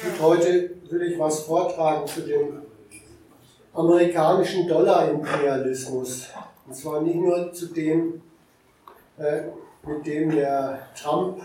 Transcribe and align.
Und 0.00 0.22
heute 0.22 0.70
will 0.90 1.02
ich 1.02 1.18
was 1.18 1.40
vortragen 1.40 2.06
zu 2.06 2.20
dem 2.20 2.62
amerikanischen 3.74 4.68
Dollar-Imperialismus. 4.68 6.28
Und 6.66 6.74
zwar 6.74 7.00
nicht 7.02 7.16
nur 7.16 7.52
zu 7.52 7.66
dem, 7.66 8.22
äh, 9.18 9.42
mit 9.84 10.06
dem 10.06 10.30
der 10.30 10.88
Trump 10.94 11.42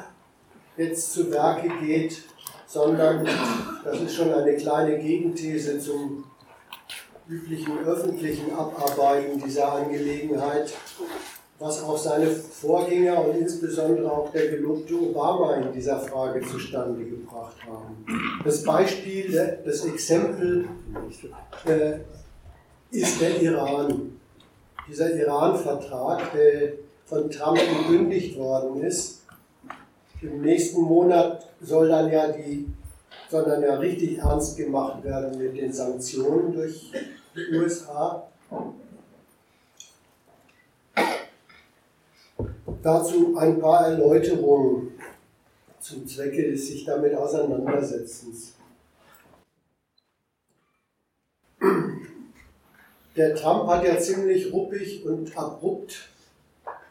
jetzt 0.77 1.13
zu 1.13 1.31
Werke 1.31 1.69
geht, 1.81 2.23
sondern 2.67 3.27
das 3.83 3.99
ist 3.99 4.15
schon 4.15 4.31
eine 4.31 4.55
kleine 4.55 4.99
Gegenthese 4.99 5.79
zum 5.79 6.25
üblichen 7.27 7.79
öffentlichen 7.79 8.53
Abarbeiten 8.53 9.41
dieser 9.43 9.73
Angelegenheit, 9.73 10.73
was 11.59 11.83
auch 11.83 11.97
seine 11.97 12.27
Vorgänger 12.27 13.25
und 13.25 13.37
insbesondere 13.37 14.11
auch 14.11 14.31
der 14.31 14.49
gelobte 14.49 14.95
Obama 14.95 15.55
in 15.55 15.71
dieser 15.71 15.99
Frage 15.99 16.41
zustande 16.41 17.05
gebracht 17.05 17.55
haben. 17.65 18.05
Das 18.43 18.63
Beispiel, 18.63 19.59
das 19.63 19.85
Exempel 19.85 20.65
äh, 21.65 21.99
ist 22.91 23.21
der 23.21 23.41
Iran. 23.41 24.19
Dieser 24.89 25.15
Iran-Vertrag, 25.15 26.33
der 26.33 26.73
von 27.05 27.29
Trump 27.29 27.57
gekündigt 27.57 28.37
worden 28.37 28.83
ist. 28.83 29.21
Im 30.21 30.41
nächsten 30.41 30.81
Monat 30.81 31.47
soll 31.61 31.89
dann 31.89 32.11
ja 32.11 32.31
die 32.31 32.67
soll 33.29 33.45
dann 33.45 33.63
ja 33.63 33.75
richtig 33.75 34.19
ernst 34.19 34.57
gemacht 34.57 35.03
werden 35.03 35.37
mit 35.39 35.57
den 35.57 35.73
Sanktionen 35.73 36.53
durch 36.53 36.91
die 37.35 37.55
USA. 37.55 38.27
Dazu 42.83 43.37
ein 43.37 43.61
paar 43.61 43.87
Erläuterungen 43.87 44.91
zum 45.79 46.05
Zwecke 46.05 46.51
des 46.51 46.67
sich 46.67 46.83
damit 46.83 47.15
Auseinandersetzens. 47.15 48.55
Der 53.15 53.35
Trump 53.35 53.69
hat 53.69 53.85
ja 53.85 53.97
ziemlich 53.97 54.51
ruppig 54.51 55.05
und 55.05 55.37
abrupt 55.37 56.09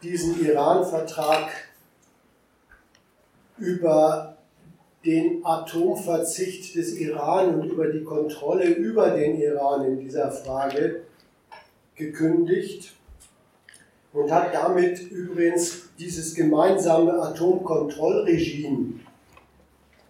diesen 0.03 0.43
Iran-Vertrag 0.43 1.51
über 3.59 4.39
den 5.05 5.45
Atomverzicht 5.45 6.75
des 6.75 6.95
Iran 6.95 7.61
und 7.61 7.69
über 7.69 7.89
die 7.89 8.03
Kontrolle 8.03 8.65
über 8.65 9.11
den 9.11 9.39
Iran 9.39 9.85
in 9.85 10.01
dieser 10.01 10.33
Frage 10.33 11.03
gekündigt 11.97 12.95
und 14.13 14.31
hat 14.31 14.53
damit 14.53 15.01
übrigens 15.11 15.89
dieses 15.99 16.35
gemeinsame 16.35 17.13
Atomkontrollregime, 17.13 19.01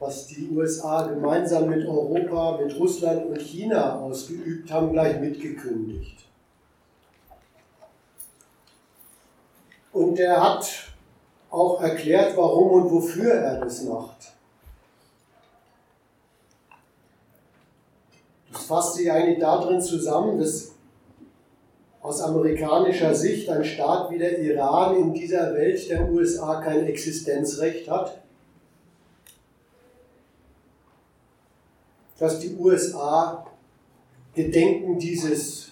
was 0.01 0.27
die 0.27 0.49
USA 0.51 1.07
gemeinsam 1.07 1.69
mit 1.69 1.87
Europa, 1.87 2.59
mit 2.61 2.77
Russland 2.79 3.27
und 3.27 3.41
China 3.41 4.01
ausgeübt 4.01 4.71
haben, 4.71 4.93
gleich 4.93 5.21
mitgekündigt. 5.21 6.19
Und 9.93 10.19
er 10.19 10.43
hat 10.43 10.69
auch 11.51 11.81
erklärt, 11.83 12.37
warum 12.37 12.83
und 12.83 12.91
wofür 12.91 13.33
er 13.35 13.61
das 13.61 13.83
macht. 13.83 14.33
Das 18.51 18.65
fasst 18.65 18.95
sich 18.95 19.11
eigentlich 19.13 19.39
darin 19.39 19.81
zusammen, 19.81 20.39
dass 20.39 20.72
aus 22.03 22.21
amerikanischer 22.21 23.15
Sicht 23.15 23.49
ein 23.49 23.65
Staat 23.65 24.11
wie 24.11 24.19
der 24.19 24.39
Iran 24.41 24.97
in 24.97 25.15
dieser 25.15 25.55
Welt 25.55 25.89
der 25.89 26.11
USA 26.11 26.61
kein 26.61 26.85
Existenzrecht 26.87 27.89
hat, 27.89 28.21
dass 32.19 32.41
die 32.41 32.55
USA 32.57 33.47
gedenken 34.35 34.99
dieses 34.99 35.71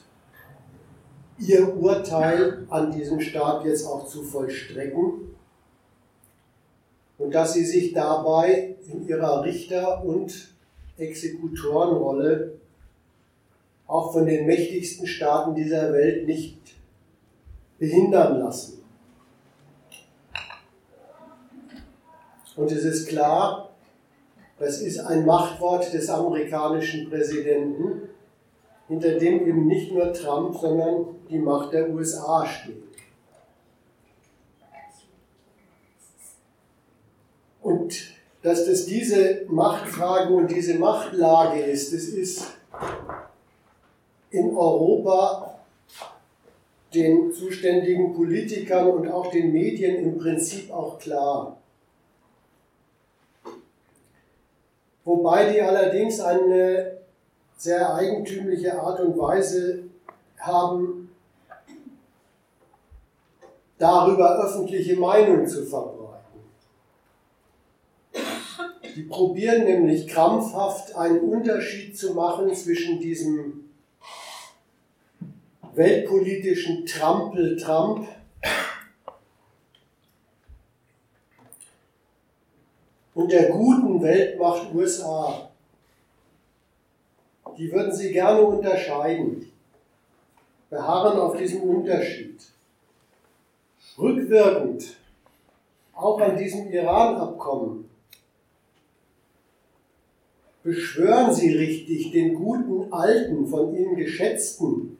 ihr 1.38 1.76
Urteil 1.76 2.66
an 2.70 2.92
diesem 2.92 3.20
Staat 3.20 3.64
jetzt 3.64 3.86
auch 3.86 4.06
zu 4.06 4.22
vollstrecken? 4.22 5.34
Und 7.18 7.34
dass 7.34 7.54
sie 7.54 7.64
sich 7.64 7.92
dabei 7.92 8.76
in 8.90 9.06
ihrer 9.06 9.44
Richter- 9.44 10.02
und 10.04 10.54
Exekutorenrolle 10.96 12.59
auch 13.90 14.12
von 14.12 14.24
den 14.24 14.46
mächtigsten 14.46 15.06
Staaten 15.06 15.54
dieser 15.54 15.92
Welt 15.92 16.24
nicht 16.26 16.58
behindern 17.78 18.38
lassen. 18.38 18.84
Und 22.54 22.70
es 22.70 22.84
ist 22.84 23.08
klar, 23.08 23.70
das 24.60 24.80
ist 24.80 25.00
ein 25.00 25.26
Machtwort 25.26 25.92
des 25.92 26.08
amerikanischen 26.08 27.08
Präsidenten, 27.08 28.02
hinter 28.86 29.18
dem 29.18 29.46
eben 29.46 29.66
nicht 29.66 29.92
nur 29.92 30.12
Trump, 30.12 30.56
sondern 30.56 31.06
die 31.28 31.38
Macht 31.38 31.72
der 31.72 31.90
USA 31.90 32.46
steht. 32.46 32.84
Und 37.60 38.14
dass 38.42 38.66
das 38.66 38.86
diese 38.86 39.46
Machtfrage 39.48 40.32
und 40.32 40.48
diese 40.50 40.74
Machtlage 40.74 41.60
ist, 41.60 41.92
das 41.92 42.04
ist 42.04 42.46
in 44.30 44.56
Europa 44.56 45.58
den 46.94 47.32
zuständigen 47.32 48.14
Politikern 48.14 48.88
und 48.88 49.08
auch 49.08 49.30
den 49.30 49.52
Medien 49.52 49.96
im 49.96 50.18
Prinzip 50.18 50.72
auch 50.72 50.98
klar. 50.98 51.56
Wobei 55.04 55.52
die 55.52 55.60
allerdings 55.60 56.20
eine 56.20 56.98
sehr 57.56 57.94
eigentümliche 57.94 58.80
Art 58.80 59.00
und 59.00 59.18
Weise 59.18 59.84
haben, 60.38 61.10
darüber 63.78 64.44
öffentliche 64.44 64.96
Meinung 64.96 65.46
zu 65.46 65.64
verbreiten. 65.64 66.00
Die 68.94 69.02
probieren 69.02 69.64
nämlich 69.64 70.06
krampfhaft 70.06 70.94
einen 70.96 71.20
Unterschied 71.20 71.96
zu 71.96 72.14
machen 72.14 72.54
zwischen 72.54 73.00
diesem 73.00 73.69
weltpolitischen 75.74 76.84
Trampel-Trump. 76.86 78.08
Und 83.14 83.32
der 83.32 83.50
guten 83.50 84.02
Weltmacht 84.02 84.74
USA. 84.74 85.50
Die 87.56 87.70
würden 87.70 87.92
sie 87.92 88.12
gerne 88.12 88.40
unterscheiden. 88.40 89.50
Beharren 90.70 91.18
auf 91.18 91.36
diesem 91.36 91.62
Unterschied. 91.62 92.40
Rückwirkend, 93.98 94.96
auch 95.92 96.20
an 96.20 96.36
diesem 96.36 96.72
Iran-Abkommen, 96.72 97.90
beschwören 100.62 101.34
sie 101.34 101.54
richtig 101.56 102.12
den 102.12 102.34
guten 102.34 102.92
alten, 102.92 103.46
von 103.46 103.74
ihnen 103.74 103.96
geschätzten 103.96 104.99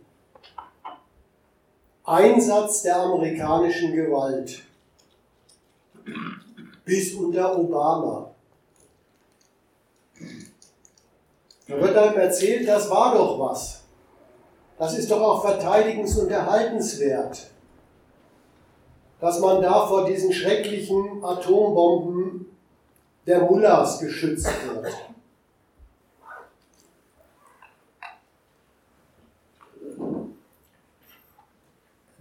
Einsatz 2.11 2.83
der 2.83 2.97
amerikanischen 2.97 3.95
Gewalt 3.95 4.63
bis 6.85 7.15
unter 7.15 7.57
Obama. 7.57 8.33
Da 11.69 11.81
wird 11.81 11.97
einem 11.97 12.19
erzählt, 12.19 12.67
das 12.67 12.91
war 12.91 13.15
doch 13.15 13.39
was. 13.39 13.83
Das 14.77 14.99
ist 14.99 15.09
doch 15.09 15.21
auch 15.21 15.45
verteidigungs- 15.45 16.19
und 16.19 16.31
erhaltenswert, 16.31 17.51
dass 19.21 19.39
man 19.39 19.63
da 19.63 19.87
vor 19.87 20.05
diesen 20.05 20.33
schrecklichen 20.33 21.23
Atombomben 21.23 22.47
der 23.27 23.43
Mullahs 23.43 24.01
geschützt 24.01 24.51
wird. 24.67 24.93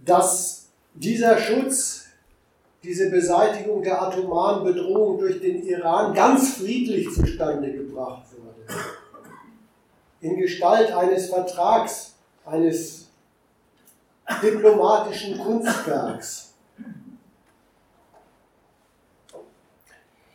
Dass 0.04 0.68
dieser 0.94 1.38
Schutz, 1.38 2.06
diese 2.82 3.10
Beseitigung 3.10 3.82
der 3.82 4.00
atomaren 4.00 4.64
Bedrohung 4.64 5.18
durch 5.18 5.40
den 5.40 5.62
Iran 5.62 6.14
ganz 6.14 6.54
friedlich 6.54 7.12
zustande 7.12 7.72
gebracht 7.72 8.22
wurde. 8.32 8.80
In 10.20 10.36
Gestalt 10.36 10.92
eines 10.92 11.28
Vertrags, 11.28 12.14
eines 12.44 13.08
diplomatischen 14.42 15.38
Kunstwerks. 15.38 16.54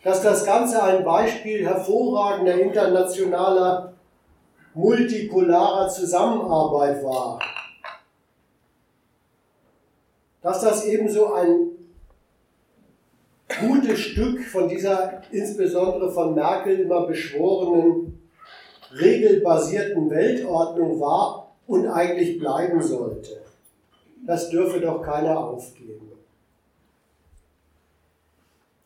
Dass 0.04 0.22
das 0.22 0.46
Ganze 0.46 0.84
ein 0.84 1.04
Beispiel 1.04 1.66
hervorragender 1.66 2.54
internationaler 2.54 3.94
multipolarer 4.76 5.90
Zusammenarbeit 5.90 7.04
war, 7.04 7.40
dass 10.46 10.62
das 10.62 10.86
ebenso 10.86 11.34
ein 11.34 11.72
gutes 13.68 14.00
Stück 14.00 14.44
von 14.44 14.70
dieser 14.70 15.24
insbesondere 15.32 16.12
von 16.12 16.36
Merkel 16.36 16.82
immer 16.82 17.08
beschworenen 17.08 18.30
regelbasierten 18.92 20.08
Weltordnung 20.12 21.00
war 21.00 21.56
und 21.66 21.88
eigentlich 21.88 22.38
bleiben 22.38 22.80
sollte. 22.80 23.42
Das 24.28 24.52
dürfe 24.52 24.80
doch 24.80 25.02
keiner 25.02 25.36
aufgeben. 25.40 26.12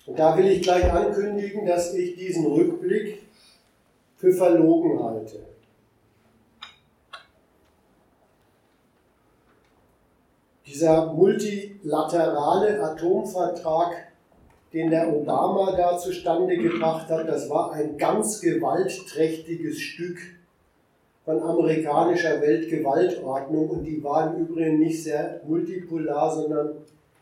Und 0.05 0.17
da 0.17 0.37
will 0.37 0.47
ich 0.47 0.61
gleich 0.61 0.89
ankündigen, 0.89 1.65
dass 1.65 1.93
ich 1.93 2.15
diesen 2.15 2.45
Rückblick 2.45 3.21
für 4.15 4.31
verlogen 4.31 5.03
halte. 5.03 5.48
Dieser 10.79 11.11
multilaterale 11.11 12.81
Atomvertrag, 12.81 13.97
den 14.71 14.89
der 14.89 15.13
Obama 15.13 15.75
da 15.75 15.97
zustande 15.97 16.55
gebracht 16.55 17.09
hat, 17.09 17.27
das 17.27 17.49
war 17.49 17.73
ein 17.73 17.97
ganz 17.97 18.39
gewaltträchtiges 18.39 19.77
Stück 19.77 20.19
von 21.25 21.43
amerikanischer 21.43 22.39
Weltgewaltordnung 22.39 23.69
und 23.69 23.83
die 23.83 24.01
war 24.01 24.33
im 24.33 24.45
Übrigen 24.45 24.79
nicht 24.79 25.03
sehr 25.03 25.41
multipolar, 25.45 26.33
sondern 26.33 26.77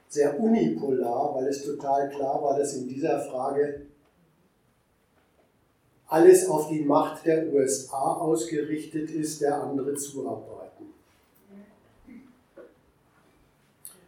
sehr 0.07 0.39
unipolar, 0.39 1.33
weil 1.33 1.47
es 1.47 1.65
total 1.65 2.09
klar 2.09 2.39
war, 2.43 2.59
dass 2.59 2.75
in 2.75 2.87
dieser 2.87 3.21
Frage 3.21 3.87
alles 6.05 6.47
auf 6.47 6.69
die 6.69 6.81
Macht 6.81 7.25
der 7.25 7.51
USA 7.51 8.17
ausgerichtet 8.17 9.09
ist, 9.09 9.41
der 9.41 9.63
andere 9.63 9.95
zuarbeiten. 9.95 10.66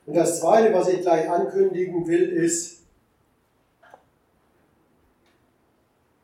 Und 0.09 0.15
das 0.15 0.39
Zweite, 0.39 0.73
was 0.73 0.87
ich 0.87 1.01
gleich 1.01 1.29
ankündigen 1.29 2.07
will, 2.07 2.29
ist, 2.29 2.81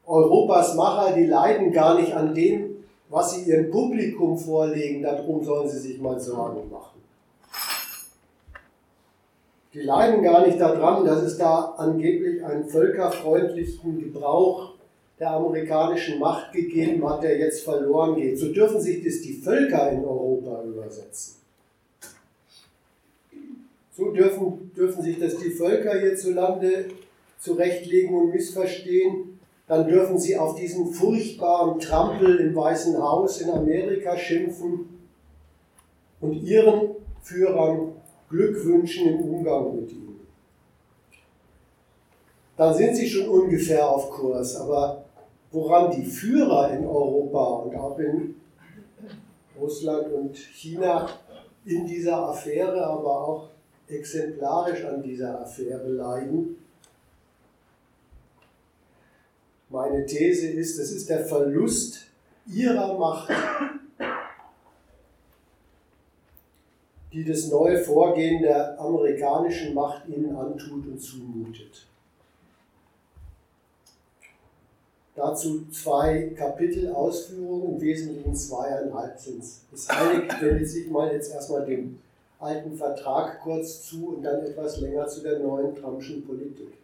Europas 0.08 0.74
Macher, 0.74 1.14
die 1.14 1.28
leiden 1.28 1.72
gar 1.72 2.00
nicht 2.02 2.12
an 2.12 2.34
dem, 2.34 2.78
was 3.10 3.36
sie 3.36 3.44
ihrem 3.44 3.70
Publikum 3.70 4.40
vorlegen, 4.40 5.04
darum 5.04 5.44
sollen 5.44 5.70
sie 5.70 5.78
sich 5.78 6.02
mal 6.02 6.20
Sorgen 6.20 6.68
machen. 6.72 7.00
Die 9.72 9.82
leiden 9.82 10.24
gar 10.24 10.48
nicht 10.48 10.60
daran, 10.60 11.06
dass 11.06 11.22
es 11.22 11.38
da 11.38 11.76
angeblich 11.78 12.44
einen 12.44 12.68
völkerfreundlichen 12.68 14.00
Gebrauch 14.00 14.74
der 15.20 15.30
amerikanischen 15.30 16.18
Macht 16.18 16.54
gegeben 16.54 17.08
hat, 17.08 17.22
der 17.22 17.38
jetzt 17.38 17.64
verloren 17.64 18.16
geht. 18.16 18.40
So 18.40 18.52
dürfen 18.52 18.82
sich 18.82 19.04
das 19.04 19.22
die 19.22 19.34
Völker 19.34 19.92
in 19.92 20.04
Europa 20.04 20.64
übersetzen. 20.64 21.45
So 23.96 24.12
dürfen, 24.12 24.72
dürfen 24.76 25.02
sich 25.02 25.20
das 25.20 25.38
die 25.38 25.52
Völker 25.52 25.98
hierzulande 25.98 26.86
zurechtlegen 27.40 28.16
und 28.16 28.32
missverstehen. 28.32 29.40
Dann 29.68 29.88
dürfen 29.88 30.20
sie 30.20 30.38
auf 30.38 30.56
diesen 30.56 30.92
furchtbaren 30.92 31.80
Trampel 31.80 32.40
im 32.40 32.56
Weißen 32.56 33.02
Haus 33.02 33.42
in 33.42 33.50
Amerika 33.50 34.18
schimpfen 34.18 35.00
und 36.20 36.34
ihren 36.34 36.90
Führern 37.24 37.94
Glück 38.30 38.64
wünschen 38.66 39.08
im 39.08 39.22
Umgang 39.22 39.76
mit 39.76 39.92
ihnen. 39.92 40.20
Dann 42.58 42.74
sind 42.74 42.96
sie 42.96 43.08
schon 43.08 43.28
ungefähr 43.28 43.90
auf 43.90 44.10
Kurs, 44.12 44.56
aber 44.56 45.06
woran 45.52 45.92
die 45.92 46.06
Führer 46.06 46.72
in 46.72 46.86
Europa 46.86 47.44
und 47.44 47.76
auch 47.76 47.98
in 48.00 48.36
Russland 49.60 50.12
und 50.12 50.36
China 50.36 51.10
in 51.66 51.86
dieser 51.86 52.30
Affäre, 52.30 52.86
aber 52.86 53.28
auch 53.28 53.55
exemplarisch 53.88 54.84
an 54.84 55.02
dieser 55.04 55.42
Affäre 55.42 55.88
leiden. 55.88 56.58
Meine 59.70 60.06
These 60.06 60.48
ist, 60.48 60.80
es 60.80 60.92
ist 60.92 61.10
der 61.10 61.26
Verlust 61.26 62.06
ihrer 62.48 62.98
Macht, 62.98 63.32
die 67.12 67.24
das 67.26 67.48
neue 67.48 67.78
Vorgehen 67.78 68.42
der 68.42 68.80
amerikanischen 68.80 69.74
Macht 69.74 70.08
ihnen 70.08 70.36
antut 70.36 70.86
und 70.86 71.00
zumutet. 71.00 71.88
Dazu 75.16 75.66
zwei 75.72 76.34
Kapitel 76.36 76.92
Ausführungen, 76.92 77.76
im 77.76 77.82
Wesentlichen 77.82 78.36
zweieinhalb 78.36 79.18
sind 79.18 79.42
es. 79.42 79.62
Das 79.72 79.90
eine 79.90 80.28
wendet 80.42 80.70
sich 80.70 80.90
mal 80.90 81.12
jetzt 81.12 81.32
erstmal 81.32 81.66
dem 81.66 82.00
alten 82.46 82.78
Vertrag 82.78 83.42
kurz 83.42 83.84
zu 83.84 84.16
und 84.16 84.24
dann 84.24 84.46
etwas 84.46 84.80
länger 84.80 85.08
zu 85.08 85.22
der 85.22 85.40
neuen 85.40 85.76
Trumpschen 85.76 86.26
Politik. 86.26 86.78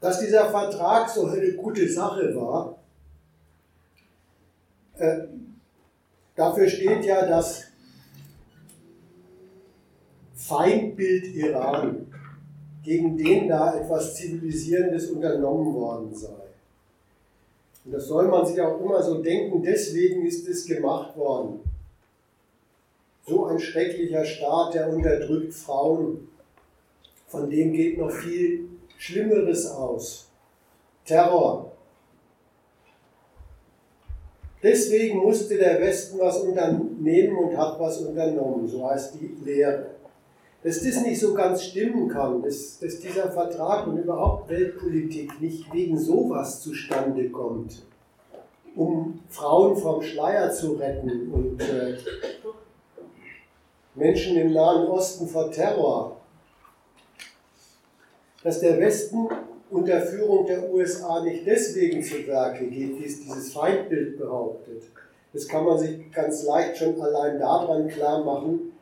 Dass 0.00 0.20
dieser 0.20 0.50
Vertrag 0.50 1.08
so 1.08 1.26
eine 1.26 1.52
gute 1.54 1.88
Sache 1.88 2.34
war, 2.34 2.78
äh, 4.96 5.26
Dafür 6.38 6.68
steht 6.68 7.04
ja 7.04 7.26
das 7.26 7.64
Feindbild 10.36 11.34
Iran, 11.34 12.06
gegen 12.82 13.16
den 13.16 13.48
da 13.48 13.78
etwas 13.78 14.16
Zivilisierendes 14.16 15.10
unternommen 15.10 15.74
worden 15.74 16.14
sei. 16.14 16.28
Und 17.84 17.92
das 17.92 18.06
soll 18.06 18.28
man 18.28 18.46
sich 18.46 18.60
auch 18.60 18.80
immer 18.80 19.02
so 19.02 19.22
denken, 19.22 19.62
deswegen 19.62 20.26
ist 20.26 20.46
es 20.48 20.66
gemacht 20.66 21.16
worden. 21.16 21.60
So 23.26 23.46
ein 23.46 23.58
schrecklicher 23.58 24.24
Staat, 24.24 24.74
der 24.74 24.88
unterdrückt 24.90 25.54
Frauen, 25.54 26.28
von 27.26 27.50
dem 27.50 27.72
geht 27.72 27.98
noch 27.98 28.10
viel 28.10 28.68
Schlimmeres 28.96 29.70
aus. 29.70 30.28
Terror, 31.04 31.72
Deswegen 34.62 35.18
musste 35.18 35.56
der 35.56 35.80
Westen 35.80 36.18
was 36.18 36.40
unternehmen 36.40 37.36
und 37.36 37.56
hat 37.56 37.78
was 37.78 37.98
unternommen, 37.98 38.66
so 38.66 38.88
heißt 38.88 39.14
die 39.14 39.36
Lehre. 39.44 39.97
Dass 40.68 40.82
das 40.82 41.00
nicht 41.00 41.18
so 41.18 41.32
ganz 41.32 41.62
stimmen 41.62 42.08
kann, 42.08 42.42
dass, 42.42 42.78
dass 42.78 43.00
dieser 43.00 43.30
Vertrag 43.30 43.86
und 43.86 43.96
überhaupt 43.96 44.50
Weltpolitik 44.50 45.40
nicht 45.40 45.72
wegen 45.72 45.98
sowas 45.98 46.60
zustande 46.60 47.30
kommt, 47.30 47.86
um 48.76 49.18
Frauen 49.30 49.78
vom 49.78 50.02
Schleier 50.02 50.52
zu 50.52 50.74
retten 50.74 51.32
und 51.32 51.62
äh, 51.62 51.96
Menschen 53.94 54.36
im 54.36 54.52
Nahen 54.52 54.88
Osten 54.88 55.26
vor 55.26 55.50
Terror, 55.50 56.18
dass 58.44 58.60
der 58.60 58.78
Westen 58.78 59.26
unter 59.70 60.02
Führung 60.02 60.44
der 60.44 60.70
USA 60.70 61.24
nicht 61.24 61.46
deswegen 61.46 62.02
zu 62.02 62.26
Werke 62.26 62.66
geht, 62.66 63.00
wie 63.00 63.06
es 63.06 63.22
dieses 63.22 63.54
Feindbild 63.54 64.18
behauptet. 64.18 64.82
Das 65.32 65.48
kann 65.48 65.64
man 65.64 65.78
sich 65.78 66.12
ganz 66.12 66.44
leicht 66.44 66.76
schon 66.76 67.00
allein 67.00 67.38
daran 67.38 67.88
klar 67.88 68.22
machen, 68.22 68.72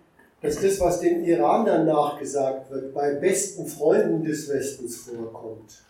dass 0.46 0.60
das, 0.60 0.78
was 0.78 1.00
den 1.00 1.24
Iranern 1.24 1.86
nachgesagt 1.86 2.70
wird, 2.70 2.94
bei 2.94 3.14
besten 3.14 3.66
Freunden 3.66 4.22
des 4.22 4.48
Westens 4.48 4.98
vorkommt. 4.98 5.82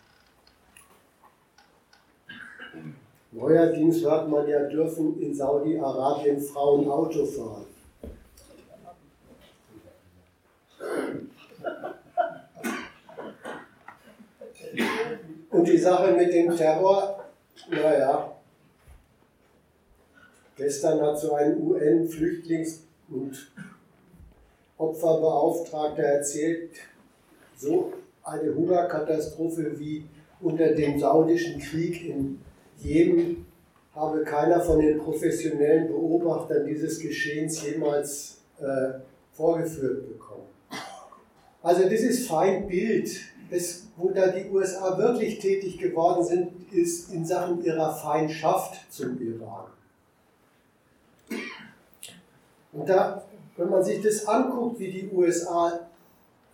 Neuerdings 3.31 4.01
hört 4.01 4.27
man 4.27 4.47
ja, 4.47 4.63
dürfen 4.63 5.21
in 5.21 5.35
Saudi-Arabien 5.35 6.41
Frauen 6.41 6.89
Auto 6.89 7.23
fahren. 7.23 7.65
Und 15.51 15.67
die 15.67 15.77
Sache 15.77 16.13
mit 16.13 16.33
dem 16.33 16.55
Terror, 16.55 17.25
naja, 17.69 18.33
gestern 20.55 20.99
hat 21.01 21.19
so 21.19 21.35
ein 21.35 21.61
UN-Flüchtlings- 21.61 22.79
und 23.09 23.51
Opferbeauftragter 24.77 26.03
erzählt, 26.03 26.71
so 27.57 27.93
eine 28.23 28.53
Hungerkatastrophe 28.53 29.79
wie 29.79 30.05
unter 30.41 30.73
dem 30.73 30.99
saudischen 30.99 31.59
Krieg 31.59 32.07
in 32.07 32.39
Jemen 32.79 33.45
habe 33.95 34.23
keiner 34.23 34.61
von 34.61 34.79
den 34.79 34.99
professionellen 34.99 35.87
Beobachtern 35.87 36.67
dieses 36.67 36.99
Geschehens 36.99 37.63
jemals 37.63 38.37
äh, 38.59 38.99
vorgeführt 39.33 40.07
bekommen. 40.07 40.45
Also 41.63 41.83
ist 42.03 42.27
Feindbild 42.27 43.09
das, 43.49 43.87
wo 43.95 44.09
da 44.09 44.27
die 44.27 44.49
USA 44.49 44.97
wirklich 44.97 45.39
tätig 45.39 45.77
geworden 45.77 46.23
sind, 46.23 46.71
ist 46.71 47.11
in 47.13 47.25
Sachen 47.25 47.63
ihrer 47.63 47.95
Feindschaft 47.95 48.91
zum 48.91 49.19
Iran. 49.21 49.65
Und 52.73 52.89
da, 52.89 53.23
wenn 53.57 53.69
man 53.69 53.83
sich 53.83 54.01
das 54.01 54.27
anguckt, 54.27 54.79
wie 54.79 54.91
die 54.91 55.09
USA 55.11 55.79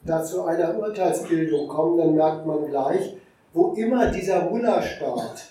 da 0.05 0.23
zu 0.23 0.43
einer 0.43 0.77
Urteilsbildung 0.77 1.67
kommen, 1.67 1.97
dann 1.97 2.15
merkt 2.15 2.45
man 2.45 2.65
gleich, 2.69 3.15
wo 3.53 3.73
immer 3.73 4.11
dieser 4.11 4.49
Mullah-Staat 4.49 5.49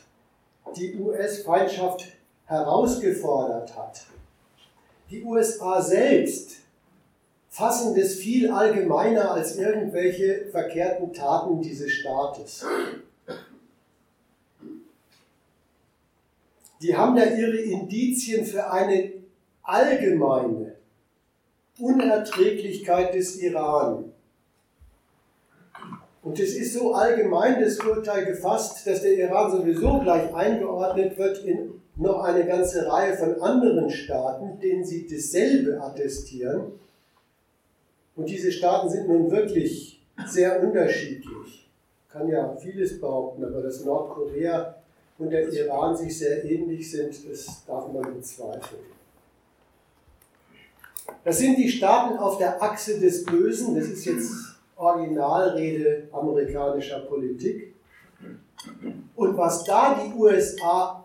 die 0.77 0.97
US-Feindschaft 0.97 2.05
herausgefordert 2.47 3.77
hat. 3.77 4.07
Die 5.11 5.23
USA 5.23 5.81
selbst 5.81 6.57
fassen 7.49 7.95
das 7.95 8.15
viel 8.15 8.51
allgemeiner 8.51 9.33
als 9.33 9.59
irgendwelche 9.59 10.47
verkehrten 10.51 11.13
Taten 11.13 11.61
dieses 11.61 11.93
Staates. 11.93 12.65
Die 16.81 16.97
haben 16.97 17.15
da 17.15 17.25
ihre 17.25 17.59
Indizien 17.59 18.45
für 18.45 18.71
eine 18.71 19.13
allgemeine 19.63 20.62
Unerträglichkeit 21.79 23.15
des 23.15 23.37
Iran. 23.41 24.13
Und 26.23 26.39
es 26.39 26.55
ist 26.55 26.75
so 26.75 26.95
allgemein 26.95 27.61
das 27.61 27.79
Urteil 27.79 28.25
gefasst, 28.25 28.87
dass 28.87 29.03
der 29.03 29.19
Iran 29.19 29.51
sowieso 29.51 29.99
gleich 30.01 30.33
eingeordnet 30.33 31.19
wird 31.19 31.45
in 31.45 31.83
noch 31.97 32.21
eine 32.21 32.47
ganze 32.47 32.87
Reihe 32.91 33.15
von 33.17 33.41
anderen 33.41 33.91
Staaten, 33.91 34.59
denen 34.61 34.85
sie 34.85 35.07
dasselbe 35.07 35.81
attestieren. 35.81 36.73
Und 38.17 38.29
diese 38.29 38.53
Staaten 38.53 38.89
sind 38.89 39.09
nun 39.09 39.31
wirklich 39.31 40.03
sehr 40.27 40.63
unterschiedlich. 40.63 41.69
Kann 42.09 42.29
ja 42.29 42.57
vieles 42.57 43.01
behaupten, 43.01 43.45
aber 43.45 43.63
dass 43.63 43.85
Nordkorea 43.85 44.75
und 45.19 45.31
der 45.31 45.49
Iran 45.49 45.97
sich 45.97 46.19
sehr 46.19 46.45
ähnlich 46.45 46.91
sind, 46.91 47.15
das 47.31 47.65
darf 47.67 47.93
man 47.93 48.15
bezweifeln. 48.15 49.02
Das 51.25 51.39
sind 51.39 51.57
die 51.57 51.69
Staaten 51.69 52.19
auf 52.19 52.39
der 52.39 52.63
Achse 52.63 52.99
des 52.99 53.25
Bösen, 53.25 53.75
das 53.75 53.87
ist 53.87 54.05
jetzt 54.05 54.31
Originalrede 54.77 56.09
amerikanischer 56.13 57.01
Politik. 57.01 57.75
Und 59.15 59.37
was 59.37 59.65
da 59.65 60.03
die 60.03 60.13
USA 60.15 61.05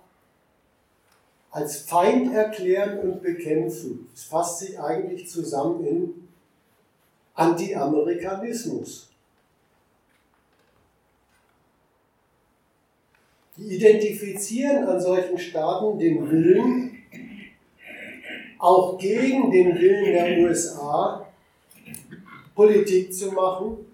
als 1.51 1.77
Feind 1.81 2.33
erklären 2.33 2.99
und 2.99 3.21
bekämpfen, 3.21 4.09
das 4.11 4.23
fasst 4.23 4.59
sich 4.59 4.79
eigentlich 4.79 5.29
zusammen 5.29 5.85
in 5.85 6.27
Anti-Amerikanismus. 7.35 9.09
Die 13.57 13.75
identifizieren 13.75 14.85
an 14.85 15.01
solchen 15.01 15.37
Staaten 15.37 15.97
den 15.97 16.29
Willen, 16.29 16.86
auch 18.67 18.97
gegen 18.97 19.49
den 19.49 19.79
Willen 19.79 20.11
der 20.11 20.39
USA 20.39 21.25
Politik 22.53 23.13
zu 23.13 23.31
machen, 23.31 23.85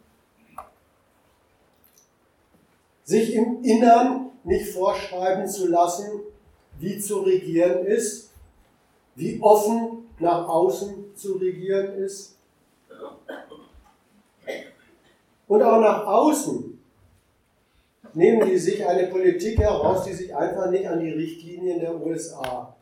sich 3.03 3.35
im 3.35 3.63
Innern 3.63 4.31
nicht 4.43 4.69
vorschreiben 4.69 5.47
zu 5.47 5.67
lassen, 5.67 6.21
wie 6.79 6.97
zu 6.97 7.19
regieren 7.19 7.85
ist, 7.85 8.31
wie 9.15 9.39
offen 9.41 10.09
nach 10.19 10.47
außen 10.47 11.15
zu 11.15 11.33
regieren 11.33 11.93
ist. 11.97 12.35
Und 15.47 15.61
auch 15.61 15.79
nach 15.81 16.07
außen 16.07 16.79
nehmen 18.13 18.49
die 18.49 18.57
sich 18.57 18.83
eine 18.83 19.07
Politik 19.07 19.59
heraus, 19.59 20.05
die 20.05 20.13
sich 20.13 20.35
einfach 20.35 20.71
nicht 20.71 20.87
an 20.87 20.99
die 20.99 21.11
Richtlinien 21.11 21.79
der 21.79 21.95
USA 22.03 22.75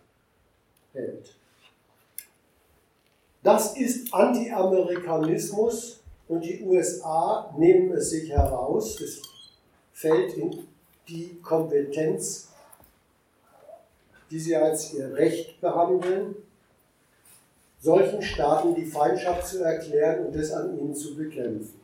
hält. 0.94 1.41
Das 3.44 3.76
ist 3.76 4.14
Anti-Amerikanismus 4.14 6.02
und 6.28 6.42
die 6.42 6.64
USA 6.64 7.54
nehmen 7.58 7.92
es 7.94 8.12
sich 8.12 8.30
heraus, 8.30 9.02
es 9.02 9.22
fällt 9.94 10.34
in 10.36 10.68
die 11.08 11.40
Kompetenz, 11.42 12.50
die 14.30 14.40
sie 14.40 14.56
als 14.56 14.94
ihr 14.94 15.14
Recht 15.14 15.60
behandeln, 15.60 16.36
solchen 17.80 18.22
Staaten 18.22 18.76
die 18.76 18.86
Feindschaft 18.86 19.48
zu 19.48 19.64
erklären 19.64 20.28
und 20.28 20.36
das 20.36 20.52
an 20.52 20.78
ihnen 20.78 20.94
zu 20.94 21.16
bekämpfen. 21.16 21.82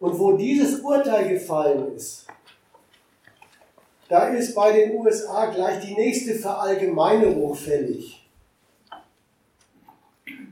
Und 0.00 0.18
wo 0.18 0.32
dieses 0.32 0.80
Urteil 0.80 1.28
gefallen 1.28 1.94
ist, 1.94 2.26
da 4.08 4.28
ist 4.28 4.54
bei 4.54 4.72
den 4.72 4.96
USA 4.96 5.46
gleich 5.50 5.86
die 5.86 5.94
nächste 5.94 6.34
Verallgemeinerung 6.34 7.54
fällig. 7.54 8.21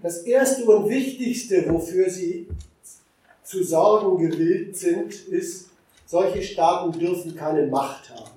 Das 0.02 0.22
Erste 0.22 0.64
und 0.64 0.88
Wichtigste, 0.88 1.68
wofür 1.68 2.08
sie 2.08 2.48
zu 3.42 3.62
sorgen 3.62 4.16
gewillt 4.16 4.74
sind, 4.74 5.12
ist, 5.28 5.68
solche 6.06 6.42
Staaten 6.42 6.98
dürfen 6.98 7.36
keine 7.36 7.66
Macht 7.66 8.08
haben. 8.10 8.30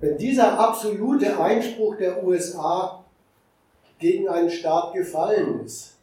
Wenn 0.00 0.16
dieser 0.16 0.58
absolute 0.58 1.38
Einspruch 1.38 1.96
der 1.96 2.24
USA 2.24 3.04
gegen 3.98 4.28
einen 4.30 4.48
Staat 4.48 4.94
gefallen 4.94 5.66
ist, 5.66 5.99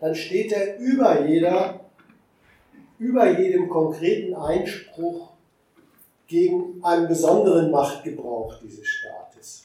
dann 0.00 0.14
steht 0.14 0.52
er 0.52 0.78
über 0.78 1.26
jeder, 1.26 1.80
über 2.98 3.38
jedem 3.38 3.68
konkreten 3.68 4.34
Einspruch 4.34 5.30
gegen 6.26 6.82
einen 6.82 7.08
besonderen 7.08 7.70
Machtgebrauch 7.70 8.58
dieses 8.62 8.86
Staates. 8.86 9.64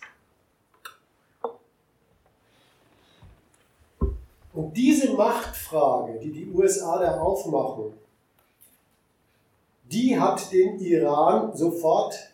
Und 4.53 4.77
diese 4.77 5.13
Machtfrage, 5.13 6.19
die 6.19 6.31
die 6.31 6.49
USA 6.51 6.99
da 6.99 7.19
aufmachen, 7.19 7.93
die 9.85 10.19
hat 10.19 10.51
den 10.51 10.79
Iran 10.79 11.55
sofort 11.55 12.33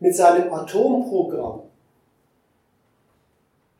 mit 0.00 0.16
seinem 0.16 0.52
Atomprogramm 0.52 1.62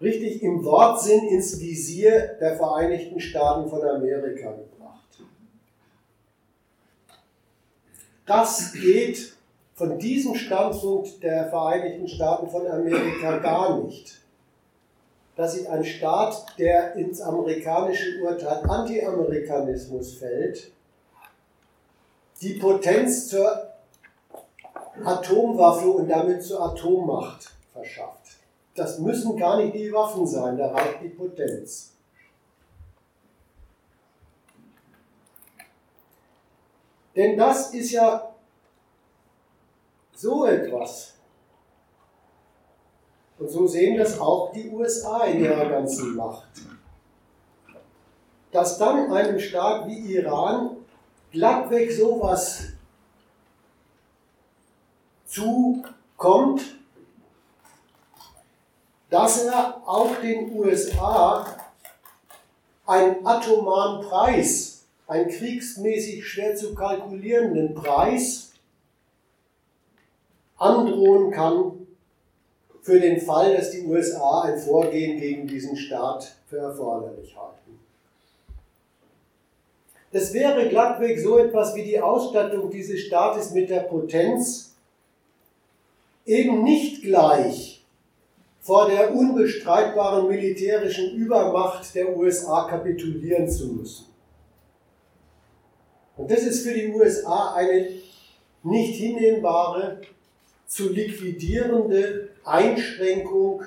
richtig 0.03 0.43
im 0.43 0.65
Wortsinn 0.65 1.29
ins 1.29 1.61
Visier 1.61 2.37
der 2.41 2.57
Vereinigten 2.57 3.21
Staaten 3.21 3.71
von 3.71 3.83
Amerika 3.83 4.51
gebracht. 4.53 5.23
Das 8.27 8.73
geht 8.73 9.35
von 9.75 9.99
diesem 9.99 10.35
Standpunkt 10.35 11.23
der 11.23 11.49
Vereinigten 11.49 12.09
Staaten 12.09 12.49
von 12.49 12.67
Amerika 12.67 13.39
gar 13.39 13.79
nicht. 13.79 14.19
Dass 15.35 15.55
sich 15.55 15.69
ein 15.69 15.85
Staat, 15.85 16.59
der 16.59 16.95
ins 16.95 17.21
amerikanische 17.21 18.21
Urteil 18.23 18.63
Anti-Amerikanismus 18.69 20.15
fällt, 20.15 20.71
die 22.43 22.55
Potenz 22.55 23.29
zur 23.29 23.69
Atomwaffe 25.03 25.89
und 25.89 26.09
damit 26.09 26.43
zur 26.43 26.61
Atommacht 26.63 27.51
verschafft. 27.73 28.22
Das 28.75 28.99
müssen 28.99 29.37
gar 29.37 29.59
nicht 29.59 29.75
die 29.75 29.93
Waffen 29.93 30.27
sein, 30.27 30.57
da 30.57 30.69
reicht 30.69 31.03
die 31.03 31.09
Potenz. 31.09 31.93
Denn 37.15 37.37
das 37.37 37.75
ist 37.75 37.91
ja 37.91 38.33
so 40.15 40.47
etwas. 40.47 41.15
Und 43.39 43.51
so 43.51 43.67
sehen 43.67 43.99
das 43.99 44.19
auch 44.19 44.53
die 44.53 44.71
USA 44.71 45.25
in 45.25 45.45
ihrer 45.45 45.69
ganzen 45.69 46.17
Macht. 46.17 46.49
Dass 48.51 48.79
dann 48.79 49.13
einem 49.13 49.39
Staat 49.41 49.87
wie 49.89 50.15
Iran 50.15 50.77
glattweg 51.31 51.91
sowas 51.91 52.69
zukommt, 55.27 56.82
dass 59.13 59.45
er 59.45 59.83
auch 59.85 60.17
den 60.23 60.57
USA 60.57 61.47
einen 62.87 63.27
atomaren 63.27 64.03
Preis, 64.03 64.87
einen 65.07 65.29
kriegsmäßig 65.29 66.27
schwer 66.27 66.57
zu 66.57 66.75
kalkulierenden 66.75 67.75
Preis 67.75 68.53
androhen 70.57 71.31
kann 71.31 71.87
für 72.81 72.99
den 72.99 73.21
Fall, 73.21 73.55
dass 73.55 73.71
die 73.71 73.85
USA 73.85 74.45
ein 74.45 74.59
Vorgehen 74.59 75.21
gegen 75.21 75.47
diesen 75.47 75.77
Staat 75.77 76.35
für 76.49 76.57
erforderlich 76.57 77.37
halten. 77.37 77.79
Das 80.11 80.33
wäre 80.33 80.71
glattweg 80.71 81.21
so 81.21 81.37
etwas 81.37 81.75
wie 81.75 81.85
die 81.85 82.01
Ausstattung 82.01 82.71
dieses 82.71 83.01
Staates 83.01 83.51
mit 83.51 83.69
der 83.69 83.81
Potenz, 83.81 84.75
eben 86.25 86.63
nicht 86.63 87.03
gleich 87.03 87.72
vor 88.63 88.89
der 88.89 89.15
unbestreitbaren 89.15 90.29
militärischen 90.29 91.17
Übermacht 91.17 91.95
der 91.95 92.17
USA 92.17 92.69
kapitulieren 92.69 93.51
zu 93.51 93.67
müssen. 93.67 94.07
Und 96.17 96.31
das 96.31 96.45
ist 96.45 96.67
für 96.67 96.73
die 96.73 96.89
USA 96.89 97.55
eine 97.55 97.89
nicht 98.63 98.95
hinnehmbare, 98.95 100.01
zu 100.67 100.89
liquidierende 100.89 102.31
Einschränkung 102.45 103.63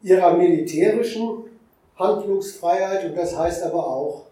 ihrer 0.00 0.34
militärischen 0.38 1.44
Handlungsfreiheit 1.96 3.04
und 3.04 3.14
das 3.14 3.36
heißt 3.36 3.62
aber 3.62 3.86
auch 3.86 4.26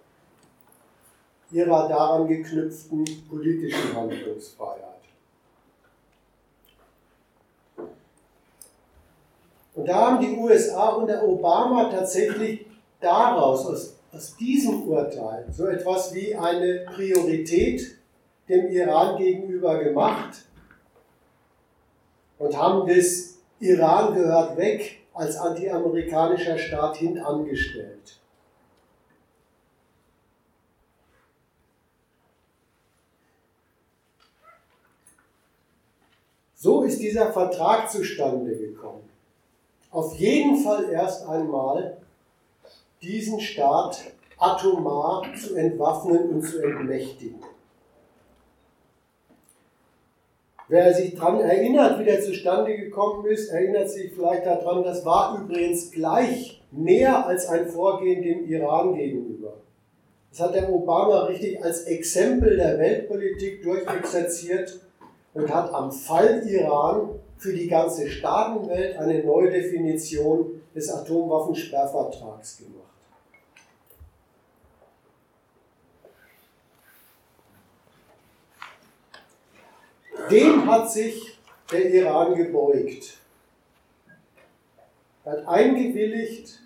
ihrer 1.50 1.86
daran 1.86 2.28
geknüpften 2.28 3.04
politischen 3.28 3.94
Handlungsfreiheit. 3.94 4.99
Und 9.80 9.86
da 9.86 10.10
haben 10.10 10.20
die 10.20 10.36
USA 10.36 10.90
unter 10.90 11.26
Obama 11.26 11.88
tatsächlich 11.90 12.66
daraus, 13.00 13.64
aus, 13.64 13.96
aus 14.12 14.36
diesem 14.36 14.86
Urteil, 14.86 15.46
so 15.50 15.68
etwas 15.68 16.12
wie 16.12 16.34
eine 16.34 16.80
Priorität 16.80 17.96
dem 18.46 18.68
Iran 18.68 19.16
gegenüber 19.16 19.82
gemacht 19.82 20.42
und 22.38 22.54
haben 22.54 22.86
das 22.86 23.38
Iran 23.58 24.12
gehört 24.14 24.58
weg 24.58 24.98
als 25.14 25.38
antiamerikanischer 25.38 26.58
Staat 26.58 26.98
hintangestellt. 26.98 28.20
So 36.54 36.82
ist 36.82 37.00
dieser 37.00 37.32
Vertrag 37.32 37.90
zustande 37.90 38.54
gekommen. 38.54 39.09
Auf 39.90 40.14
jeden 40.14 40.56
Fall 40.56 40.90
erst 40.90 41.26
einmal 41.26 41.96
diesen 43.02 43.40
Staat 43.40 44.00
atomar 44.38 45.24
zu 45.36 45.54
entwaffnen 45.54 46.30
und 46.30 46.42
zu 46.42 46.62
entmächtigen. 46.62 47.42
Wer 50.68 50.94
sich 50.94 51.16
daran 51.16 51.40
erinnert, 51.40 51.98
wie 51.98 52.04
der 52.04 52.22
zustande 52.22 52.76
gekommen 52.76 53.26
ist, 53.26 53.48
erinnert 53.48 53.90
sich 53.90 54.12
vielleicht 54.14 54.46
daran, 54.46 54.84
das 54.84 55.04
war 55.04 55.40
übrigens 55.40 55.90
gleich 55.90 56.62
mehr 56.70 57.26
als 57.26 57.48
ein 57.48 57.68
Vorgehen 57.68 58.22
dem 58.22 58.48
Iran 58.48 58.94
gegenüber. 58.94 59.54
Das 60.30 60.42
hat 60.42 60.54
der 60.54 60.72
Obama 60.72 61.24
richtig 61.24 61.60
als 61.64 61.82
Exempel 61.82 62.56
der 62.56 62.78
Weltpolitik 62.78 63.64
durchexerziert 63.64 64.80
und 65.34 65.52
hat 65.52 65.74
am 65.74 65.90
Fall 65.90 66.46
Iran 66.46 67.18
für 67.40 67.54
die 67.54 67.68
ganze 67.68 68.08
Staatenwelt 68.10 68.98
eine 68.98 69.24
neue 69.24 69.50
Definition 69.50 70.60
des 70.74 70.90
Atomwaffensperrvertrags 70.90 72.58
gemacht. 72.58 72.76
Dem 80.30 80.70
hat 80.70 80.92
sich 80.92 81.38
der 81.72 81.90
Iran 81.90 82.34
gebeugt. 82.34 83.16
Er 85.24 85.32
hat 85.32 85.48
eingewilligt 85.48 86.60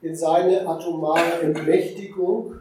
in 0.00 0.14
seine 0.14 0.66
atomare 0.66 1.40
Entmächtigung, 1.42 2.54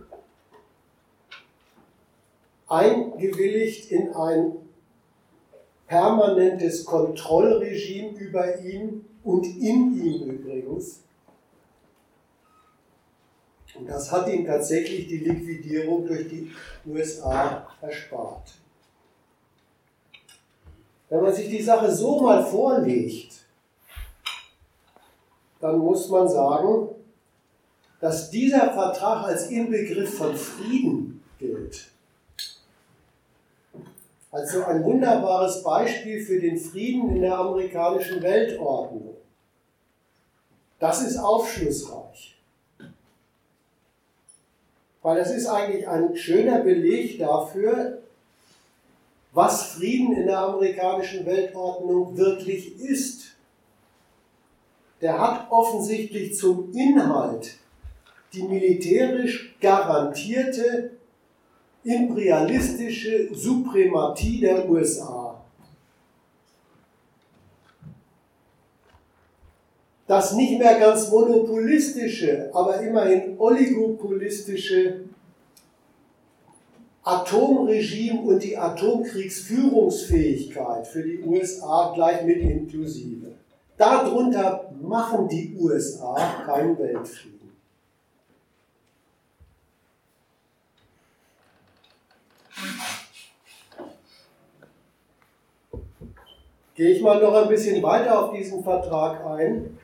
eingewilligt 2.67 3.91
in 3.91 4.12
ein 4.15 4.62
permanentes 5.88 6.86
Kontrollregime 6.86 8.18
über 8.18 8.60
ihn 8.60 9.06
und 9.24 9.46
in 9.46 10.02
ihm 10.02 10.30
übrigens. 10.30 11.02
Und 13.75 13.88
das 13.88 14.12
hat 14.12 14.28
ihm 14.30 14.46
tatsächlich 14.46 15.08
die 15.08 15.18
Liquidierung 15.18 16.06
durch 16.06 16.28
die 16.28 16.52
USA 16.86 17.68
erspart. 17.82 18.54
Wenn 21.10 21.22
man 21.22 21.34
sich 21.34 21.50
die 21.50 21.62
Sache 21.62 21.92
so 21.92 22.22
mal 22.22 22.44
vorlegt, 22.44 23.46
dann 25.60 25.80
muss 25.80 26.10
man 26.10 26.28
sagen, 26.28 26.90
dass 28.00 28.30
dieser 28.30 28.74
Vertrag 28.74 29.25
als 29.25 29.50
Inbegriff 29.50 30.18
von 30.18 30.36
Frieden 30.36 31.24
gilt. 31.40 31.93
Also 34.33 34.65
ein 34.65 34.83
wunderbares 34.83 35.61
Beispiel 35.61 36.19
für 36.19 36.39
den 36.39 36.57
Frieden 36.57 37.15
in 37.15 37.22
der 37.22 37.37
amerikanischen 37.37 38.19
Weltordnung. 38.24 39.15
Das 40.79 41.03
ist 41.03 41.17
aufschlussreich. 41.17 42.35
Weil 45.03 45.17
das 45.17 45.29
ist 45.29 45.46
eigentlich 45.46 45.87
ein 45.87 46.15
schöner 46.15 46.61
Beleg 46.61 47.19
dafür, 47.19 48.01
was 49.33 49.74
Frieden 49.74 50.17
in 50.17 50.25
der 50.25 50.39
amerikanischen 50.39 51.27
Weltordnung 51.27 52.17
wirklich 52.17 52.79
ist. 52.79 53.35
Der 55.00 55.22
hat 55.22 55.51
offensichtlich 55.51 56.35
zum 56.35 56.74
Inhalt 56.74 57.57
die 58.33 58.41
militärisch 58.41 59.55
garantierte 59.61 60.93
imperialistische 61.83 63.33
Suprematie 63.33 64.39
der 64.39 64.69
USA. 64.69 65.41
Das 70.07 70.33
nicht 70.33 70.59
mehr 70.59 70.79
ganz 70.79 71.09
monopolistische, 71.09 72.50
aber 72.53 72.79
immerhin 72.81 73.35
oligopolistische 73.37 75.01
Atomregime 77.03 78.22
und 78.22 78.41
die 78.43 78.57
Atomkriegsführungsfähigkeit 78.57 80.87
für 80.87 81.03
die 81.03 81.22
USA 81.22 81.91
gleich 81.93 82.24
mit 82.24 82.37
inklusive. 82.37 83.33
Darunter 83.77 84.72
machen 84.81 85.27
die 85.27 85.53
USA 85.57 86.15
keinen 86.46 86.77
Weltfrieden. 86.77 87.32
Gehe 96.76 96.90
ich 96.96 97.02
mal 97.02 97.22
noch 97.22 97.34
ein 97.36 97.50
bisschen 97.50 97.84
weiter 97.84 98.24
auf 98.24 98.34
diesen 98.34 98.64
Vertrag 98.64 99.24
ein. 99.26 99.78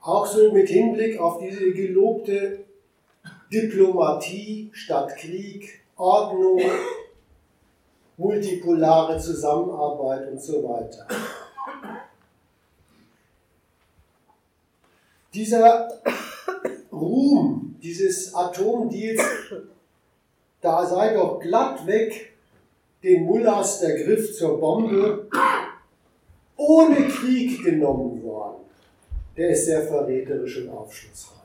Auch 0.00 0.26
so 0.26 0.52
mit 0.52 0.68
Hinblick 0.68 1.20
auf 1.20 1.38
diese 1.38 1.72
gelobte 1.72 2.64
Diplomatie 3.52 4.70
statt 4.72 5.16
Krieg, 5.16 5.82
Ordnung, 5.96 6.60
multipolare 8.16 9.18
Zusammenarbeit 9.18 10.28
und 10.30 10.42
so 10.42 10.64
weiter. 10.68 11.06
Dieser 15.32 15.88
Ruhm 16.90 17.76
dieses 17.82 18.34
Atomdeals, 18.34 19.22
da 20.60 20.86
sei 20.86 21.14
doch 21.14 21.40
glatt 21.40 21.86
weg 21.86 22.32
den 23.02 23.24
Mullahs 23.24 23.80
der 23.80 24.02
Griff 24.02 24.36
zur 24.36 24.58
Bombe, 24.58 25.28
ohne 26.56 27.08
Krieg 27.08 27.64
genommen 27.64 28.22
worden. 28.22 28.64
Der 29.36 29.50
ist 29.50 29.66
sehr 29.66 29.82
verräterisch 29.82 30.62
und 30.62 30.70
aufschlussreich. 30.70 31.38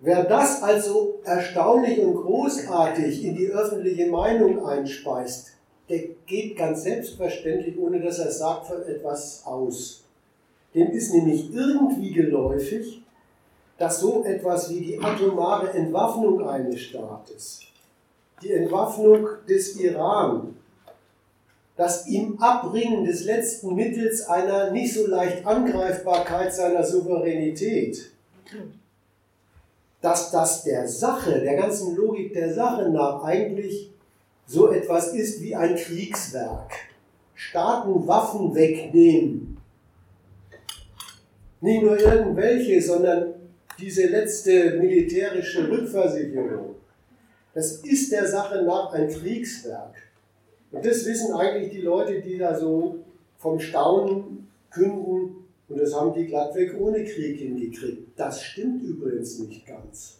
Wer 0.00 0.24
das 0.24 0.62
also 0.62 1.20
erstaunlich 1.24 2.00
und 2.00 2.14
großartig 2.14 3.22
in 3.24 3.36
die 3.36 3.48
öffentliche 3.48 4.06
Meinung 4.06 4.64
einspeist, 4.66 5.52
der 5.88 6.00
geht 6.26 6.56
ganz 6.56 6.84
selbstverständlich, 6.84 7.78
ohne 7.78 8.00
dass 8.00 8.18
er 8.18 8.30
sagt, 8.30 8.66
von 8.66 8.82
etwas 8.82 9.42
aus. 9.44 10.04
Dem 10.74 10.90
ist 10.92 11.12
nämlich 11.12 11.52
irgendwie 11.52 12.12
geläufig, 12.12 13.02
dass 13.80 14.00
so 14.00 14.22
etwas 14.24 14.68
wie 14.68 14.80
die 14.80 15.00
atomare 15.00 15.70
Entwaffnung 15.70 16.46
eines 16.46 16.82
Staates, 16.82 17.60
die 18.42 18.52
Entwaffnung 18.52 19.26
des 19.48 19.74
Iran, 19.80 20.54
das 21.76 22.06
ihm 22.06 22.36
Abbringen 22.38 23.06
des 23.06 23.24
letzten 23.24 23.74
Mittels 23.74 24.28
einer 24.28 24.70
nicht 24.70 24.92
so 24.92 25.06
leicht 25.06 25.46
Angreifbarkeit 25.46 26.52
seiner 26.52 26.84
Souveränität, 26.84 28.12
dass 30.02 30.30
das 30.30 30.62
der 30.62 30.86
Sache, 30.86 31.40
der 31.40 31.56
ganzen 31.56 31.96
Logik 31.96 32.34
der 32.34 32.52
Sache 32.52 32.90
nach 32.90 33.24
eigentlich 33.24 33.90
so 34.46 34.70
etwas 34.70 35.14
ist 35.14 35.40
wie 35.40 35.56
ein 35.56 35.74
Kriegswerk. 35.74 36.70
Staaten 37.34 38.06
Waffen 38.06 38.54
wegnehmen. 38.54 39.56
Nicht 41.62 41.82
nur 41.82 41.98
irgendwelche, 41.98 42.82
sondern 42.82 43.39
diese 43.80 44.06
letzte 44.06 44.78
militärische 44.78 45.68
Rückversicherung. 45.68 46.76
Das 47.54 47.72
ist 47.78 48.12
der 48.12 48.26
Sache 48.26 48.62
nach 48.62 48.92
ein 48.92 49.08
Kriegswerk. 49.08 49.94
Und 50.70 50.84
das 50.84 51.04
wissen 51.04 51.34
eigentlich 51.34 51.70
die 51.70 51.80
Leute, 51.80 52.20
die 52.20 52.38
da 52.38 52.56
so 52.56 53.00
vom 53.38 53.58
Staunen 53.58 54.48
künden, 54.70 55.36
und 55.68 55.80
das 55.80 55.94
haben 55.94 56.12
die 56.14 56.26
glattweg 56.26 56.74
ohne 56.80 57.04
Krieg 57.04 57.38
hingekriegt. 57.38 58.08
Das 58.16 58.42
stimmt 58.42 58.82
übrigens 58.82 59.38
nicht 59.38 59.66
ganz. 59.66 60.18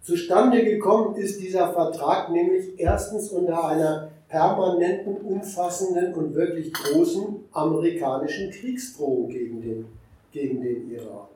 Zustande 0.00 0.62
gekommen 0.64 1.16
ist 1.16 1.40
dieser 1.40 1.72
Vertrag 1.72 2.30
nämlich 2.30 2.78
erstens 2.78 3.30
unter 3.30 3.66
einer 3.66 4.10
permanenten, 4.28 5.16
umfassenden 5.16 6.14
und 6.14 6.34
wirklich 6.34 6.72
großen 6.72 7.36
amerikanischen 7.52 8.50
Kriegsdrohung 8.50 9.28
gegen 9.28 9.62
den, 9.62 9.86
gegen 10.30 10.60
den 10.60 10.90
Iran. 10.90 11.28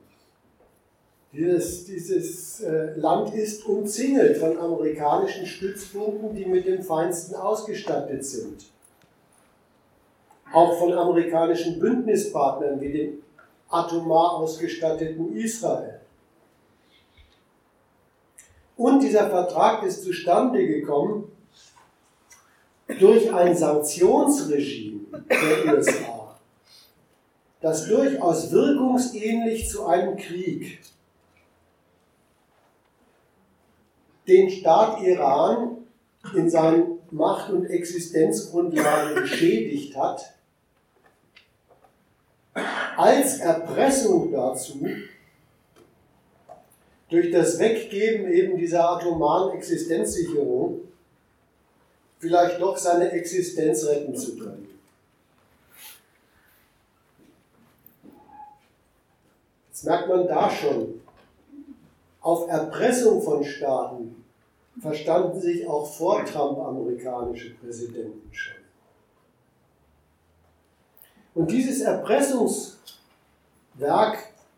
Dieses, 1.31 1.85
dieses 1.85 2.61
äh, 2.61 2.95
Land 2.95 3.35
ist 3.35 3.63
umzingelt 3.65 4.37
von 4.37 4.57
amerikanischen 4.57 5.45
Stützpunkten, 5.45 6.35
die 6.35 6.45
mit 6.45 6.65
dem 6.65 6.81
Feinsten 6.81 7.35
ausgestattet 7.35 8.25
sind. 8.25 8.65
Auch 10.51 10.79
von 10.79 10.91
amerikanischen 10.91 11.79
Bündnispartnern 11.79 12.81
wie 12.81 12.91
dem 12.91 13.23
atomar 13.69 14.37
ausgestatteten 14.37 15.35
Israel. 15.35 15.99
Und 18.75 19.03
dieser 19.03 19.29
Vertrag 19.29 19.83
ist 19.83 20.03
zustande 20.03 20.65
gekommen 20.65 21.31
durch 22.99 23.31
ein 23.31 23.55
Sanktionsregime 23.55 25.23
der 25.29 25.75
USA, 25.75 26.35
das 27.61 27.87
durchaus 27.87 28.51
wirkungsähnlich 28.51 29.69
zu 29.69 29.85
einem 29.85 30.17
Krieg 30.17 30.79
den 34.29 34.49
Staat 34.49 35.01
Iran 35.01 35.77
in 36.35 36.49
seinen 36.49 36.99
Macht- 37.11 37.51
und 37.51 37.65
Existenzgrundlagen 37.65 39.15
beschädigt 39.15 39.97
hat, 39.97 40.35
als 42.95 43.39
Erpressung 43.39 44.31
dazu, 44.31 44.85
durch 47.09 47.31
das 47.31 47.57
Weggeben 47.57 48.31
eben 48.31 48.57
dieser 48.57 48.87
atomaren 48.87 49.57
Existenzsicherung, 49.57 50.81
vielleicht 52.19 52.61
doch 52.61 52.77
seine 52.77 53.11
Existenz 53.11 53.85
retten 53.85 54.15
zu 54.15 54.37
können. 54.37 54.67
Jetzt 59.69 59.85
merkt 59.85 60.09
man 60.09 60.27
da 60.27 60.51
schon, 60.51 61.01
auf 62.21 62.49
Erpressung 62.49 63.21
von 63.21 63.43
Staaten 63.43 64.18
verstanden 64.81 65.39
sich 65.39 65.67
auch 65.67 65.85
vor 65.85 66.25
Trump 66.25 66.59
amerikanische 66.59 67.55
Präsidenten 67.55 68.29
schon. 68.31 68.55
Und 71.35 71.51
dieses 71.51 71.81
Erpressungswerk 71.81 72.79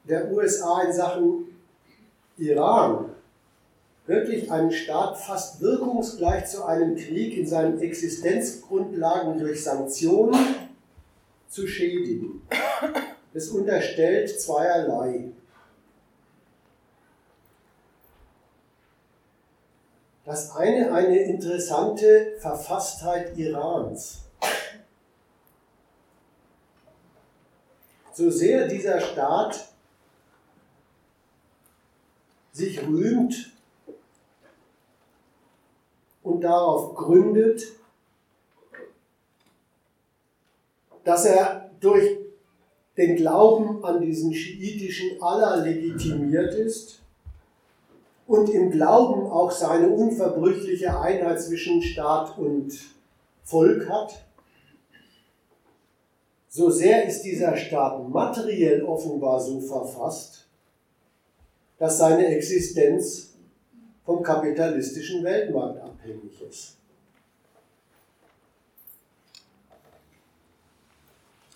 der 0.07 0.31
USA 0.31 0.81
in 0.84 0.93
Sachen 0.93 1.47
Iran, 2.38 3.10
wirklich 4.07 4.51
einen 4.51 4.71
Staat 4.71 5.17
fast 5.17 5.62
wirkungsgleich 5.62 6.45
zu 6.45 6.65
einem 6.65 6.95
Krieg 6.95 7.38
in 7.38 7.45
seinen 7.45 7.79
Existenzgrundlagen 7.79 9.39
durch 9.39 9.63
Sanktionen 9.63 10.55
zu 11.47 11.67
schädigen. 11.67 12.41
Es 13.34 13.49
unterstellt 13.49 14.41
zweierlei. 14.41 15.31
Das 20.32 20.56
eine 20.56 20.94
eine 20.94 21.24
interessante 21.24 22.38
Verfasstheit 22.39 23.38
Irans. 23.38 24.22
So 28.13 28.30
sehr 28.30 28.70
dieser 28.70 29.02
Staat 29.02 29.67
sich 32.54 32.82
rühmt 32.82 33.52
und 36.24 36.39
darauf 36.39 36.96
gründet, 36.96 37.63
dass 41.04 41.26
er 41.26 41.72
durch 41.82 42.20
den 42.96 43.17
Glauben 43.17 43.84
an 43.84 44.00
diesen 44.00 44.34
schiitischen 44.34 45.22
Allah 45.22 45.56
legitimiert 45.56 46.54
ist, 46.54 47.02
und 48.32 48.50
im 48.50 48.72
Glauben 48.72 49.30
auch 49.30 49.52
seine 49.52 49.89
unverbrüchliche 49.89 50.98
Einheit 50.98 51.41
zwischen 51.41 51.82
Staat 51.82 52.38
und 52.38 52.72
Volk 53.44 53.89
hat, 53.89 54.24
so 56.48 56.70
sehr 56.70 57.06
ist 57.06 57.24
dieser 57.24 57.58
Staat 57.58 58.08
materiell 58.08 58.84
offenbar 58.84 59.38
so 59.38 59.60
verfasst, 59.60 60.48
dass 61.78 61.98
seine 61.98 62.28
Existenz 62.28 63.34
vom 64.06 64.24
kapitalistischen 64.24 65.26
Weltmarkt 65.26 65.82
abhängig 65.82 66.41
ist. 66.50 66.78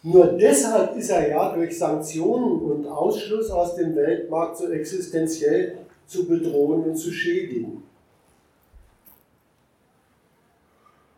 Nur 0.03 0.27
deshalb 0.33 0.97
ist 0.97 1.09
er 1.09 1.29
ja 1.29 1.55
durch 1.55 1.79
Sanktionen 1.79 2.61
und 2.61 2.85
Ausschluss 2.85 3.49
aus 3.49 3.75
dem 3.75 3.95
Weltmarkt 3.95 4.57
so 4.57 4.67
existenziell 4.67 5.84
zu 6.07 6.27
bedrohen 6.27 6.83
und 6.83 6.95
zu 6.95 7.11
schädigen. 7.11 7.83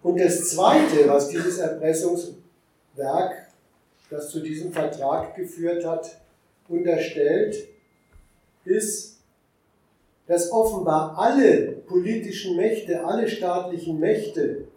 Und 0.04 0.20
das 0.20 0.50
Zweite, 0.50 1.08
was 1.08 1.30
dieses 1.30 1.58
Erpressungswerk, 1.58 3.48
das 4.10 4.30
zu 4.30 4.40
diesem 4.40 4.72
Vertrag 4.72 5.36
geführt 5.36 5.86
hat, 5.86 6.22
unterstellt, 6.70 7.68
ist, 8.64 9.18
dass 10.28 10.52
offenbar 10.52 11.18
alle 11.18 11.74
politischen 11.88 12.56
Mächte, 12.58 13.04
alle 13.04 13.28
staatlichen 13.28 14.00
Mächte, 14.00 14.68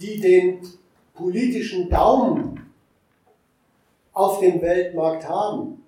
die 0.00 0.20
den 0.20 0.60
politischen 1.14 1.88
Daumen 1.90 2.70
auf 4.12 4.40
dem 4.40 4.60
Weltmarkt 4.60 5.28
haben, 5.28 5.84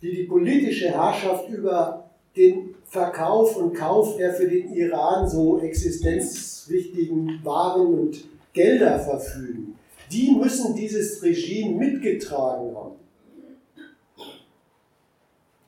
die 0.00 0.16
die 0.16 0.24
politische 0.24 0.90
Herrschaft 0.90 1.48
über 1.48 2.10
den 2.36 2.74
Verkauf 2.84 3.56
und 3.56 3.74
Kauf 3.74 4.16
der 4.16 4.32
für 4.32 4.48
den 4.48 4.72
Iran 4.72 5.28
so 5.28 5.58
existenzwichtigen 5.60 7.40
Waren 7.44 7.86
und 7.86 8.24
Gelder 8.52 8.98
verfügen. 8.98 9.78
Die 10.10 10.30
müssen 10.32 10.74
dieses 10.74 11.22
Regime 11.22 11.78
mitgetragen 11.78 12.74
haben, 12.74 12.96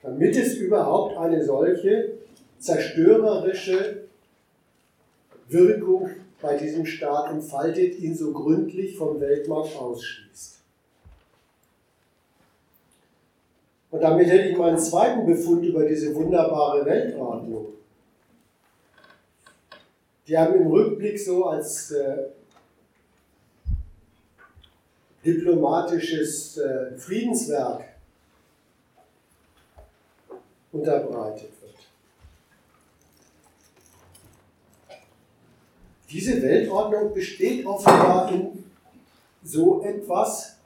damit 0.02 0.36
es 0.36 0.54
überhaupt 0.56 1.16
eine 1.16 1.42
solche 1.42 2.12
zerstörerische 2.58 4.04
Wirkung 5.48 6.10
bei 6.40 6.56
diesem 6.58 6.84
Staat 6.84 7.30
entfaltet, 7.30 7.98
ihn 7.98 8.14
so 8.14 8.32
gründlich 8.32 8.96
vom 8.96 9.18
Weltmarkt 9.20 9.76
ausschließt. 9.76 10.53
Und 13.94 14.00
damit 14.00 14.26
hätte 14.26 14.48
ich 14.48 14.58
meinen 14.58 14.76
zweiten 14.76 15.24
Befund 15.24 15.64
über 15.64 15.84
diese 15.84 16.12
wunderbare 16.16 16.84
Weltordnung. 16.84 17.74
Die 20.26 20.36
haben 20.36 20.54
im 20.56 20.66
Rückblick 20.66 21.16
so 21.16 21.44
als 21.44 21.92
äh, 21.92 22.24
diplomatisches 25.24 26.58
äh, 26.58 26.98
Friedenswerk 26.98 27.84
unterbreitet 30.72 31.52
wird. 31.62 31.76
Diese 36.10 36.42
Weltordnung 36.42 37.14
besteht 37.14 37.64
offenbar 37.64 38.32
in 38.32 38.64
so 39.44 39.84
etwas, 39.84 40.56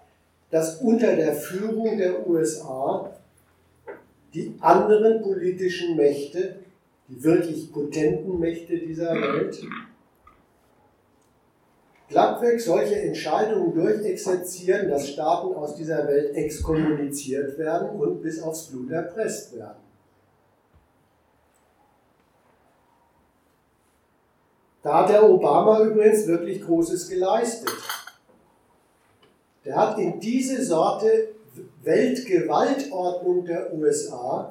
das 0.51 0.77
unter 0.81 1.15
der 1.15 1.35
Führung 1.35 1.99
der 1.99 2.27
USA 2.27 3.18
die 4.35 4.55
anderen 4.61 5.23
politischen 5.23 5.97
Mächte, 5.97 6.57
die 7.09 7.23
wirklich 7.23 7.73
potenten 7.73 8.39
Mächte 8.39 8.79
dieser 8.79 9.15
Welt, 9.15 9.63
glattweg 12.09 12.61
solche 12.61 12.97
Entscheidungen 12.97 13.75
durchexerzieren, 13.75 14.89
dass 14.89 15.09
Staaten 15.09 15.55
aus 15.55 15.77
dieser 15.77 16.07
Welt 16.07 16.35
exkommuniziert 16.35 17.59
werden 17.59 18.01
und 18.01 18.23
bis 18.23 18.43
aufs 18.43 18.67
Blut 18.67 18.91
erpresst 18.91 19.57
werden. 19.57 19.89
Da 24.83 25.01
hat 25.01 25.11
der 25.11 25.29
Obama 25.29 25.81
übrigens 25.83 26.27
wirklich 26.27 26.63
Großes 26.63 27.09
geleistet. 27.09 27.73
Der 29.65 29.77
hat 29.77 29.99
in 29.99 30.19
diese 30.19 30.65
Sorte 30.65 31.29
Weltgewaltordnung 31.83 33.45
der 33.45 33.73
USA 33.75 34.51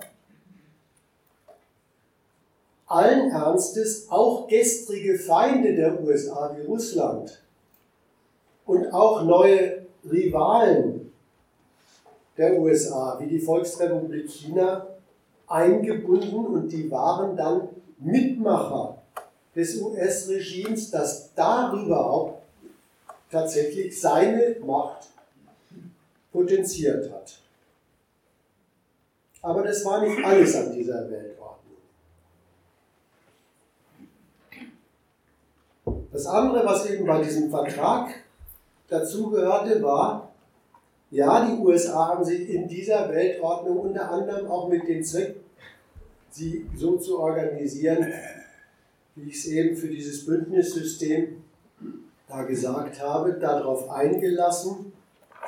allen 2.87 3.31
Ernstes 3.31 4.07
auch 4.09 4.47
gestrige 4.47 5.19
Feinde 5.19 5.75
der 5.75 6.01
USA 6.01 6.55
wie 6.55 6.65
Russland 6.65 7.43
und 8.65 8.93
auch 8.93 9.23
neue 9.23 9.85
Rivalen 10.09 11.11
der 12.37 12.59
USA 12.59 13.17
wie 13.19 13.27
die 13.27 13.39
Volksrepublik 13.39 14.29
China 14.29 14.87
eingebunden 15.47 16.45
und 16.45 16.69
die 16.69 16.89
waren 16.89 17.35
dann 17.35 17.69
Mitmacher 17.99 18.97
des 19.55 19.81
US-Regimes, 19.81 20.91
das 20.91 21.33
darüber 21.33 22.37
tatsächlich 23.31 23.99
seine 23.99 24.57
Macht 24.65 25.07
potenziert 26.37 27.11
hat. 27.11 27.39
Aber 29.41 29.63
das 29.63 29.83
war 29.85 30.05
nicht 30.05 30.23
alles 30.23 30.55
an 30.55 30.71
dieser 30.71 31.09
Weltordnung. 31.09 31.77
Das 36.11 36.27
andere, 36.27 36.63
was 36.65 36.89
eben 36.89 37.07
bei 37.07 37.23
diesem 37.23 37.49
Vertrag 37.49 38.09
dazugehörte, 38.87 39.81
war, 39.81 40.31
ja, 41.09 41.45
die 41.45 41.59
USA 41.59 42.09
haben 42.09 42.23
sich 42.23 42.49
in 42.49 42.67
dieser 42.67 43.09
Weltordnung 43.09 43.77
unter 43.79 44.11
anderem 44.11 44.47
auch 44.47 44.69
mit 44.69 44.87
dem 44.87 45.03
Zweck, 45.03 45.37
sie 46.29 46.69
so 46.75 46.97
zu 46.97 47.19
organisieren, 47.19 48.13
wie 49.15 49.29
ich 49.29 49.37
es 49.37 49.45
eben 49.47 49.75
für 49.75 49.87
dieses 49.87 50.25
Bündnissystem 50.25 51.41
da 52.27 52.43
gesagt 52.43 53.01
habe, 53.01 53.33
darauf 53.33 53.89
eingelassen. 53.89 54.86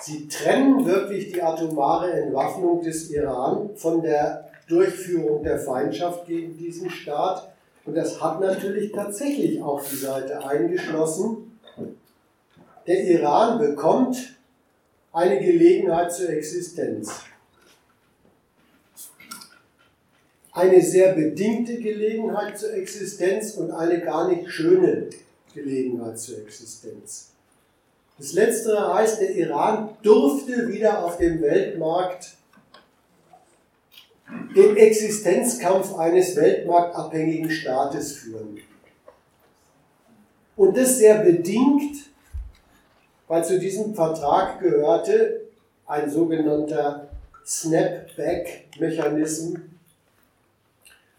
Sie 0.02 0.28
trennen 0.28 0.86
wirklich 0.86 1.32
die 1.32 1.42
atomare 1.42 2.12
Entwaffnung 2.12 2.82
des 2.82 3.10
Iran 3.12 3.72
von 3.76 4.02
der 4.02 4.50
Durchführung 4.68 5.44
der 5.44 5.60
Feindschaft 5.60 6.26
gegen 6.26 6.58
diesen 6.58 6.90
Staat. 6.90 7.52
Und 7.86 7.96
das 7.96 8.22
hat 8.22 8.40
natürlich 8.40 8.92
tatsächlich 8.92 9.62
auch 9.62 9.84
die 9.84 9.96
Seite 9.96 10.46
eingeschlossen. 10.46 11.60
Der 12.88 13.04
Iran 13.04 13.60
bekommt 13.60 14.38
eine 15.12 15.40
Gelegenheit 15.40 16.14
zur 16.14 16.30
Existenz. 16.30 17.12
Eine 20.52 20.82
sehr 20.82 21.14
bedingte 21.14 21.78
Gelegenheit 21.78 22.58
zur 22.58 22.74
Existenz 22.74 23.56
und 23.56 23.72
eine 23.72 24.02
gar 24.02 24.30
nicht 24.30 24.50
schöne 24.50 25.10
Gelegenheit 25.54 26.20
zur 26.20 26.40
Existenz. 26.40 27.32
Das 28.19 28.34
Letztere 28.34 28.93
heißt, 28.93 29.21
der 29.21 29.32
Iran 29.32 29.97
durfte 30.01 30.67
wieder 30.67 31.05
auf 31.05 31.17
dem 31.17 31.41
Weltmarkt 31.41 32.36
den 34.55 34.75
Existenzkampf 34.75 35.95
eines 35.95 36.36
weltmarktabhängigen 36.36 37.49
Staates 37.49 38.17
führen. 38.17 38.60
Und 40.58 40.75
das 40.75 40.97
sehr 40.97 41.19
bedingt, 41.19 41.95
weil 43.29 43.45
zu 43.45 43.58
diesem 43.58 43.95
Vertrag 43.95 44.60
gehörte 44.60 45.45
ein 45.88 46.10
sogenannter 46.10 47.08
Snapback-Mechanismus. 47.45 49.62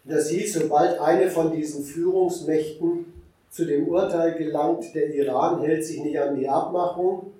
Das 0.03 0.29
hieß, 0.29 0.53
sobald 0.53 0.99
eine 0.99 1.31
von 1.31 1.51
diesen 1.51 1.83
Führungsmächten 1.83 3.10
zu 3.51 3.65
dem 3.65 3.87
Urteil 3.87 4.35
gelangt, 4.35 4.95
der 4.95 5.13
Iran 5.13 5.61
hält 5.61 5.85
sich 5.85 6.01
nicht 6.01 6.17
an 6.19 6.39
die 6.39 6.47
Abmachung, 6.47 7.33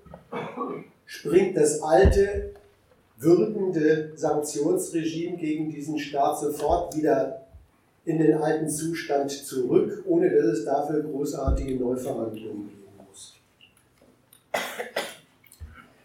springt 1.05 1.55
das 1.55 1.81
alte, 1.81 2.51
würgende 3.17 4.11
Sanktionsregime 4.15 5.37
gegen 5.37 5.69
diesen 5.69 5.97
Staat 5.97 6.39
sofort 6.39 6.95
wieder 6.97 7.47
in 8.03 8.17
den 8.17 8.35
alten 8.35 8.67
Zustand 8.67 9.31
zurück, 9.31 10.03
ohne 10.05 10.29
dass 10.29 10.45
es 10.45 10.65
dafür 10.65 11.01
großartige 11.01 11.75
Neuverhandlungen 11.75 12.69
geben 12.69 13.07
muss. 13.07 13.35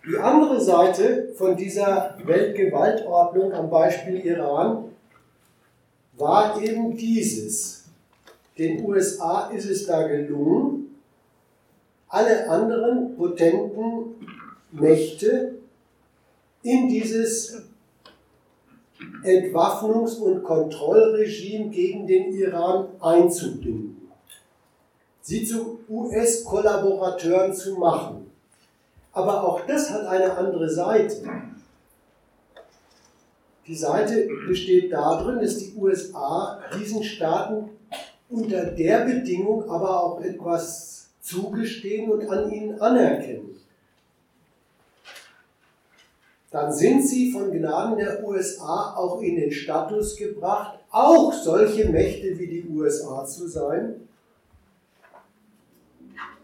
Die 0.06 0.18
andere 0.18 0.60
Seite 0.60 1.30
von 1.34 1.56
dieser 1.56 2.16
Weltgewaltordnung 2.22 3.52
am 3.52 3.70
Beispiel 3.70 4.24
Iran 4.24 4.84
war 6.16 6.62
eben 6.62 6.96
dieses. 6.96 7.75
Den 8.58 8.84
USA 8.86 9.50
ist 9.50 9.68
es 9.68 9.86
da 9.86 10.06
gelungen, 10.06 10.98
alle 12.08 12.48
anderen 12.48 13.14
potenten 13.16 14.14
Mächte 14.72 15.56
in 16.62 16.88
dieses 16.88 17.62
Entwaffnungs- 19.22 20.18
und 20.18 20.42
Kontrollregime 20.42 21.68
gegen 21.68 22.06
den 22.06 22.32
Iran 22.32 22.88
einzubinden, 23.00 24.08
sie 25.20 25.44
zu 25.44 25.80
US-Kollaborateuren 25.88 27.52
zu 27.52 27.76
machen. 27.76 28.30
Aber 29.12 29.44
auch 29.44 29.60
das 29.66 29.90
hat 29.90 30.06
eine 30.06 30.36
andere 30.36 30.68
Seite. 30.68 31.22
Die 33.66 33.74
Seite 33.74 34.28
besteht 34.46 34.92
darin, 34.92 35.40
dass 35.40 35.58
die 35.58 35.74
USA 35.76 36.60
diesen 36.78 37.02
Staaten 37.02 37.70
unter 38.28 38.66
der 38.66 39.04
Bedingung 39.04 39.68
aber 39.68 40.02
auch 40.02 40.20
etwas 40.20 41.08
zugestehen 41.20 42.10
und 42.10 42.28
an 42.28 42.50
ihnen 42.50 42.80
anerkennen. 42.80 43.56
Dann 46.50 46.72
sind 46.72 47.06
sie 47.06 47.32
von 47.32 47.50
Gnaden 47.50 47.98
der 47.98 48.24
USA 48.24 48.94
auch 48.96 49.20
in 49.20 49.36
den 49.36 49.52
Status 49.52 50.16
gebracht, 50.16 50.78
auch 50.90 51.32
solche 51.32 51.88
Mächte 51.88 52.38
wie 52.38 52.46
die 52.46 52.68
USA 52.68 53.24
zu 53.26 53.48
sein, 53.48 54.06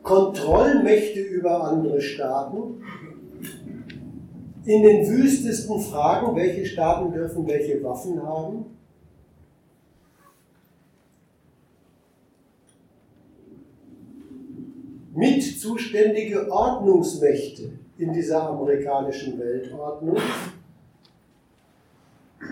Kontrollmächte 0.02 1.20
über 1.20 1.62
andere 1.64 2.00
Staaten, 2.00 2.82
in 4.64 4.82
den 4.82 5.08
wüstesten 5.08 5.80
Fragen, 5.80 6.36
welche 6.36 6.66
Staaten 6.66 7.12
dürfen 7.12 7.46
welche 7.46 7.82
Waffen 7.82 8.22
haben, 8.22 8.66
mitzuständige 15.14 16.50
Ordnungsmächte 16.50 17.70
in 17.98 18.12
dieser 18.12 18.48
amerikanischen 18.48 19.38
Weltordnung. 19.38 20.16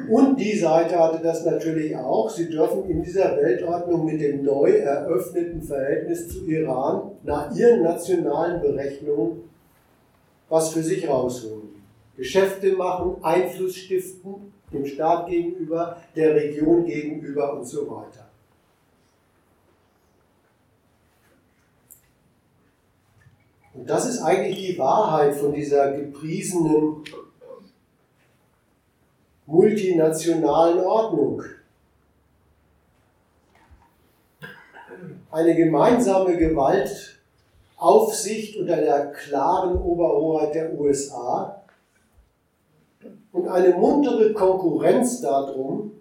Und 0.08 0.38
die 0.38 0.56
Seite 0.56 0.98
hatte 0.98 1.22
das 1.22 1.44
natürlich 1.44 1.96
auch. 1.96 2.30
Sie 2.30 2.48
dürfen 2.48 2.88
in 2.88 3.02
dieser 3.02 3.36
Weltordnung 3.36 4.04
mit 4.04 4.20
dem 4.20 4.44
neu 4.44 4.70
eröffneten 4.70 5.62
Verhältnis 5.62 6.28
zu 6.28 6.46
Iran 6.46 7.10
nach 7.24 7.54
ihren 7.54 7.82
nationalen 7.82 8.60
Berechnungen 8.60 9.50
was 10.50 10.72
für 10.72 10.82
sich 10.82 11.08
rausholen. 11.08 11.70
Geschäfte 12.16 12.72
machen, 12.72 13.16
Einfluss 13.22 13.76
stiften, 13.76 14.52
dem 14.72 14.84
Staat 14.84 15.28
gegenüber, 15.28 15.96
der 16.14 16.34
Region 16.34 16.84
gegenüber 16.84 17.56
und 17.56 17.64
so 17.64 17.88
weiter. 17.88 18.29
Und 23.80 23.88
das 23.88 24.06
ist 24.06 24.20
eigentlich 24.20 24.72
die 24.72 24.78
Wahrheit 24.78 25.34
von 25.34 25.54
dieser 25.54 25.92
gepriesenen 25.92 27.02
multinationalen 29.46 30.80
Ordnung. 30.80 31.42
Eine 35.30 35.54
gemeinsame 35.54 36.36
Gewaltaufsicht 36.36 38.58
unter 38.58 38.76
der 38.76 39.12
klaren 39.12 39.80
Oberhoheit 39.80 40.54
der 40.54 40.78
USA 40.78 41.62
und 43.32 43.48
eine 43.48 43.70
muntere 43.70 44.34
Konkurrenz 44.34 45.22
darum, 45.22 45.92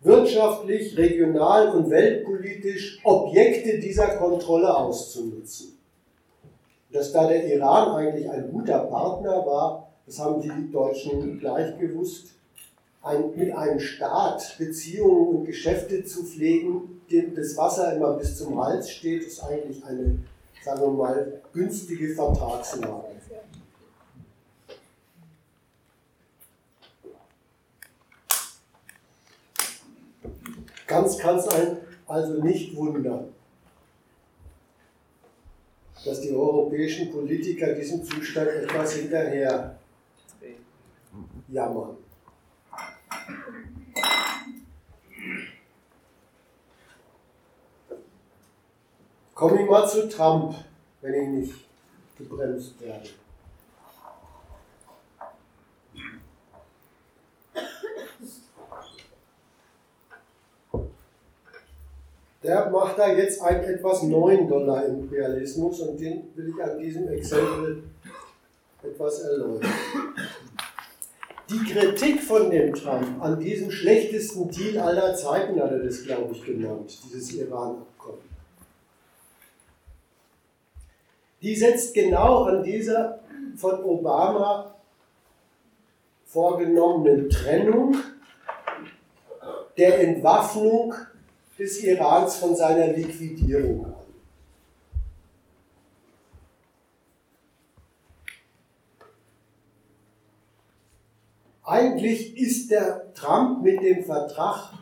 wirtschaftlich, 0.00 0.96
regional 0.96 1.76
und 1.76 1.90
weltpolitisch 1.90 3.02
Objekte 3.04 3.78
dieser 3.78 4.16
Kontrolle 4.16 4.74
auszunutzen. 4.74 5.73
Dass 6.94 7.10
da 7.10 7.26
der 7.26 7.44
Iran 7.52 7.96
eigentlich 7.96 8.30
ein 8.30 8.52
guter 8.52 8.78
Partner 8.84 9.44
war, 9.44 9.88
das 10.06 10.20
haben 10.20 10.40
die 10.40 10.70
Deutschen 10.70 11.40
gleich 11.40 11.76
gewusst. 11.76 12.28
Ein, 13.02 13.34
mit 13.34 13.52
einem 13.52 13.80
Staat 13.80 14.54
Beziehungen 14.58 15.38
und 15.38 15.44
Geschäfte 15.44 16.04
zu 16.04 16.22
pflegen, 16.22 17.02
dem 17.10 17.34
das 17.34 17.56
Wasser 17.56 17.96
immer 17.96 18.12
bis 18.12 18.38
zum 18.38 18.64
Hals 18.64 18.88
steht, 18.88 19.24
ist 19.24 19.42
eigentlich 19.42 19.84
eine, 19.84 20.20
sagen 20.64 20.82
wir 20.82 20.90
mal, 20.90 21.40
günstige 21.52 22.14
Vertragslage. 22.14 23.08
Ganz 30.86 31.18
kann 31.18 31.38
es 31.38 31.48
also 32.06 32.40
nicht 32.40 32.76
wundern 32.76 33.33
dass 36.04 36.20
die 36.20 36.32
europäischen 36.32 37.10
Politiker 37.10 37.74
diesem 37.74 38.04
Zustand 38.04 38.48
etwas 38.48 38.94
hinterher 38.94 39.78
jammern. 41.48 41.96
Komme 49.34 49.62
ich 49.62 49.68
mal 49.68 49.88
zu 49.88 50.08
Trump, 50.08 50.54
wenn 51.00 51.14
ich 51.14 51.28
nicht 51.28 51.54
gebremst 52.16 52.80
werde. 52.80 53.08
Der 62.44 62.68
macht 62.68 62.98
da 62.98 63.10
jetzt 63.12 63.40
einen 63.40 63.64
etwas 63.64 64.02
neuen 64.02 64.46
Dollar-Imperialismus 64.46 65.80
und 65.80 65.98
den 65.98 66.24
will 66.34 66.52
ich 66.54 66.62
an 66.62 66.78
diesem 66.78 67.08
Exempel 67.08 67.84
etwas 68.82 69.20
erläutern. 69.20 69.72
Die 71.48 71.72
Kritik 71.72 72.22
von 72.22 72.50
dem 72.50 72.74
Trump 72.74 73.22
an 73.22 73.40
diesem 73.40 73.70
schlechtesten 73.70 74.50
Deal 74.50 74.78
aller 74.78 75.14
Zeiten 75.14 75.58
hat 75.60 75.70
er 75.70 75.78
das, 75.78 76.04
glaube 76.04 76.32
ich, 76.32 76.44
genannt, 76.44 76.98
dieses 77.04 77.32
Iran-Abkommen. 77.32 78.34
Die 81.40 81.56
setzt 81.56 81.94
genau 81.94 82.44
an 82.44 82.62
dieser 82.62 83.20
von 83.56 83.84
Obama 83.84 84.74
vorgenommenen 86.26 87.30
Trennung 87.30 87.96
der 89.76 90.00
Entwaffnung 90.00 90.94
des 91.58 91.82
Irans 91.82 92.36
von 92.36 92.56
seiner 92.56 92.88
Liquidierung 92.88 93.86
an. 93.86 93.94
Eigentlich 101.66 102.36
ist 102.36 102.70
der 102.70 103.14
Trump 103.14 103.62
mit 103.62 103.80
dem 103.82 104.04
Vertrag, 104.04 104.72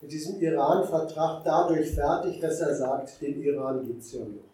mit 0.00 0.10
diesem 0.10 0.40
Iran-Vertrag 0.40 1.44
dadurch 1.44 1.90
fertig, 1.90 2.40
dass 2.40 2.60
er 2.60 2.74
sagt, 2.74 3.20
den 3.20 3.42
Iran 3.42 3.86
gibt 3.86 4.02
es 4.02 4.12
ja 4.14 4.20
noch. 4.20 4.50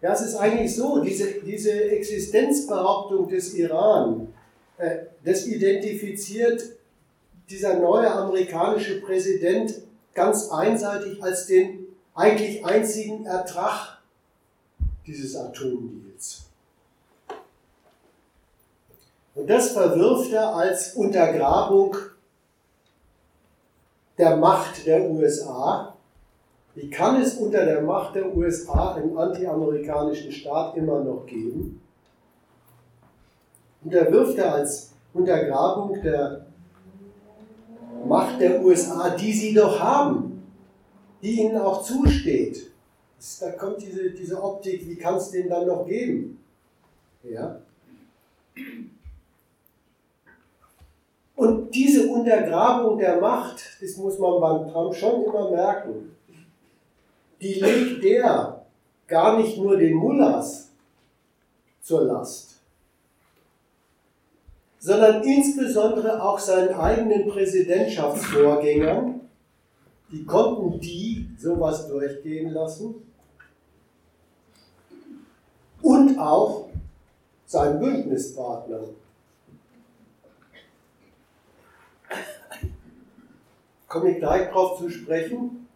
Ja, 0.00 0.12
es 0.12 0.20
ist 0.20 0.36
eigentlich 0.36 0.76
so, 0.76 1.00
diese, 1.02 1.40
diese 1.40 1.72
Existenzbehauptung 1.72 3.28
des 3.28 3.54
Iran, 3.54 4.32
äh, 4.76 5.06
das 5.24 5.46
identifiziert 5.46 6.75
dieser 7.48 7.78
neue 7.78 8.10
amerikanische 8.10 9.00
Präsident 9.00 9.74
ganz 10.14 10.50
einseitig 10.50 11.22
als 11.22 11.46
den 11.46 11.86
eigentlich 12.14 12.64
einzigen 12.64 13.26
Ertrag 13.26 13.98
dieses 15.06 15.36
Atomdeals. 15.36 16.46
Und 19.34 19.48
das 19.48 19.72
verwirft 19.72 20.32
er 20.32 20.56
als 20.56 20.94
Untergrabung 20.94 21.94
der 24.16 24.36
Macht 24.36 24.86
der 24.86 25.10
USA. 25.10 25.94
Wie 26.74 26.88
kann 26.88 27.20
es 27.20 27.34
unter 27.34 27.64
der 27.64 27.82
Macht 27.82 28.14
der 28.14 28.34
USA 28.34 28.94
einen 28.94 29.16
antiamerikanischen 29.16 30.32
Staat 30.32 30.76
immer 30.76 31.00
noch 31.00 31.26
geben? 31.26 31.82
Und 33.84 33.92
er 33.92 34.10
wirft 34.10 34.38
er 34.38 34.54
als 34.54 34.92
Untergrabung 35.12 36.00
der 36.02 36.45
Macht 38.06 38.40
der 38.40 38.64
USA, 38.64 39.10
die 39.10 39.32
sie 39.32 39.54
doch 39.54 39.78
haben, 39.78 40.42
die 41.22 41.40
ihnen 41.40 41.56
auch 41.58 41.82
zusteht. 41.82 42.70
Da 43.40 43.52
kommt 43.52 43.80
diese, 43.80 44.10
diese 44.10 44.42
Optik, 44.42 44.86
wie 44.86 44.96
kann 44.96 45.16
es 45.16 45.30
den 45.30 45.48
dann 45.48 45.66
noch 45.66 45.86
geben? 45.86 46.38
Ja? 47.22 47.60
Und 51.34 51.74
diese 51.74 52.08
Untergrabung 52.08 52.98
der 52.98 53.20
Macht, 53.20 53.62
das 53.80 53.96
muss 53.96 54.18
man 54.18 54.40
beim 54.40 54.68
Trump 54.70 54.94
schon 54.94 55.24
immer 55.24 55.50
merken, 55.50 56.16
die 57.40 57.54
legt 57.54 58.02
der 58.02 58.64
gar 59.06 59.38
nicht 59.38 59.58
nur 59.58 59.76
den 59.76 59.94
Mullahs 59.94 60.70
zur 61.82 62.04
Last, 62.04 62.45
sondern 64.78 65.22
insbesondere 65.22 66.22
auch 66.22 66.38
seinen 66.38 66.74
eigenen 66.74 67.28
Präsidentschaftsvorgängern, 67.28 69.20
die 70.12 70.24
konnten 70.24 70.80
die 70.80 71.28
sowas 71.38 71.88
durchgehen 71.88 72.50
lassen 72.50 72.94
und 75.82 76.18
auch 76.18 76.68
seinen 77.46 77.80
Bündnispartnern. 77.80 78.84
Komme 83.88 84.10
ich 84.10 84.18
gleich 84.18 84.48
darauf 84.48 84.78
zu 84.78 84.90
sprechen. 84.90 85.68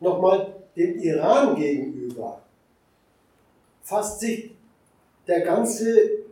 Nochmal 0.00 0.54
dem 0.76 0.98
Iran 0.98 1.56
gegenüber 1.56 2.40
fasst 3.86 4.18
sich 4.20 4.50
der 5.28 5.42
ganze 5.42 6.25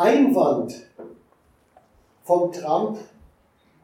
Einwand 0.00 0.86
vom 2.24 2.50
Trump 2.50 2.98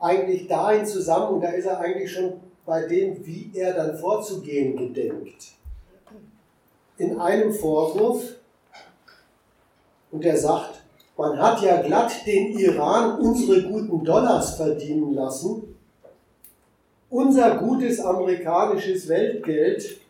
eigentlich 0.01 0.49
dahin 0.49 0.87
zusammen, 0.87 1.35
und 1.35 1.41
da 1.43 1.51
ist 1.51 1.67
er 1.67 1.79
eigentlich 1.79 2.11
schon 2.11 2.41
bei 2.65 2.87
dem, 2.87 3.25
wie 3.27 3.51
er 3.55 3.75
dann 3.75 3.99
vorzugehen 3.99 4.77
gedenkt. 4.77 5.53
In 6.97 7.21
einem 7.21 7.53
Vorwurf, 7.53 8.37
und 10.11 10.25
er 10.25 10.39
sagt, 10.39 10.83
man 11.19 11.39
hat 11.39 11.61
ja 11.61 11.83
glatt 11.83 12.27
den 12.27 12.59
Iran 12.59 13.19
unsere 13.21 13.63
guten 13.63 14.03
Dollars 14.03 14.57
verdienen 14.57 15.13
lassen, 15.13 15.77
unser 17.11 17.59
gutes 17.59 18.01
amerikanisches 18.01 19.07
Weltgeld, 19.09 20.01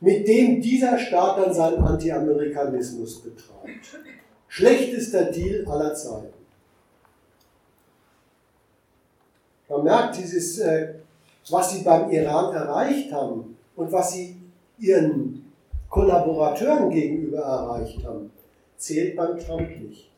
mit 0.00 0.26
dem 0.26 0.60
dieser 0.60 0.98
Staat 0.98 1.38
dann 1.38 1.54
seinen 1.54 1.78
Anti-Amerikanismus 1.78 3.22
betreibt. 3.22 4.00
Schlechtester 4.48 5.24
Deal 5.26 5.66
aller 5.68 5.94
Zeiten. 5.94 6.34
Man 9.68 9.84
merkt 9.84 10.18
dieses, 10.18 10.58
äh, 10.60 10.94
was 11.50 11.72
sie 11.72 11.82
beim 11.82 12.10
Iran 12.10 12.54
erreicht 12.54 13.12
haben 13.12 13.56
und 13.74 13.92
was 13.92 14.12
sie 14.12 14.36
ihren 14.78 15.52
Kollaborateuren 15.88 16.90
gegenüber 16.90 17.38
erreicht 17.38 18.04
haben, 18.04 18.30
zählt 18.76 19.16
beim 19.16 19.38
Trump 19.38 19.68
nicht. 19.80 20.10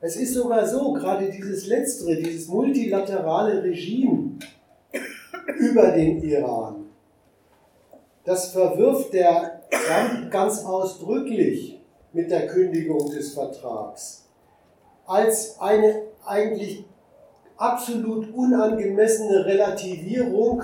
Es 0.00 0.16
ist 0.16 0.34
sogar 0.34 0.66
so, 0.66 0.94
gerade 0.94 1.30
dieses 1.30 1.66
letztere, 1.66 2.16
dieses 2.16 2.48
multilaterale 2.48 3.62
Regime 3.62 4.38
über 5.58 5.92
den 5.92 6.22
Iran, 6.22 6.86
das 8.24 8.52
verwirft 8.52 9.12
der 9.12 9.49
Trump 9.70 10.30
ganz 10.30 10.64
ausdrücklich 10.64 11.80
mit 12.12 12.30
der 12.30 12.46
Kündigung 12.46 13.10
des 13.10 13.34
Vertrags 13.34 14.26
als 15.06 15.60
eine 15.60 16.02
eigentlich 16.24 16.84
absolut 17.56 18.32
unangemessene 18.34 19.44
Relativierung 19.44 20.62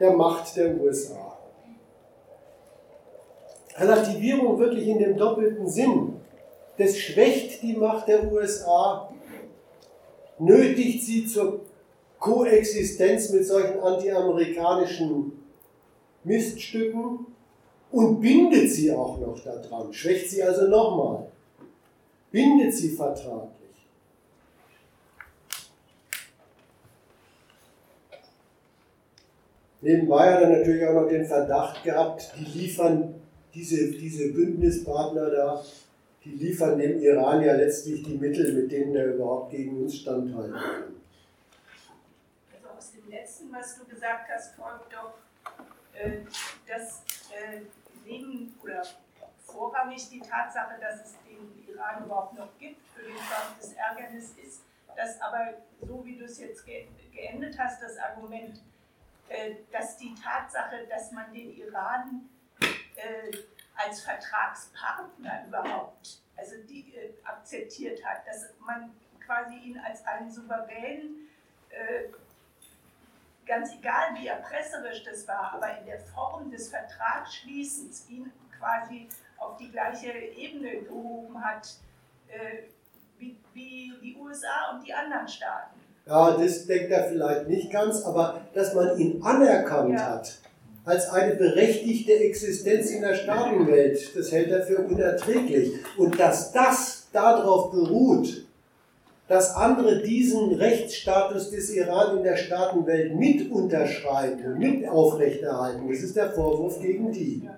der 0.00 0.12
Macht 0.12 0.56
der 0.56 0.80
USA. 0.80 1.38
Relativierung 3.76 4.58
wirklich 4.58 4.88
in 4.88 4.98
dem 4.98 5.16
doppelten 5.16 5.68
Sinn. 5.68 6.14
Das 6.78 6.96
schwächt 6.98 7.62
die 7.62 7.74
Macht 7.74 8.08
der 8.08 8.30
USA, 8.30 9.12
nötigt 10.38 11.04
sie 11.04 11.26
zur 11.26 11.60
Koexistenz 12.18 13.30
mit 13.30 13.46
solchen 13.46 13.80
antiamerikanischen 13.80 15.32
Miststücken 16.24 17.26
und 17.92 18.20
bindet 18.20 18.70
sie 18.70 18.90
auch 18.90 19.18
noch 19.18 19.38
daran, 19.44 19.92
schwächt 19.92 20.30
sie 20.30 20.42
also 20.42 20.66
nochmal, 20.66 21.28
bindet 22.30 22.74
sie 22.74 22.96
vertraglich. 22.96 23.52
Nebenbei 29.82 30.32
hat 30.32 30.42
er 30.42 30.48
natürlich 30.48 30.86
auch 30.86 30.94
noch 30.94 31.08
den 31.08 31.26
Verdacht 31.26 31.84
gehabt, 31.84 32.32
die 32.38 32.58
liefern 32.58 33.14
diese, 33.52 33.90
diese 33.90 34.32
Bündnispartner 34.32 35.28
da, 35.30 35.64
die 36.24 36.30
liefern 36.30 36.78
dem 36.78 37.00
Iran 37.00 37.42
ja 37.42 37.54
letztlich 37.54 38.02
die 38.04 38.16
Mittel, 38.16 38.54
mit 38.54 38.72
denen 38.72 38.94
er 38.96 39.14
überhaupt 39.14 39.50
gegen 39.50 39.82
uns 39.82 39.96
standhalten 39.96 40.52
kann. 40.52 40.94
Also 42.54 42.68
aus 42.78 42.92
dem 42.92 43.10
letzten, 43.10 43.52
was 43.52 43.76
du 43.76 43.84
gesagt 43.84 44.30
hast, 44.34 44.54
folgt 44.54 44.92
doch, 44.92 45.14
äh, 45.94 46.20
dass 46.66 47.02
äh, 47.32 47.62
neben 48.04 48.58
oder 48.62 48.82
vorrangig 49.46 50.08
die 50.08 50.20
Tatsache, 50.20 50.78
dass 50.80 51.04
es 51.04 51.14
den 51.28 51.64
Iran 51.68 52.04
überhaupt 52.04 52.34
noch 52.34 52.48
gibt, 52.58 52.86
für 52.88 53.02
den 53.02 53.16
Trump 53.16 53.58
das 53.60 53.72
Ärgernis 53.72 54.32
ist, 54.32 54.62
dass 54.96 55.20
aber, 55.20 55.54
so 55.80 56.04
wie 56.04 56.16
du 56.16 56.24
es 56.24 56.38
jetzt 56.38 56.64
ge 56.64 56.86
geendet 57.12 57.58
hast, 57.58 57.82
das 57.82 57.98
Argument, 57.98 58.60
äh, 59.28 59.56
dass 59.70 59.96
die 59.96 60.14
Tatsache, 60.14 60.86
dass 60.88 61.12
man 61.12 61.32
den 61.32 61.54
Iran 61.56 62.28
äh, 62.60 63.30
als 63.74 64.02
Vertragspartner 64.02 65.46
überhaupt, 65.46 66.20
also 66.36 66.56
die 66.68 66.94
äh, 66.94 67.12
akzeptiert 67.24 68.04
hat, 68.04 68.26
dass 68.26 68.50
man 68.60 68.94
quasi 69.24 69.56
ihn 69.56 69.78
als 69.78 70.04
einen 70.06 70.30
souveränen 70.30 71.28
ganz 73.46 73.70
egal 73.78 74.14
wie 74.18 74.26
erpresserisch 74.26 75.04
das 75.04 75.26
war, 75.26 75.54
aber 75.54 75.78
in 75.78 75.86
der 75.86 76.00
Form 76.00 76.50
des 76.50 76.68
Vertragsschließens 76.68 78.08
ihn 78.08 78.30
quasi 78.58 79.08
auf 79.38 79.56
die 79.56 79.70
gleiche 79.70 80.12
Ebene 80.12 80.82
gehoben 80.82 81.42
hat, 81.42 81.68
äh, 82.28 82.68
wie, 83.18 83.36
wie 83.52 83.92
die 84.02 84.16
USA 84.16 84.72
und 84.72 84.86
die 84.86 84.92
anderen 84.92 85.26
Staaten. 85.26 85.80
Ja, 86.06 86.36
das 86.36 86.66
denkt 86.66 86.90
er 86.90 87.04
vielleicht 87.04 87.48
nicht 87.48 87.70
ganz, 87.70 88.02
aber 88.02 88.40
dass 88.54 88.74
man 88.74 88.98
ihn 88.98 89.22
anerkannt 89.22 89.98
ja. 89.98 90.06
hat 90.06 90.38
als 90.84 91.08
eine 91.10 91.36
berechtigte 91.36 92.12
Existenz 92.12 92.90
in 92.90 93.02
der 93.02 93.14
Staatenwelt, 93.14 94.16
das 94.16 94.32
hält 94.32 94.50
er 94.50 94.62
für 94.62 94.78
unerträglich. 94.78 95.74
Und 95.96 96.18
dass 96.18 96.52
das 96.52 97.06
darauf 97.12 97.70
beruht, 97.70 98.46
dass 99.32 99.54
andere 99.56 100.02
diesen 100.02 100.56
Rechtsstatus 100.56 101.50
des 101.50 101.70
Iran 101.70 102.18
in 102.18 102.22
der 102.22 102.36
Staatenwelt 102.36 103.14
mit 103.14 103.50
unterschreiben, 103.50 104.58
mit 104.58 104.86
aufrechterhalten, 104.86 105.88
das 105.88 106.00
ist 106.00 106.16
der 106.16 106.32
Vorwurf 106.32 106.78
gegen 106.82 107.10
die. 107.10 107.48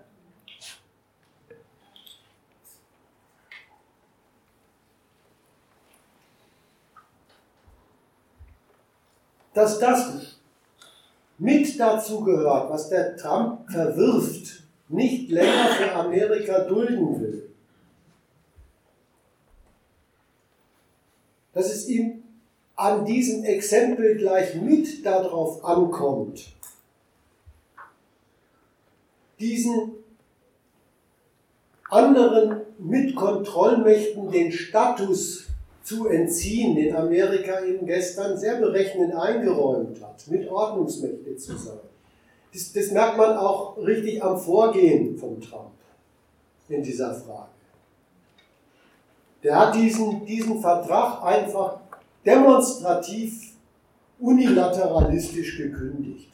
Dass 9.52 9.80
das 9.80 10.38
mit 11.38 11.80
dazu 11.80 12.22
gehört, 12.22 12.70
was 12.70 12.88
der 12.88 13.16
Trump 13.16 13.68
verwirft, 13.68 14.62
nicht 14.88 15.28
länger 15.28 15.66
für 15.76 15.92
Amerika 15.92 16.60
dulden 16.60 17.20
will. 17.20 17.53
Dass 21.54 21.72
es 21.72 21.88
ihm 21.88 22.24
an 22.76 23.04
diesem 23.04 23.44
Exempel 23.44 24.16
gleich 24.16 24.56
mit 24.56 25.06
darauf 25.06 25.64
ankommt, 25.64 26.52
diesen 29.38 29.92
anderen 31.90 32.62
Mitkontrollmächten 32.78 34.30
den 34.30 34.50
Status 34.50 35.46
zu 35.84 36.08
entziehen, 36.08 36.74
den 36.74 36.96
Amerika 36.96 37.64
eben 37.64 37.86
gestern 37.86 38.38
sehr 38.38 38.56
berechnend 38.56 39.14
eingeräumt 39.14 40.00
hat, 40.02 40.26
mit 40.28 40.50
Ordnungsmächte 40.50 41.36
zu 41.36 41.56
sein. 41.56 41.78
Das, 42.52 42.72
das 42.72 42.90
merkt 42.90 43.18
man 43.18 43.36
auch 43.36 43.76
richtig 43.76 44.22
am 44.22 44.38
Vorgehen 44.38 45.16
von 45.18 45.40
Trump 45.40 45.72
in 46.68 46.82
dieser 46.82 47.14
Frage. 47.14 47.53
Der 49.44 49.58
hat 49.58 49.74
diesen, 49.74 50.24
diesen 50.24 50.60
Vertrag 50.60 51.22
einfach 51.22 51.78
demonstrativ 52.24 53.52
unilateralistisch 54.18 55.58
gekündigt. 55.58 56.30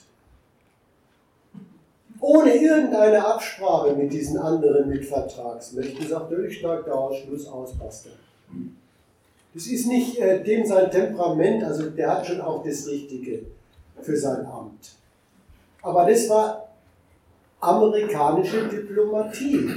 Ohne 2.20 2.54
irgendeine 2.54 3.24
Absprache 3.24 3.94
mit 3.94 4.12
diesen 4.12 4.38
anderen 4.38 4.88
Mitvertragsmächten, 4.88 6.06
sagt 6.06 6.30
er, 6.30 6.44
ich 6.44 6.58
steige 6.58 6.84
da 6.86 6.92
aus, 6.92 7.16
Schluss 7.16 7.46
aus. 7.46 7.74
Das 9.52 9.66
ist 9.66 9.86
nicht 9.88 10.18
äh, 10.18 10.44
dem 10.44 10.64
sein 10.64 10.90
Temperament, 10.90 11.64
also 11.64 11.90
der 11.90 12.10
hat 12.10 12.26
schon 12.26 12.40
auch 12.40 12.62
das 12.62 12.86
Richtige 12.86 13.46
für 14.02 14.16
sein 14.16 14.46
Amt. 14.46 14.92
Aber 15.82 16.06
das 16.06 16.28
war 16.28 16.68
amerikanische 17.58 18.68
Diplomatie. 18.68 19.70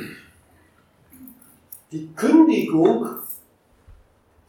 Die 1.91 2.09
Kündigung 2.15 3.07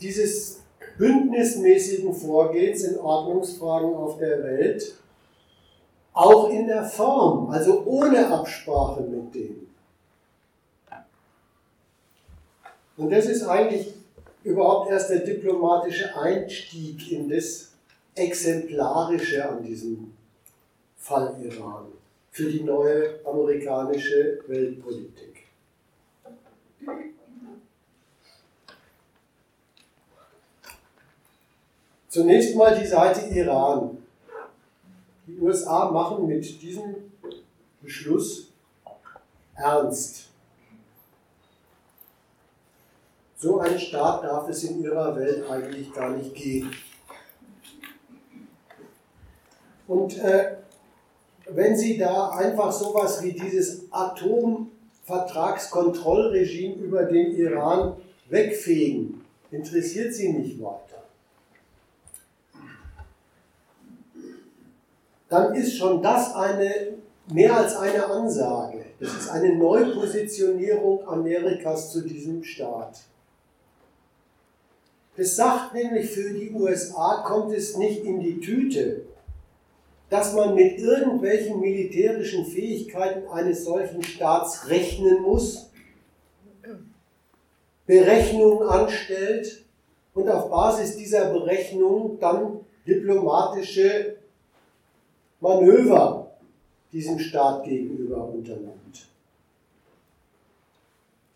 dieses 0.05 0.61
bündnismäßigen 0.99 2.15
Vorgehens 2.15 2.85
in 2.85 2.99
Ordnungsfragen 2.99 3.95
auf 3.95 4.19
der 4.19 4.43
Welt, 4.45 4.95
auch 6.13 6.51
in 6.51 6.67
der 6.67 6.85
Form, 6.85 7.51
also 7.51 7.83
ohne 7.87 8.27
Absprache 8.29 9.03
mit 9.03 9.35
denen. 9.35 9.75
Und 12.97 13.11
das 13.11 13.27
ist 13.27 13.43
eigentlich 13.43 13.95
überhaupt 14.45 14.91
erst 14.91 15.11
der 15.11 15.21
diplomatische 15.21 16.17
Einstieg 16.17 17.11
in 17.11 17.29
das 17.29 17.73
Exemplarische 18.15 19.49
an 19.49 19.65
diesem 19.65 20.13
Fall 20.97 21.35
Iran 21.43 21.87
für 22.31 22.51
die 22.51 22.63
neue 22.63 23.19
amerikanische 23.25 24.39
Weltpolitik. 24.47 25.45
Zunächst 32.15 32.55
mal 32.55 32.79
die 32.79 32.87
Seite 32.87 33.27
Iran. 33.35 33.99
Die 35.27 35.37
USA 35.41 35.91
machen 35.91 36.29
mit 36.29 36.63
diesem 36.63 36.95
Beschluss 37.83 38.53
ernst. 39.57 40.29
So 43.37 43.59
ein 43.59 43.77
Staat 43.81 44.23
darf 44.23 44.49
es 44.49 44.63
in 44.63 44.81
ihrer 44.81 45.17
Welt 45.17 45.51
eigentlich 45.51 45.93
gar 45.93 46.11
nicht 46.11 46.33
geben. 46.37 46.71
Und 49.89 50.17
äh, 50.19 50.59
wenn 51.49 51.77
Sie 51.77 51.99
da 51.99 52.29
einfach 52.29 52.71
sowas 52.71 53.25
wie 53.25 53.33
dieses 53.33 53.91
Atomvertragskontrollregime 53.91 56.77
über 56.77 57.07
den 57.07 57.33
Iran 57.33 57.97
wegfegen, 58.29 59.25
interessiert 59.51 60.15
Sie 60.15 60.33
nicht 60.33 60.63
weiter. 60.63 61.04
Dann 65.35 65.53
ist 65.53 65.77
schon 65.77 66.01
das 66.01 66.33
eine 66.37 66.95
mehr 67.33 67.57
als 67.57 67.75
eine 67.75 68.07
Ansage. 68.07 68.85
Das 69.01 69.13
ist 69.17 69.29
eine 69.29 69.57
Neupositionierung 69.57 71.09
Amerikas 71.09 71.91
zu 71.91 72.03
diesem 72.03 72.45
Staat. 72.45 73.01
Das 75.17 75.35
sagt 75.35 75.75
nämlich 75.75 76.09
für 76.09 76.33
die 76.33 76.53
USA, 76.53 77.25
kommt 77.27 77.53
es 77.53 77.77
nicht 77.77 78.05
in 78.05 78.21
die 78.21 78.39
Tüte, 78.39 79.07
dass 80.09 80.35
man 80.35 80.55
mit 80.55 80.79
irgendwelchen 80.79 81.59
militärischen 81.59 82.47
Fähigkeiten 82.47 83.27
eines 83.27 83.65
solchen 83.65 84.05
Staats 84.05 84.69
rechnen 84.69 85.21
muss, 85.21 85.69
Berechnungen 87.87 88.69
anstellt 88.69 89.65
und 90.15 90.29
auf 90.29 90.49
Basis 90.49 90.97
dieser 90.97 91.33
Berechnungen 91.33 92.21
dann 92.21 92.61
diplomatische 92.87 94.23
Manöver 95.45 96.31
diesem 96.91 97.19
Staat 97.19 97.65
gegenüber 97.65 98.27
unternimmt. 98.29 99.07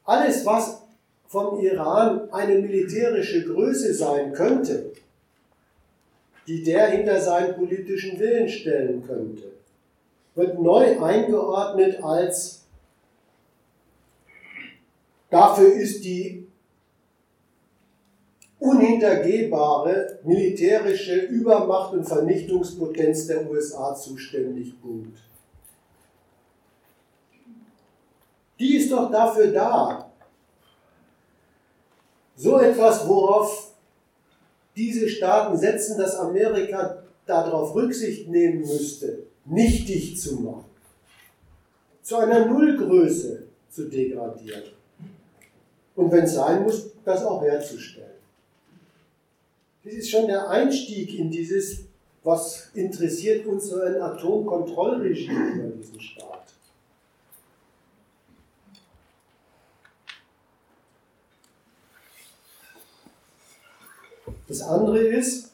Alles, 0.04 0.46
was 0.46 0.82
vom 1.26 1.60
Iran 1.60 2.32
eine 2.32 2.58
militärische 2.58 3.44
Größe 3.44 3.92
sein 3.92 4.32
könnte, 4.32 4.92
die 6.46 6.62
der 6.62 6.88
hinter 6.88 7.20
seinen 7.20 7.54
politischen 7.54 8.18
Willen 8.18 8.48
stellen 8.48 9.06
könnte, 9.06 9.52
wird 10.34 10.58
neu 10.58 10.98
eingeordnet 10.98 12.02
als 12.02 12.64
dafür 15.28 15.74
ist 15.74 16.02
die 16.02 16.47
unhintergehbare 18.60 20.18
militärische 20.24 21.16
Übermacht 21.16 21.92
und 21.94 22.04
Vernichtungspotenz 22.04 23.26
der 23.26 23.48
USA 23.48 23.94
zuständig. 23.94 24.80
Gut. 24.80 25.14
Die 28.58 28.76
ist 28.76 28.90
doch 28.90 29.10
dafür 29.10 29.52
da, 29.52 30.10
so 32.34 32.58
etwas, 32.58 33.06
worauf 33.06 33.72
diese 34.76 35.08
Staaten 35.08 35.56
setzen, 35.56 35.98
dass 35.98 36.16
Amerika 36.16 37.02
darauf 37.26 37.74
Rücksicht 37.74 38.28
nehmen 38.28 38.60
müsste, 38.60 39.24
nichtig 39.44 40.18
zu 40.18 40.36
machen, 40.36 40.64
zu 42.02 42.16
einer 42.16 42.46
Nullgröße 42.46 43.44
zu 43.70 43.88
degradieren. 43.88 44.62
Und 45.94 46.12
wenn 46.12 46.24
es 46.24 46.34
sein 46.34 46.62
muss, 46.62 46.90
das 47.04 47.24
auch 47.24 47.42
herzustellen. 47.42 48.07
Das 49.88 49.96
ist 49.96 50.10
schon 50.10 50.26
der 50.26 50.50
Einstieg 50.50 51.18
in 51.18 51.30
dieses, 51.30 51.86
was 52.22 52.68
interessiert 52.74 53.46
uns 53.46 53.68
so 53.68 53.80
ein 53.80 53.96
Atomkontrollregime 53.96 55.54
über 55.54 55.76
diesen 55.76 55.98
Staat. 55.98 56.52
Das 64.46 64.60
andere 64.60 64.98
ist, 64.98 65.52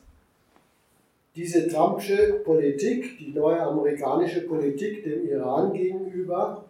diese 1.37 1.69
Trumpsche 1.69 2.41
Politik, 2.45 3.17
die 3.19 3.31
neue 3.31 3.63
amerikanische 3.63 4.41
Politik 4.41 5.05
dem 5.05 5.29
Iran 5.29 5.73
gegenüber, 5.73 6.65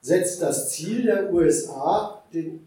setzt 0.00 0.42
das 0.42 0.70
Ziel 0.70 1.04
der 1.04 1.32
USA, 1.32 2.20
den 2.34 2.66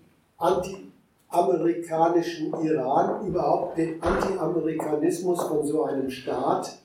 anti-amerikanischen 1.31 2.53
Iran, 2.63 3.25
überhaupt 3.25 3.77
den 3.77 4.01
Anti-Amerikanismus 4.01 5.41
von 5.47 5.65
so 5.65 5.85
einem 5.85 6.09
Staat 6.09 6.77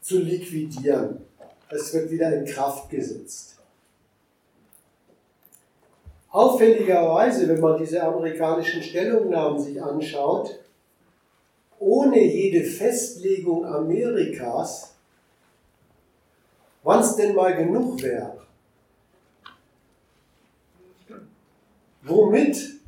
zu 0.00 0.20
liquidieren. 0.20 1.24
Es 1.68 1.92
wird 1.92 2.10
wieder 2.10 2.34
in 2.36 2.44
Kraft 2.44 2.88
gesetzt. 2.90 3.56
Auffälligerweise, 6.30 7.48
wenn 7.48 7.60
man 7.60 7.78
diese 7.78 8.02
amerikanischen 8.02 8.82
Stellungnahmen 8.82 9.58
sich 9.58 9.82
anschaut, 9.82 10.58
ohne 11.78 12.22
jede 12.22 12.64
Festlegung 12.64 13.66
Amerikas, 13.66 14.94
wann 16.82 17.00
es 17.00 17.16
denn 17.16 17.34
mal 17.34 17.54
genug 17.54 18.00
wäre. 18.02 18.38
Womit, 22.02 22.81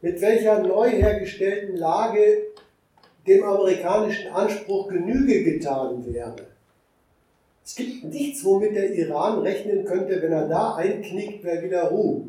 mit 0.00 0.20
welcher 0.20 0.60
neu 0.60 0.88
hergestellten 0.88 1.76
Lage 1.76 2.46
dem 3.26 3.44
amerikanischen 3.44 4.32
Anspruch 4.32 4.88
Genüge 4.88 5.44
getan 5.44 6.04
wäre. 6.06 6.36
Es 7.64 7.74
gibt 7.74 8.04
nichts, 8.04 8.44
womit 8.44 8.74
der 8.74 8.92
Iran 8.94 9.40
rechnen 9.40 9.84
könnte, 9.84 10.20
wenn 10.22 10.32
er 10.32 10.48
da 10.48 10.74
einknickt, 10.74 11.44
wäre 11.44 11.62
wieder 11.62 11.84
Ruhe. 11.84 12.22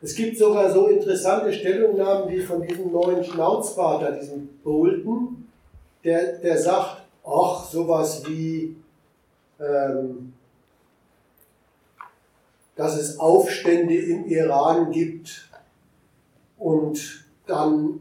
Es 0.00 0.14
gibt 0.14 0.38
sogar 0.38 0.70
so 0.70 0.86
interessante 0.86 1.52
Stellungnahmen 1.52 2.30
wie 2.30 2.40
von 2.40 2.62
diesem 2.62 2.92
neuen 2.92 3.24
Schnauzvater, 3.24 4.12
diesem 4.12 4.48
Bolton, 4.62 5.48
der, 6.04 6.38
der 6.38 6.56
sagt, 6.56 7.02
ach, 7.24 7.64
sowas 7.64 8.22
wie, 8.28 8.76
ähm, 9.60 10.27
dass 12.78 12.96
es 12.96 13.18
Aufstände 13.18 13.96
im 13.96 14.26
Iran 14.28 14.92
gibt 14.92 15.50
und 16.58 17.26
dann 17.44 17.98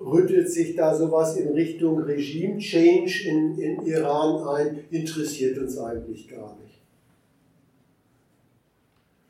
rüttelt 0.00 0.48
sich 0.48 0.76
da 0.76 0.94
sowas 0.94 1.36
in 1.36 1.48
Richtung 1.48 1.98
Regime 1.98 2.58
Change 2.58 3.28
in, 3.28 3.58
in 3.58 3.86
Iran 3.86 4.46
ein, 4.46 4.84
interessiert 4.92 5.58
uns 5.58 5.76
eigentlich 5.78 6.28
gar 6.28 6.56
nicht. 6.62 6.78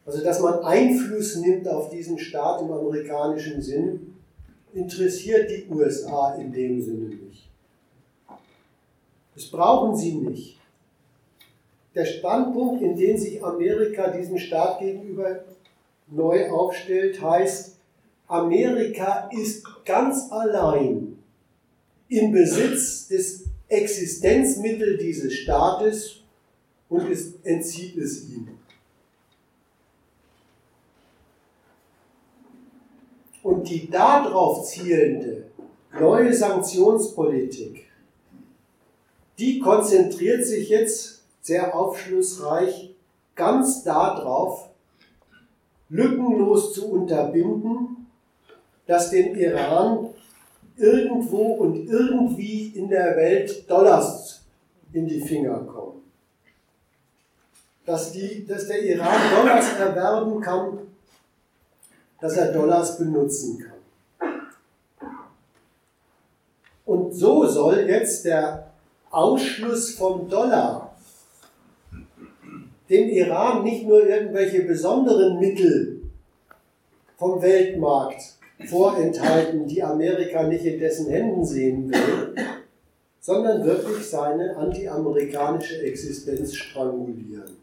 Also, 0.05 0.23
dass 0.23 0.41
man 0.41 0.59
Einfluss 0.59 1.37
nimmt 1.37 1.67
auf 1.67 1.89
diesen 1.89 2.19
Staat 2.19 2.61
im 2.61 2.71
amerikanischen 2.71 3.63
Sinn, 3.63 4.17
interessiert 4.75 5.51
die 5.51 5.67
USA 5.71 6.35
in 6.35 6.53
dem 6.53 6.83
Sinne 6.83 7.09
nicht. 7.09 7.49
Das 9.35 9.47
brauchen 9.47 9.97
sie 9.97 10.13
nicht. 10.13 10.58
Der 11.99 12.05
Standpunkt, 12.05 12.81
in 12.81 12.95
dem 12.95 13.19
sich 13.19 13.43
Amerika 13.43 14.13
diesem 14.13 14.39
Staat 14.39 14.79
gegenüber 14.79 15.43
neu 16.07 16.49
aufstellt, 16.49 17.21
heißt, 17.21 17.77
Amerika 18.29 19.29
ist 19.33 19.65
ganz 19.85 20.31
allein 20.31 21.19
im 22.09 22.31
Besitz 22.31 23.09
des 23.09 23.47
Existenzmittels 23.67 25.03
dieses 25.03 25.35
Staates 25.35 26.21
und 26.89 27.11
es 27.11 27.35
entzieht 27.43 27.97
es 27.97 28.29
ihm. 28.29 28.47
Und 33.43 33.69
die 33.69 33.91
darauf 33.91 34.65
zielende 34.67 35.51
neue 35.99 36.33
Sanktionspolitik, 36.33 37.87
die 39.41 39.59
konzentriert 39.59 40.47
sich 40.47 40.69
jetzt 40.69 41.18
sehr 41.49 41.75
aufschlussreich 41.75 42.95
ganz 43.35 43.83
darauf, 43.83 44.69
lückenlos 45.89 46.75
zu 46.75 46.91
unterbinden, 46.91 48.07
dass 48.87 49.11
dem 49.11 49.35
Iran 49.35 50.11
irgendwo 50.77 51.55
und 51.55 51.89
irgendwie 51.89 52.69
in 52.69 52.89
der 52.89 53.17
Welt 53.17 53.69
Dollars 53.69 54.43
in 54.93 55.07
die 55.07 55.23
Finger 55.23 55.61
kommen. 55.61 56.03
Dass, 57.87 58.13
die, 58.13 58.47
dass 58.47 58.69
der 58.69 58.83
Iran 58.83 59.19
Dollars 59.35 59.73
erwerben 59.79 60.41
kann, 60.43 60.81
dass 62.21 62.37
er 62.37 62.53
Dollars 62.53 62.99
benutzen 62.99 63.59
kann. 63.59 63.79
Und 66.85 67.15
so 67.15 67.47
soll 67.47 67.87
jetzt 67.89 68.27
der 68.27 68.71
Ausschluss 69.11 69.95
vom 69.95 70.29
Dollar 70.29 70.88
dem 72.89 73.09
Iran 73.09 73.65
nicht 73.65 73.87
nur 73.87 74.07
irgendwelche 74.07 74.63
besonderen 74.63 75.39
Mittel 75.39 76.03
vom 77.17 77.43
Weltmarkt 77.43 78.39
vorenthalten, 78.67 79.67
die 79.67 79.83
Amerika 79.83 80.45
nicht 80.45 80.65
in 80.65 80.79
dessen 80.79 81.11
Händen 81.11 81.45
sehen 81.45 81.91
will, 81.91 82.35
sondern 83.21 83.65
wirklich 83.65 84.09
seine 84.09 84.57
antiamerikanische 84.57 85.83
Existenz 85.83 86.55
strangulieren. 86.55 87.57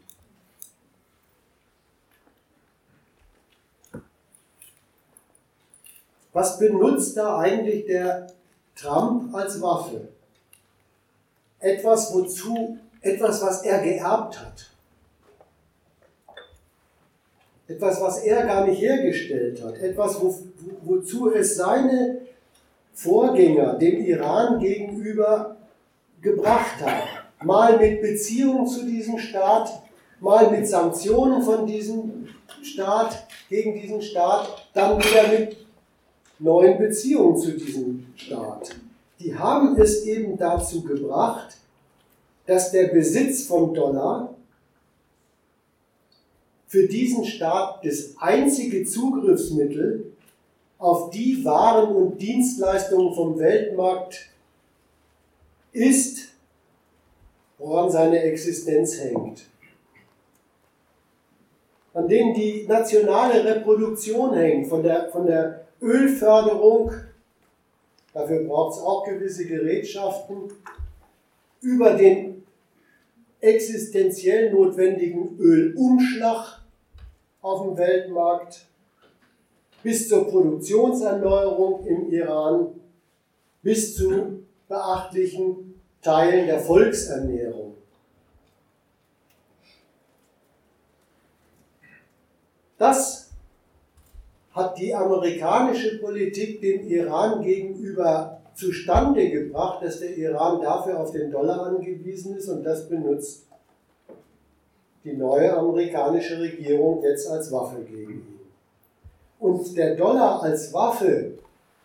Was 6.32 6.58
benutzt 6.58 7.16
da 7.16 7.38
eigentlich 7.38 7.86
der 7.86 8.26
Trump 8.74 9.34
als 9.34 9.60
Waffe? 9.62 10.08
Etwas, 11.58 12.12
wozu, 12.12 12.78
etwas, 13.00 13.40
was 13.40 13.62
er 13.64 13.80
geerbt 13.80 14.38
hat. 14.38 14.75
Etwas, 17.68 18.00
was 18.00 18.18
er 18.18 18.46
gar 18.46 18.66
nicht 18.66 18.80
hergestellt 18.80 19.62
hat. 19.62 19.78
Etwas, 19.78 20.20
wo, 20.20 20.34
wozu 20.84 21.32
es 21.32 21.56
seine 21.56 22.20
Vorgänger 22.94 23.74
dem 23.74 24.04
Iran 24.04 24.58
gegenüber 24.58 25.56
gebracht 26.20 26.80
haben. 26.80 27.08
Mal 27.44 27.78
mit 27.78 28.00
Beziehungen 28.00 28.66
zu 28.66 28.86
diesem 28.86 29.18
Staat, 29.18 29.82
mal 30.20 30.50
mit 30.50 30.66
Sanktionen 30.66 31.42
von 31.42 31.66
diesem 31.66 32.28
Staat, 32.62 33.26
gegen 33.48 33.74
diesen 33.80 34.00
Staat, 34.00 34.68
dann 34.72 34.98
wieder 34.98 35.28
mit 35.28 35.56
neuen 36.38 36.78
Beziehungen 36.78 37.36
zu 37.36 37.52
diesem 37.52 38.06
Staat. 38.16 38.70
Die 39.20 39.34
haben 39.34 39.76
es 39.80 40.04
eben 40.04 40.36
dazu 40.36 40.82
gebracht, 40.82 41.56
dass 42.46 42.70
der 42.70 42.88
Besitz 42.88 43.46
von 43.46 43.74
Dollar 43.74 44.35
für 46.66 46.86
diesen 46.86 47.24
Staat 47.24 47.84
das 47.84 48.14
einzige 48.18 48.84
Zugriffsmittel 48.84 50.12
auf 50.78 51.10
die 51.10 51.44
Waren 51.44 51.94
und 51.94 52.18
Dienstleistungen 52.20 53.14
vom 53.14 53.38
Weltmarkt 53.38 54.30
ist, 55.72 56.28
woran 57.58 57.90
seine 57.90 58.20
Existenz 58.22 58.98
hängt. 58.98 59.46
An 61.94 62.08
denen 62.08 62.34
die 62.34 62.66
nationale 62.68 63.42
Reproduktion 63.42 64.34
hängt, 64.34 64.68
von 64.68 64.82
der, 64.82 65.08
von 65.08 65.26
der 65.26 65.66
Ölförderung, 65.80 66.92
dafür 68.12 68.44
braucht 68.44 68.76
es 68.76 68.82
auch 68.82 69.04
gewisse 69.04 69.46
Gerätschaften, 69.46 70.52
über 71.62 71.94
den 71.94 72.35
existenziell 73.46 74.52
notwendigen 74.52 75.38
Ölumschlag 75.38 76.62
auf 77.40 77.62
dem 77.62 77.76
Weltmarkt 77.76 78.66
bis 79.82 80.08
zur 80.08 80.28
Produktionserneuerung 80.28 81.86
im 81.86 82.10
Iran, 82.10 82.80
bis 83.62 83.94
zu 83.94 84.42
beachtlichen 84.68 85.80
Teilen 86.02 86.46
der 86.46 86.58
Volksernährung. 86.58 87.74
Das 92.78 93.30
hat 94.52 94.76
die 94.78 94.94
amerikanische 94.94 95.98
Politik 95.98 96.60
dem 96.60 96.86
Iran 96.88 97.42
gegenüber 97.42 98.35
zustande 98.56 99.30
gebracht, 99.30 99.84
dass 99.84 100.00
der 100.00 100.16
Iran 100.16 100.60
dafür 100.60 100.98
auf 100.98 101.12
den 101.12 101.30
Dollar 101.30 101.66
angewiesen 101.66 102.36
ist 102.36 102.48
und 102.48 102.64
das 102.64 102.88
benutzt 102.88 103.46
die 105.04 105.12
neue 105.12 105.56
amerikanische 105.56 106.40
Regierung 106.40 107.02
jetzt 107.02 107.30
als 107.30 107.52
Waffe 107.52 107.82
gegen 107.82 108.12
ihn. 108.12 108.40
Und 109.38 109.76
der 109.76 109.94
Dollar 109.94 110.42
als 110.42 110.72
Waffe, 110.72 111.32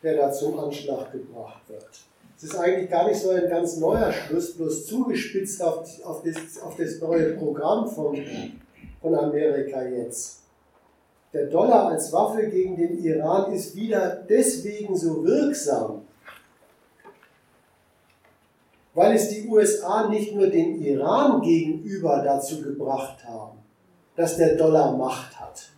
der 0.02 0.16
da 0.16 0.32
zum 0.32 0.58
Anschlag 0.58 1.12
gebracht 1.12 1.62
wird, 1.68 1.86
das 2.42 2.50
ist 2.50 2.58
eigentlich 2.58 2.90
gar 2.90 3.08
nicht 3.08 3.20
so 3.20 3.30
ein 3.30 3.48
ganz 3.48 3.78
neuer 3.78 4.12
Schluss, 4.12 4.56
bloß 4.56 4.88
zugespitzt 4.88 5.62
auf, 5.62 5.84
auf, 6.04 6.24
das, 6.24 6.62
auf 6.64 6.76
das 6.76 7.00
neue 7.00 7.34
Programm 7.34 7.88
von, 7.88 8.18
von 9.00 9.14
Amerika 9.14 9.84
jetzt. 9.84 10.40
Der 11.34 11.46
Dollar 11.46 11.90
als 11.90 12.12
Waffe 12.12 12.48
gegen 12.48 12.76
den 12.76 12.98
Iran 13.04 13.54
ist 13.54 13.76
wieder 13.76 14.26
deswegen 14.28 14.98
so 14.98 15.24
wirksam, 15.24 16.01
weil 18.94 19.16
es 19.16 19.30
die 19.30 19.48
USA 19.48 20.08
nicht 20.10 20.36
nur 20.36 20.48
dem 20.48 20.82
Iran 20.82 21.42
gegenüber 21.42 22.22
dazu 22.24 22.62
gebracht 22.62 23.24
haben, 23.26 23.60
dass 24.16 24.38
der 24.38 24.56
Dollar 24.56 24.98
Macht 24.98 25.40
hat. 25.40 25.70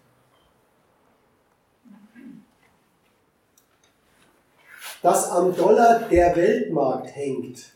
Dass 5.01 5.29
am 5.29 5.55
Dollar 5.55 5.99
der 6.09 6.35
Weltmarkt 6.35 7.15
hängt. 7.15 7.73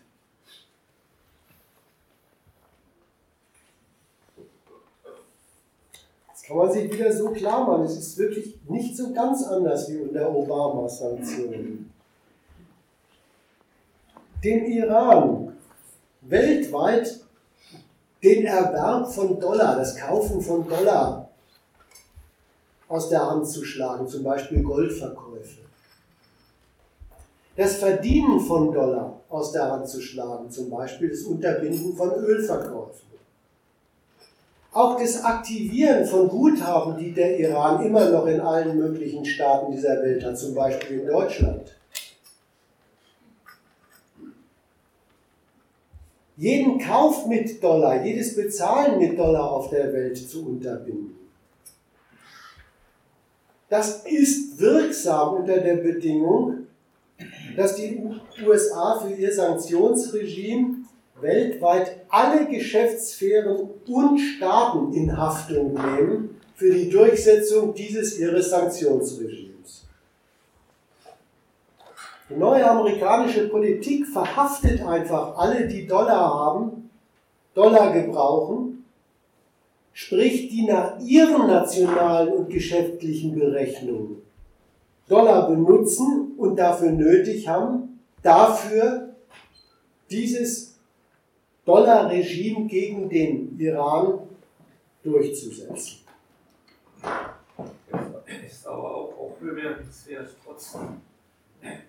kann 6.47 6.57
man 6.57 6.71
sich 6.71 6.91
wieder 6.91 7.11
so 7.11 7.29
klar 7.31 7.67
machen. 7.67 7.83
Es 7.83 7.97
ist 7.97 8.17
wirklich 8.17 8.57
nicht 8.69 8.95
so 8.95 9.11
ganz 9.11 9.43
anders 9.43 9.91
wie 9.91 9.97
unter 9.97 10.33
Obama-Sanktionen. 10.33 11.91
Dem 14.47 14.63
Iran 14.63 15.57
weltweit 16.21 17.19
den 18.23 18.45
Erwerb 18.45 19.11
von 19.11 19.37
Dollar, 19.41 19.75
das 19.75 19.97
Kaufen 19.97 20.39
von 20.39 20.65
Dollar 20.65 21.27
aus 22.87 23.09
der 23.09 23.29
Hand 23.29 23.45
zu 23.45 23.65
schlagen, 23.65 24.07
zum 24.07 24.23
Beispiel 24.23 24.63
Goldverkäufe. 24.63 25.63
Das 27.57 27.75
Verdienen 27.75 28.39
von 28.39 28.71
Dollar 28.71 29.19
aus 29.27 29.51
der 29.51 29.69
Hand 29.69 29.89
zu 29.89 29.99
schlagen, 29.99 30.49
zum 30.49 30.69
Beispiel 30.69 31.09
das 31.09 31.23
Unterbinden 31.23 31.93
von 31.97 32.13
Ölverkäufen. 32.13 33.09
Auch 34.71 34.97
das 34.97 35.25
Aktivieren 35.25 36.05
von 36.05 36.29
Guthaben, 36.29 36.97
die 36.97 37.11
der 37.11 37.37
Iran 37.37 37.85
immer 37.85 38.09
noch 38.11 38.25
in 38.27 38.39
allen 38.39 38.77
möglichen 38.77 39.25
Staaten 39.25 39.73
dieser 39.73 40.01
Welt 40.01 40.23
hat, 40.23 40.37
zum 40.37 40.55
Beispiel 40.55 41.01
in 41.01 41.07
Deutschland. 41.07 41.76
Jeden 46.37 46.77
Kauf 46.79 47.25
mit 47.25 47.63
Dollar, 47.63 48.05
jedes 48.05 48.35
Bezahlen 48.35 48.99
mit 48.99 49.17
Dollar 49.17 49.51
auf 49.51 49.71
der 49.71 49.91
Welt 49.91 50.17
zu 50.17 50.45
unterbinden. 50.45 51.15
Das 53.69 54.05
ist 54.05 54.59
wirksam 54.59 55.37
unter 55.37 55.57
der 55.57 55.77
Bedingung, 55.77 56.67
dass 57.55 57.75
die 57.75 57.99
USA 58.45 58.99
für 58.99 59.13
ihr 59.13 59.33
Sanktionsregime 59.33 60.75
weltweit 61.19 62.05
alle 62.07 62.45
Geschäftssphären 62.45 63.69
und 63.87 64.19
Staaten 64.19 64.93
in 64.93 65.17
Haftung 65.17 65.73
nehmen 65.73 66.39
für 66.53 66.71
die 66.71 66.89
Durchsetzung 66.89 67.73
dieses 67.73 68.19
ihres 68.19 68.51
Sanktionsregimes. 68.51 69.46
Die 72.29 72.35
neue 72.35 72.69
amerikanische 72.69 73.47
Politik 73.47 74.05
verhaftet 74.05 74.81
einfach 74.81 75.37
alle, 75.37 75.67
die 75.67 75.87
Dollar 75.87 76.33
haben, 76.33 76.89
Dollar 77.53 77.93
gebrauchen, 77.93 78.85
sprich 79.93 80.49
die 80.49 80.65
nach 80.65 80.99
ihren 80.99 81.47
nationalen 81.47 82.33
und 82.33 82.49
geschäftlichen 82.49 83.33
Berechnungen 83.33 84.21
Dollar 85.07 85.47
benutzen 85.47 86.33
und 86.37 86.57
dafür 86.57 86.91
nötig 86.91 87.47
haben, 87.47 87.99
dafür 88.21 89.15
dieses 90.09 90.75
Dollar-Regime 91.65 92.67
gegen 92.67 93.09
den 93.09 93.57
Iran 93.57 94.19
durchzusetzen. 95.03 95.99
Es 98.25 98.51
ist 98.51 98.67
aber 98.67 98.95
auch, 98.95 99.13
auch 99.17 99.31
bemerkenswert, 99.39 100.29
trotz, 100.43 100.77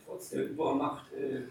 trotz 0.07 0.31
der 0.31 0.49
Übermacht 0.49 1.13
äh, 1.13 1.43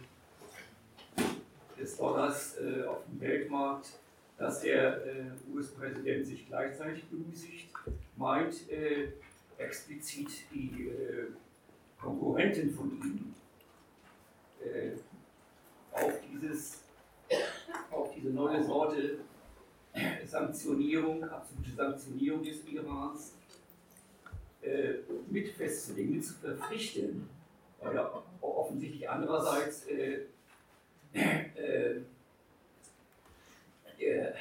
des 1.80 1.98
Dollars 1.98 2.58
äh, 2.58 2.84
auf 2.84 3.04
dem 3.06 3.22
Weltmarkt, 3.22 3.90
dass 4.38 4.62
der 4.62 5.06
äh, 5.06 5.32
US-Präsident 5.54 6.26
sich 6.26 6.48
gleichzeitig 6.48 7.06
bemüßigt, 7.06 7.70
meint, 8.16 8.70
äh, 8.70 9.10
explizit 9.58 10.30
die 10.54 10.90
äh, 10.90 11.28
Konkurrentin 12.00 12.74
von 12.74 12.92
ihm 12.92 13.34
äh, 14.64 14.92
auf 15.92 16.14
dieses 16.32 16.84
auf 17.92 18.14
diese 18.16 18.30
neue 18.30 18.64
Sorte 18.64 19.18
Sanktionierung, 20.26 21.24
absolute 21.24 21.72
Sanktionierung 21.76 22.44
des 22.44 22.64
Irans 22.68 23.34
mit 25.30 25.50
festzulegen, 25.50 26.16
mit 26.16 26.26
zu 26.26 26.34
verpflichten, 26.36 27.28
er 27.94 28.24
offensichtlich 28.42 29.10
andererseits 29.10 29.86
äh, 29.88 30.26
äh, 31.14 32.02
der 34.00 34.36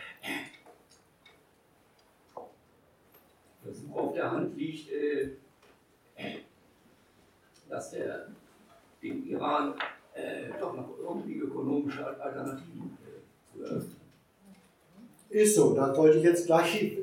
Versuch 3.63 3.97
auf 3.97 4.15
der 4.15 4.31
Hand 4.31 4.57
liegt, 4.57 4.91
äh, 4.93 5.31
dass 7.69 7.93
er 7.95 8.29
dem 9.03 9.27
Iran 9.29 9.75
äh, 10.15 10.49
doch 10.59 10.75
noch 10.75 10.91
irgendwie 10.99 11.37
ökonomische 11.39 12.07
Alternativen 12.07 12.97
äh, 13.05 13.53
zu 13.53 13.63
eröffnen. 13.63 13.97
Ist 15.29 15.57
so, 15.57 15.75
da 15.75 15.95
wollte 15.97 16.19
ich 16.19 16.25
jetzt 16.25 16.47
gleich, 16.47 16.97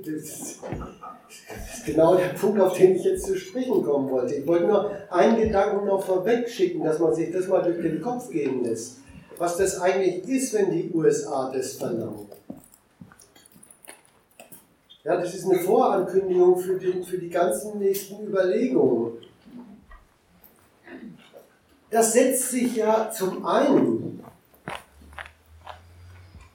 genau 1.86 2.16
der 2.16 2.30
Punkt, 2.30 2.60
auf 2.60 2.78
den 2.78 2.96
ich 2.96 3.04
jetzt 3.04 3.26
zu 3.26 3.38
sprechen 3.38 3.84
kommen 3.84 4.10
wollte. 4.10 4.36
Ich 4.36 4.48
wollte 4.48 4.68
nur 4.68 4.92
einen 5.10 5.38
Gedanken 5.38 5.86
noch 5.86 6.04
vorweg 6.04 6.50
schicken, 6.50 6.84
dass 6.84 7.00
man 7.00 7.14
sich 7.14 7.32
das 7.32 7.48
mal 7.48 7.62
durch 7.62 7.82
den 7.82 8.02
Kopf 8.02 8.30
gehen 8.30 8.64
lässt. 8.64 8.98
Was 9.38 9.58
das 9.58 9.80
eigentlich 9.80 10.28
ist, 10.28 10.54
wenn 10.54 10.72
die 10.72 10.92
USA 10.94 11.52
das 11.54 11.74
verlangen. 11.74 12.28
Ja, 15.04 15.18
das 15.18 15.36
ist 15.36 15.46
eine 15.46 15.60
Vorankündigung 15.60 16.58
für, 16.58 16.80
den, 16.80 17.04
für 17.04 17.18
die 17.18 17.30
ganzen 17.30 17.78
nächsten 17.80 18.26
Überlegungen. 18.26 19.14
Das 21.90 22.14
setzt 22.14 22.52
sich 22.52 22.76
ja 22.76 23.12
zum 23.12 23.46
einen 23.46 24.13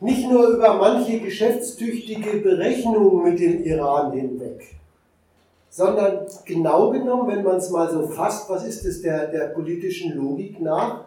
nicht 0.00 0.28
nur 0.28 0.48
über 0.48 0.74
manche 0.74 1.20
geschäftstüchtige 1.20 2.38
Berechnungen 2.38 3.24
mit 3.24 3.40
dem 3.40 3.64
Iran 3.64 4.12
hinweg, 4.12 4.76
sondern 5.70 6.26
genau 6.44 6.90
genommen, 6.90 7.28
wenn 7.28 7.44
man 7.44 7.56
es 7.56 7.70
mal 7.70 7.90
so 7.90 8.06
fasst, 8.06 8.48
was 8.48 8.64
ist 8.64 8.84
es 8.84 9.02
der, 9.02 9.26
der 9.28 9.48
politischen 9.48 10.16
Logik 10.16 10.60
nach, 10.60 11.04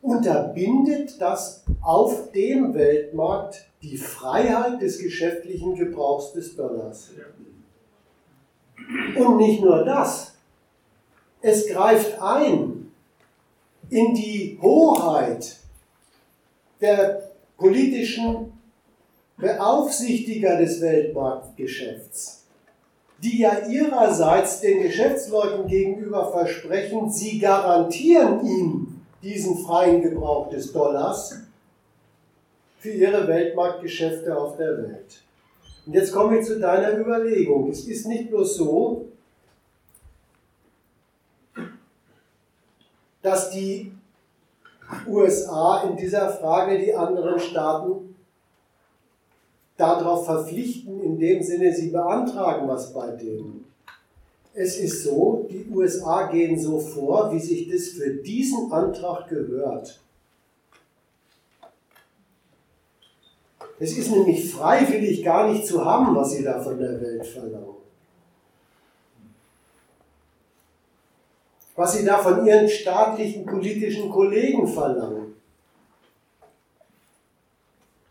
unterbindet 0.00 1.20
das 1.20 1.64
auf 1.82 2.30
dem 2.32 2.74
Weltmarkt 2.74 3.66
die 3.82 3.96
Freiheit 3.96 4.80
des 4.80 4.98
geschäftlichen 4.98 5.74
Gebrauchs 5.74 6.32
des 6.32 6.56
Dollars. 6.56 7.10
Und 9.16 9.36
nicht 9.36 9.62
nur 9.62 9.84
das, 9.84 10.34
es 11.40 11.66
greift 11.68 12.20
ein 12.20 12.92
in 13.90 14.14
die 14.14 14.58
Hoheit 14.60 15.56
der 16.80 17.30
politischen 17.56 18.52
Beaufsichtiger 19.38 20.58
des 20.58 20.80
Weltmarktgeschäfts, 20.80 22.44
die 23.22 23.40
ja 23.40 23.66
ihrerseits 23.66 24.60
den 24.60 24.82
Geschäftsleuten 24.82 25.66
gegenüber 25.66 26.30
versprechen, 26.30 27.10
sie 27.10 27.38
garantieren 27.38 28.46
ihnen 28.46 29.06
diesen 29.22 29.58
freien 29.58 30.02
Gebrauch 30.02 30.50
des 30.50 30.72
Dollars 30.72 31.42
für 32.78 32.90
ihre 32.90 33.26
Weltmarktgeschäfte 33.26 34.36
auf 34.36 34.56
der 34.56 34.78
Welt. 34.78 35.22
Und 35.86 35.94
jetzt 35.94 36.12
komme 36.12 36.38
ich 36.38 36.46
zu 36.46 36.58
deiner 36.58 36.98
Überlegung. 36.98 37.70
Es 37.70 37.86
ist 37.86 38.06
nicht 38.06 38.28
bloß 38.30 38.56
so, 38.56 39.08
dass 43.22 43.50
die 43.50 43.92
USA 45.06 45.82
in 45.82 45.96
dieser 45.96 46.30
Frage 46.30 46.78
die 46.78 46.94
anderen 46.94 47.38
Staaten 47.38 48.14
darauf 49.76 50.24
verpflichten, 50.24 51.00
in 51.02 51.18
dem 51.18 51.42
Sinne, 51.42 51.74
sie 51.74 51.90
beantragen 51.90 52.66
was 52.68 52.92
bei 52.92 53.10
denen. 53.10 53.64
Es 54.54 54.78
ist 54.78 55.04
so, 55.04 55.46
die 55.50 55.66
USA 55.70 56.28
gehen 56.28 56.58
so 56.58 56.78
vor, 56.78 57.30
wie 57.32 57.40
sich 57.40 57.70
das 57.70 57.88
für 57.88 58.10
diesen 58.10 58.72
Antrag 58.72 59.28
gehört. 59.28 60.00
Es 63.78 63.96
ist 63.96 64.10
nämlich 64.10 64.50
freiwillig 64.50 65.22
gar 65.22 65.50
nicht 65.50 65.66
zu 65.66 65.84
haben, 65.84 66.14
was 66.16 66.32
sie 66.32 66.42
da 66.42 66.58
von 66.58 66.78
der 66.78 66.98
Welt 67.00 67.26
verlangen. 67.26 67.75
Was 71.76 71.94
sie 71.94 72.04
da 72.04 72.18
von 72.18 72.46
ihren 72.46 72.68
staatlichen 72.68 73.46
politischen 73.46 74.10
Kollegen 74.10 74.66
verlangen. 74.66 75.34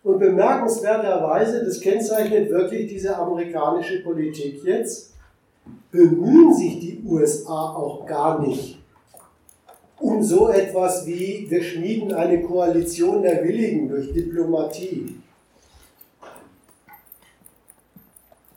Und 0.03 0.19
bemerkenswerterweise, 0.19 1.65
das 1.65 1.81
kennzeichnet 1.81 2.49
wirklich 2.51 2.87
diese 2.87 3.17
amerikanische 3.17 4.03
Politik 4.03 4.63
jetzt, 4.63 5.13
bemühen 5.91 6.53
sich 6.53 6.79
die 6.79 7.03
USA 7.05 7.73
auch 7.73 8.05
gar 8.05 8.39
nicht 8.39 8.77
um 9.99 10.21
so 10.21 10.49
etwas 10.49 11.05
wie, 11.05 11.45
wir 11.49 11.63
schmieden 11.63 12.13
eine 12.13 12.41
Koalition 12.41 13.21
der 13.21 13.43
Willigen 13.43 13.87
durch 13.87 14.11
Diplomatie. 14.13 15.15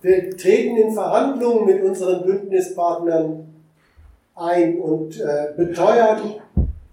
Wir 0.00 0.36
treten 0.36 0.76
in 0.76 0.92
Verhandlungen 0.92 1.66
mit 1.66 1.82
unseren 1.82 2.24
Bündnispartnern 2.24 3.47
ein 4.38 4.78
und 4.78 5.20
äh, 5.20 5.52
beteuern, 5.56 6.20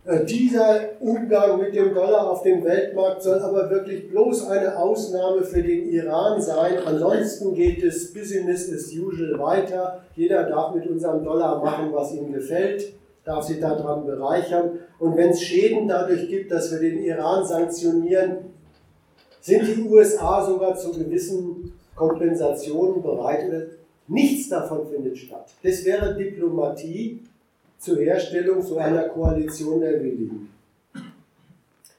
Äh, 0.06 0.24
dieser 0.24 0.82
Umgang 1.00 1.60
mit 1.60 1.74
dem 1.74 1.94
Dollar 1.94 2.30
auf 2.30 2.44
dem 2.44 2.64
Weltmarkt 2.64 3.24
soll 3.24 3.40
aber 3.40 3.70
wirklich 3.72 4.08
bloß 4.08 4.50
eine 4.50 4.78
Ausnahme 4.78 5.42
für 5.42 5.64
den 5.64 5.90
Iran 5.90 6.40
sein. 6.40 6.78
Ansonsten 6.86 7.56
geht 7.56 7.84
es 7.84 8.14
Business 8.14 8.72
as 8.72 8.94
usual 8.94 9.40
weiter. 9.40 10.04
Jeder 10.16 10.44
darf 10.44 10.76
mit 10.76 10.86
unserem 10.88 11.24
Dollar 11.24 11.64
machen, 11.64 11.92
was 11.92 12.14
ihm 12.14 12.32
gefällt, 12.32 12.94
darf 13.24 13.46
sich 13.46 13.60
daran 13.60 14.06
bereichern. 14.06 14.78
Und 15.00 15.18
wenn 15.18 15.32
es 15.32 15.42
Schäden 15.42 15.88
dadurch 15.88 16.30
gibt, 16.30 16.52
dass 16.52 16.72
wir 16.72 16.80
den 16.80 17.04
Iran 17.04 17.44
sanktionieren, 17.44 18.54
sind 19.42 19.64
die 19.66 19.90
USA 19.90 20.46
sogar 20.46 20.76
zu 20.76 20.92
gewissen 20.92 21.74
Kompensationen 21.96 23.02
bereit. 23.02 23.70
Nichts 24.08 24.50
davon 24.50 24.86
findet 24.88 25.18
statt. 25.18 25.52
Das 25.64 25.84
wäre 25.84 26.16
Diplomatie 26.16 27.24
zur 27.86 28.00
Herstellung 28.00 28.62
so 28.64 28.78
einer 28.80 29.10
Koalition 29.10 29.80
der 29.80 30.04
Willigen. 30.04 30.50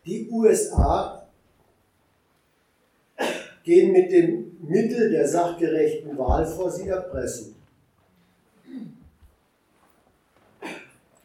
Die 0.05 0.28
USA 0.28 1.26
gehen 3.62 3.93
mit 3.93 4.11
dem 4.11 4.57
Mittel 4.62 5.11
der 5.11 5.28
sachgerechten 5.28 6.18
Wahl 6.18 6.45
vor, 6.45 6.70
sie 6.70 6.89
erpressen. 6.89 7.55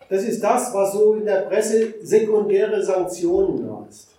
Das 0.08 0.24
ist 0.24 0.44
das, 0.44 0.74
was 0.74 0.94
so 0.94 1.16
in 1.16 1.26
der 1.26 1.42
Presse 1.42 1.96
sekundäre 2.04 2.84
Sanktionen 2.84 3.86
heißt. 3.86 4.10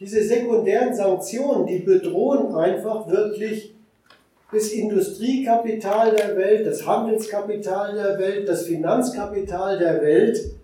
Diese 0.00 0.22
sekundären 0.22 0.94
Sanktionen, 0.94 1.66
die 1.66 1.80
bedrohen 1.80 2.54
einfach 2.54 3.06
wirklich 3.08 3.74
das 4.50 4.68
Industriekapital 4.68 6.14
der 6.14 6.36
Welt, 6.36 6.66
das 6.66 6.86
Handelskapital 6.86 7.94
der 7.94 8.18
Welt, 8.18 8.48
das 8.48 8.64
Finanzkapital 8.64 9.78
der 9.78 10.00
Welt, 10.00 10.54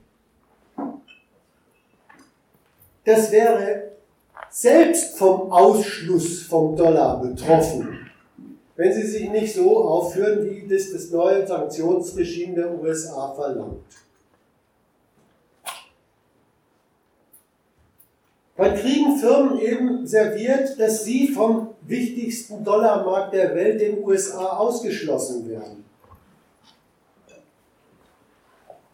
das 3.04 3.30
wäre 3.30 3.90
selbst 4.48 5.18
vom 5.18 5.52
Ausschluss 5.52 6.42
vom 6.42 6.74
Dollar 6.74 7.20
betroffen, 7.20 8.10
wenn 8.76 8.92
sie 8.92 9.06
sich 9.06 9.28
nicht 9.28 9.54
so 9.54 9.84
aufführen, 9.84 10.48
wie 10.48 10.66
das 10.66 10.90
das 10.90 11.10
neue 11.10 11.46
Sanktionsregime 11.46 12.54
der 12.54 12.80
USA 12.80 13.34
verlangt. 13.34 13.84
Dann 18.56 18.76
kriegen 18.76 19.18
Firmen 19.18 19.58
eben 19.58 20.06
serviert, 20.06 20.78
dass 20.78 21.04
sie 21.04 21.28
vom 21.28 21.73
wichtigsten 21.86 22.64
Dollarmarkt 22.64 23.34
der 23.34 23.54
Welt, 23.54 23.80
den 23.80 24.02
USA, 24.02 24.56
ausgeschlossen 24.56 25.48
werden. 25.48 25.84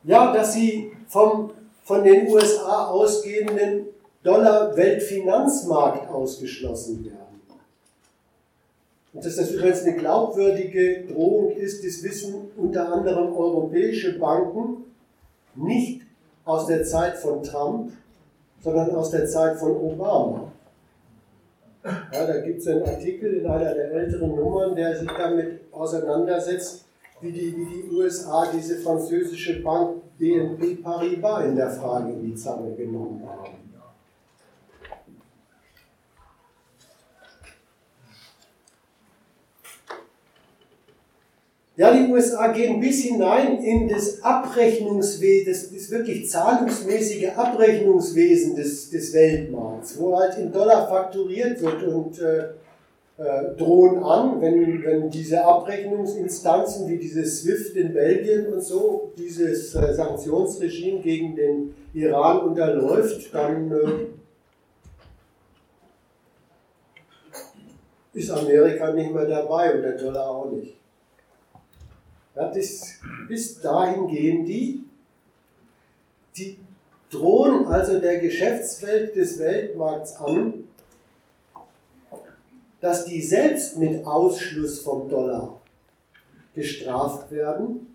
Ja, 0.04 0.32
dass 0.32 0.54
sie 0.54 0.92
vom 1.08 1.50
von 1.90 2.04
den 2.04 2.28
USA 2.28 2.86
ausgehenden 2.86 3.88
Dollar-Weltfinanzmarkt 4.22 6.08
ausgeschlossen 6.08 7.04
werden. 7.04 7.40
Und 9.12 9.24
dass 9.24 9.34
das 9.34 9.50
übrigens 9.50 9.82
eine 9.82 9.96
glaubwürdige 9.96 11.06
Drohung 11.06 11.50
ist, 11.50 11.84
das 11.84 12.04
wissen 12.04 12.52
unter 12.56 12.92
anderem 12.92 13.34
europäische 13.34 14.20
Banken 14.20 14.84
nicht 15.56 16.02
aus 16.44 16.68
der 16.68 16.84
Zeit 16.84 17.18
von 17.18 17.42
Trump, 17.42 17.92
sondern 18.62 18.94
aus 18.94 19.10
der 19.10 19.26
Zeit 19.26 19.58
von 19.58 19.72
Obama. 19.72 20.52
Ja, 21.84 22.26
da 22.26 22.40
gibt 22.40 22.60
es 22.60 22.68
einen 22.68 22.82
Artikel 22.82 23.34
in 23.34 23.46
einer 23.46 23.74
der 23.74 23.90
älteren 23.92 24.34
Nummern, 24.36 24.74
der 24.76 24.96
sich 24.96 25.08
damit 25.08 25.60
auseinandersetzt, 25.72 26.84
wie 27.20 27.32
die, 27.32 27.56
wie 27.56 27.82
die 27.82 27.90
USA 27.90 28.46
diese 28.52 28.76
französische 28.80 29.62
Bank 29.62 30.02
BNP 30.18 30.82
Paribas 30.82 31.46
in 31.46 31.56
der 31.56 31.70
Frage 31.70 32.12
in 32.12 32.22
die 32.22 32.34
Zange 32.34 32.74
genommen 32.74 33.22
haben. 33.26 33.59
Ja, 41.80 41.90
die 41.94 42.12
USA 42.12 42.48
gehen 42.48 42.78
bis 42.78 43.04
hinein 43.04 43.56
in 43.62 43.88
das 43.88 44.22
Abrechnungswesen, 44.22 45.50
das, 45.50 45.72
das 45.72 45.90
wirklich 45.90 46.28
zahlungsmäßige 46.28 47.30
Abrechnungswesen 47.34 48.54
des, 48.54 48.90
des 48.90 49.14
Weltmarkts, 49.14 49.98
wo 49.98 50.14
halt 50.14 50.36
in 50.36 50.52
Dollar 50.52 50.86
fakturiert 50.86 51.58
wird 51.62 51.82
und 51.84 52.20
äh, 52.20 52.48
äh, 53.16 53.56
drohen 53.56 54.02
an, 54.02 54.42
wenn, 54.42 54.84
wenn 54.84 55.08
diese 55.08 55.42
Abrechnungsinstanzen 55.42 56.86
wie 56.86 56.98
dieses 56.98 57.40
SWIFT 57.40 57.76
in 57.76 57.94
Belgien 57.94 58.52
und 58.52 58.62
so 58.62 59.12
dieses 59.16 59.74
äh, 59.74 59.94
Sanktionsregime 59.94 61.00
gegen 61.00 61.34
den 61.34 61.74
Iran 61.94 62.40
unterläuft, 62.40 63.34
dann 63.34 63.72
äh, 63.72 64.06
ist 68.12 68.30
Amerika 68.30 68.92
nicht 68.92 69.14
mehr 69.14 69.24
dabei 69.24 69.74
und 69.74 69.80
der 69.80 69.96
Dollar 69.96 70.28
auch 70.28 70.50
nicht. 70.50 70.79
Ja, 72.40 72.48
das, 72.48 72.94
bis 73.28 73.60
dahin 73.60 74.06
gehen 74.08 74.46
die. 74.46 74.82
Die 76.38 76.56
drohen 77.10 77.66
also 77.66 78.00
der 78.00 78.18
Geschäftswelt 78.18 79.14
des 79.14 79.38
Weltmarkts 79.38 80.16
an, 80.16 80.64
dass 82.80 83.04
die 83.04 83.20
selbst 83.20 83.76
mit 83.76 84.06
Ausschluss 84.06 84.80
vom 84.80 85.06
Dollar 85.06 85.60
gestraft 86.54 87.30
werden, 87.30 87.94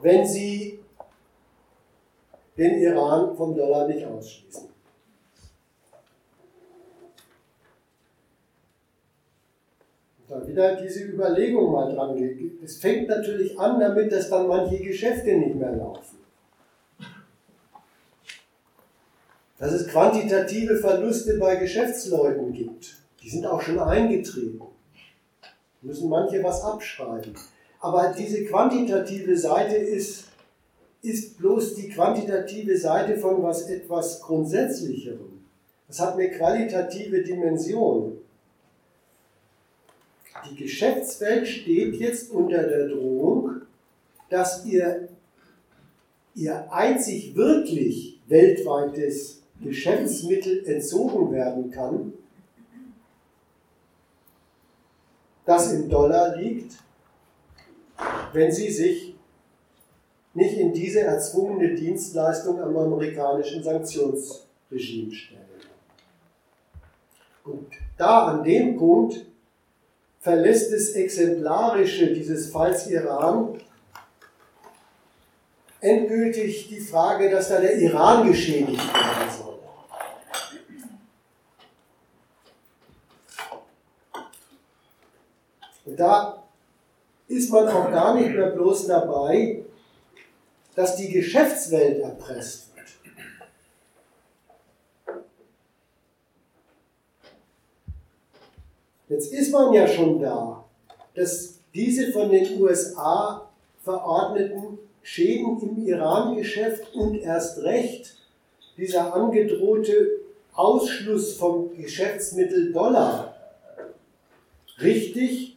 wenn 0.00 0.26
sie 0.26 0.78
den 2.56 2.80
Iran 2.80 3.36
vom 3.36 3.54
Dollar 3.54 3.86
nicht 3.86 4.06
ausschließen. 4.06 4.65
Da 10.28 10.46
wieder 10.46 10.76
diese 10.76 11.04
Überlegung 11.04 11.72
mal 11.72 11.94
dran 11.94 12.16
geht. 12.16 12.62
Es 12.62 12.78
fängt 12.78 13.08
natürlich 13.08 13.58
an 13.58 13.78
damit, 13.78 14.10
dass 14.10 14.28
dann 14.28 14.48
manche 14.48 14.78
Geschäfte 14.78 15.36
nicht 15.36 15.54
mehr 15.54 15.72
laufen. 15.72 16.16
Dass 19.58 19.72
es 19.72 19.88
quantitative 19.88 20.76
Verluste 20.76 21.38
bei 21.38 21.56
Geschäftsleuten 21.56 22.52
gibt. 22.52 22.96
Die 23.22 23.30
sind 23.30 23.46
auch 23.46 23.60
schon 23.60 23.78
eingetreten. 23.78 24.60
Müssen 25.80 26.10
manche 26.10 26.42
was 26.42 26.62
abschreiben. 26.62 27.34
Aber 27.80 28.12
diese 28.16 28.44
quantitative 28.44 29.36
Seite 29.36 29.76
ist, 29.76 30.24
ist 31.02 31.38
bloß 31.38 31.74
die 31.76 31.88
quantitative 31.88 32.76
Seite 32.76 33.16
von 33.16 33.42
was 33.42 33.68
etwas 33.68 34.20
Grundsätzlicherem. 34.20 35.44
Das 35.86 36.00
hat 36.00 36.14
eine 36.14 36.30
qualitative 36.30 37.22
Dimension. 37.22 38.18
Die 40.50 40.56
Geschäftswelt 40.56 41.46
steht 41.46 41.96
jetzt 41.96 42.30
unter 42.30 42.62
der 42.62 42.88
Drohung, 42.88 43.62
dass 44.28 44.64
ihr, 44.64 45.08
ihr 46.34 46.72
einzig 46.72 47.34
wirklich 47.34 48.20
weltweites 48.26 49.42
Geschäftsmittel 49.62 50.66
entzogen 50.66 51.32
werden 51.32 51.70
kann, 51.70 52.12
das 55.44 55.72
im 55.72 55.88
Dollar 55.88 56.36
liegt, 56.36 56.74
wenn 58.32 58.52
sie 58.52 58.70
sich 58.70 59.14
nicht 60.34 60.58
in 60.58 60.72
diese 60.72 61.00
erzwungene 61.00 61.74
Dienstleistung 61.74 62.60
am 62.60 62.76
amerikanischen 62.76 63.62
Sanktionsregime 63.62 65.12
stellen. 65.12 65.40
Und 67.44 67.68
da 67.96 68.26
an 68.26 68.44
dem 68.44 68.76
Punkt 68.76 69.24
verlässt 70.26 70.72
das 70.72 70.88
Exemplarische 70.88 72.12
dieses 72.12 72.50
Falls 72.50 72.88
Iran 72.88 73.60
endgültig 75.78 76.66
die 76.66 76.80
Frage, 76.80 77.30
dass 77.30 77.48
da 77.48 77.60
der 77.60 77.78
Iran 77.78 78.26
geschädigt 78.26 78.92
werden 78.92 79.30
soll. 79.38 79.58
Und 85.84 85.96
da 85.96 86.42
ist 87.28 87.52
man 87.52 87.68
auch 87.68 87.88
gar 87.92 88.16
nicht 88.16 88.30
mehr 88.30 88.50
bloß 88.50 88.88
dabei, 88.88 89.62
dass 90.74 90.96
die 90.96 91.12
Geschäftswelt 91.12 92.00
erpresst 92.00 92.65
Jetzt 99.08 99.32
ist 99.32 99.52
man 99.52 99.72
ja 99.72 99.86
schon 99.86 100.18
da, 100.20 100.64
dass 101.14 101.60
diese 101.74 102.12
von 102.12 102.30
den 102.30 102.60
USA 102.60 103.48
verordneten 103.82 104.78
Schäden 105.02 105.60
im 105.60 105.86
Iran-Geschäft 105.86 106.92
und 106.94 107.16
erst 107.16 107.62
recht 107.62 108.16
dieser 108.76 109.14
angedrohte 109.14 110.08
Ausschluss 110.52 111.34
vom 111.34 111.70
Geschäftsmittel 111.76 112.72
Dollar 112.72 113.36
richtig 114.80 115.56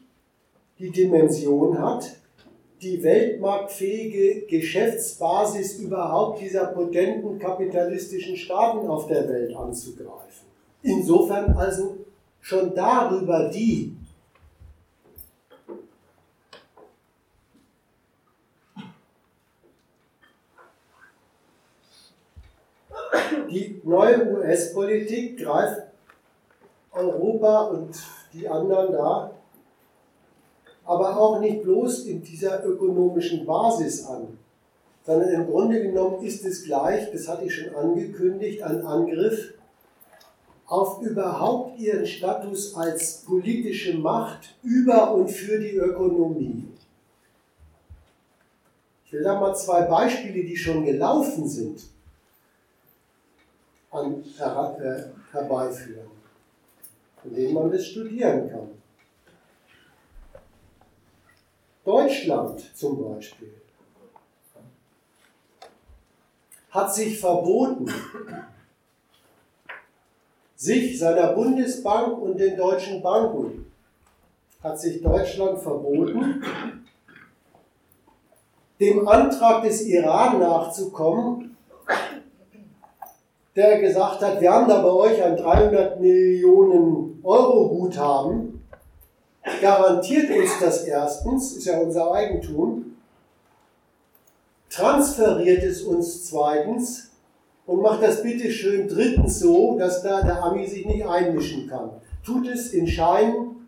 die 0.78 0.92
Dimension 0.92 1.80
hat, 1.80 2.12
die 2.82 3.02
weltmarktfähige 3.02 4.46
Geschäftsbasis 4.46 5.80
überhaupt 5.80 6.42
dieser 6.42 6.68
potenten 6.68 7.40
kapitalistischen 7.40 8.38
Staaten 8.38 8.88
auf 8.88 9.08
der 9.08 9.28
Welt 9.28 9.56
anzugreifen. 9.56 10.48
Insofern 10.84 11.58
also 11.58 11.98
schon 12.42 12.74
darüber 12.74 13.50
die 13.50 13.96
die 23.50 23.82
neue 23.84 24.32
US-Politik 24.32 25.40
greift 25.40 25.82
Europa 26.92 27.62
und 27.62 27.96
die 28.34 28.48
anderen 28.48 28.94
da 28.94 29.32
aber 30.90 31.16
auch 31.16 31.40
nicht 31.40 31.62
bloß 31.62 32.06
in 32.06 32.24
dieser 32.24 32.66
ökonomischen 32.66 33.46
Basis 33.46 34.08
an, 34.08 34.40
sondern 35.06 35.30
im 35.30 35.46
Grunde 35.46 35.84
genommen 35.84 36.24
ist 36.26 36.44
es 36.44 36.64
gleich, 36.64 37.12
das 37.12 37.28
hatte 37.28 37.46
ich 37.46 37.54
schon 37.54 37.76
angekündigt, 37.76 38.64
ein 38.64 38.84
Angriff 38.84 39.54
auf 40.70 41.02
überhaupt 41.02 41.80
ihren 41.80 42.06
Status 42.06 42.76
als 42.76 43.22
politische 43.22 43.98
Macht 43.98 44.56
über 44.62 45.12
und 45.12 45.28
für 45.28 45.60
die 45.60 45.76
Ökonomie. 45.76 46.64
Ich 49.06 49.14
will 49.14 49.24
da 49.24 49.40
mal 49.40 49.56
zwei 49.56 49.82
Beispiele, 49.82 50.44
die 50.44 50.56
schon 50.56 50.86
gelaufen 50.86 51.50
sind, 51.50 51.82
an, 53.90 54.24
äh, 54.38 55.06
herbeiführen, 55.32 56.12
von 57.20 57.34
denen 57.34 57.54
man 57.56 57.72
das 57.72 57.88
studieren 57.88 58.48
kann. 58.52 58.70
Deutschland 61.84 62.78
zum 62.78 63.04
Beispiel 63.04 63.56
hat 66.70 66.94
sich 66.94 67.20
verboten, 67.20 67.92
sich 70.60 71.00
seiner 71.00 71.32
Bundesbank 71.34 72.22
und 72.22 72.38
den 72.38 72.58
deutschen 72.58 73.02
Banken 73.02 73.72
hat 74.62 74.78
sich 74.78 75.02
Deutschland 75.02 75.58
verboten, 75.58 76.44
dem 78.78 79.08
Antrag 79.08 79.64
des 79.64 79.86
Iran 79.86 80.40
nachzukommen, 80.40 81.56
der 83.56 83.80
gesagt 83.80 84.22
hat, 84.22 84.42
wir 84.42 84.52
haben 84.52 84.68
da 84.68 84.82
bei 84.82 84.92
euch 84.92 85.24
ein 85.24 85.38
300 85.38 86.00
Millionen 86.02 87.22
Euro 87.24 87.70
Guthaben. 87.70 88.62
Garantiert 89.62 90.30
uns 90.30 90.60
das 90.60 90.84
erstens, 90.84 91.54
ist 91.54 91.66
ja 91.66 91.80
unser 91.80 92.12
Eigentum, 92.12 92.98
transferiert 94.70 95.64
es 95.64 95.84
uns 95.84 96.26
zweitens 96.26 97.09
und 97.70 97.84
macht 97.84 98.02
das 98.02 98.24
bitte 98.24 98.50
schön 98.50 98.88
drittens 98.88 99.40
so, 99.40 99.78
dass 99.78 100.02
da 100.02 100.24
der 100.24 100.44
Ami 100.44 100.66
sich 100.66 100.88
nicht 100.88 101.06
einmischen 101.06 101.68
kann. 101.68 101.92
Tut 102.26 102.48
es 102.48 102.74
in 102.74 102.88
Scheinen, 102.88 103.68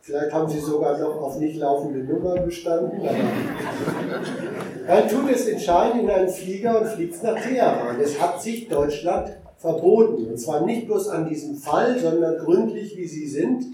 vielleicht 0.00 0.32
haben 0.32 0.48
sie 0.48 0.60
sogar 0.60 0.96
noch 0.96 1.20
auf 1.20 1.38
nicht 1.38 1.58
laufende 1.58 1.98
Nummer 2.10 2.40
bestanden, 2.40 3.02
dann 4.86 5.08
tut 5.08 5.30
es 5.30 5.46
in 5.46 5.60
Scheinen 5.60 6.00
in 6.00 6.10
einen 6.10 6.30
Flieger 6.30 6.80
und 6.80 6.88
fliegt 6.88 7.22
nach 7.22 7.38
Teheran. 7.38 7.98
Das 8.00 8.18
hat 8.18 8.40
sich 8.40 8.66
Deutschland 8.66 9.36
verboten. 9.58 10.30
Und 10.30 10.38
zwar 10.38 10.64
nicht 10.64 10.86
bloß 10.86 11.08
an 11.08 11.28
diesem 11.28 11.56
Fall, 11.56 11.98
sondern 11.98 12.38
gründlich, 12.38 12.96
wie 12.96 13.06
sie 13.06 13.26
sind 13.26 13.66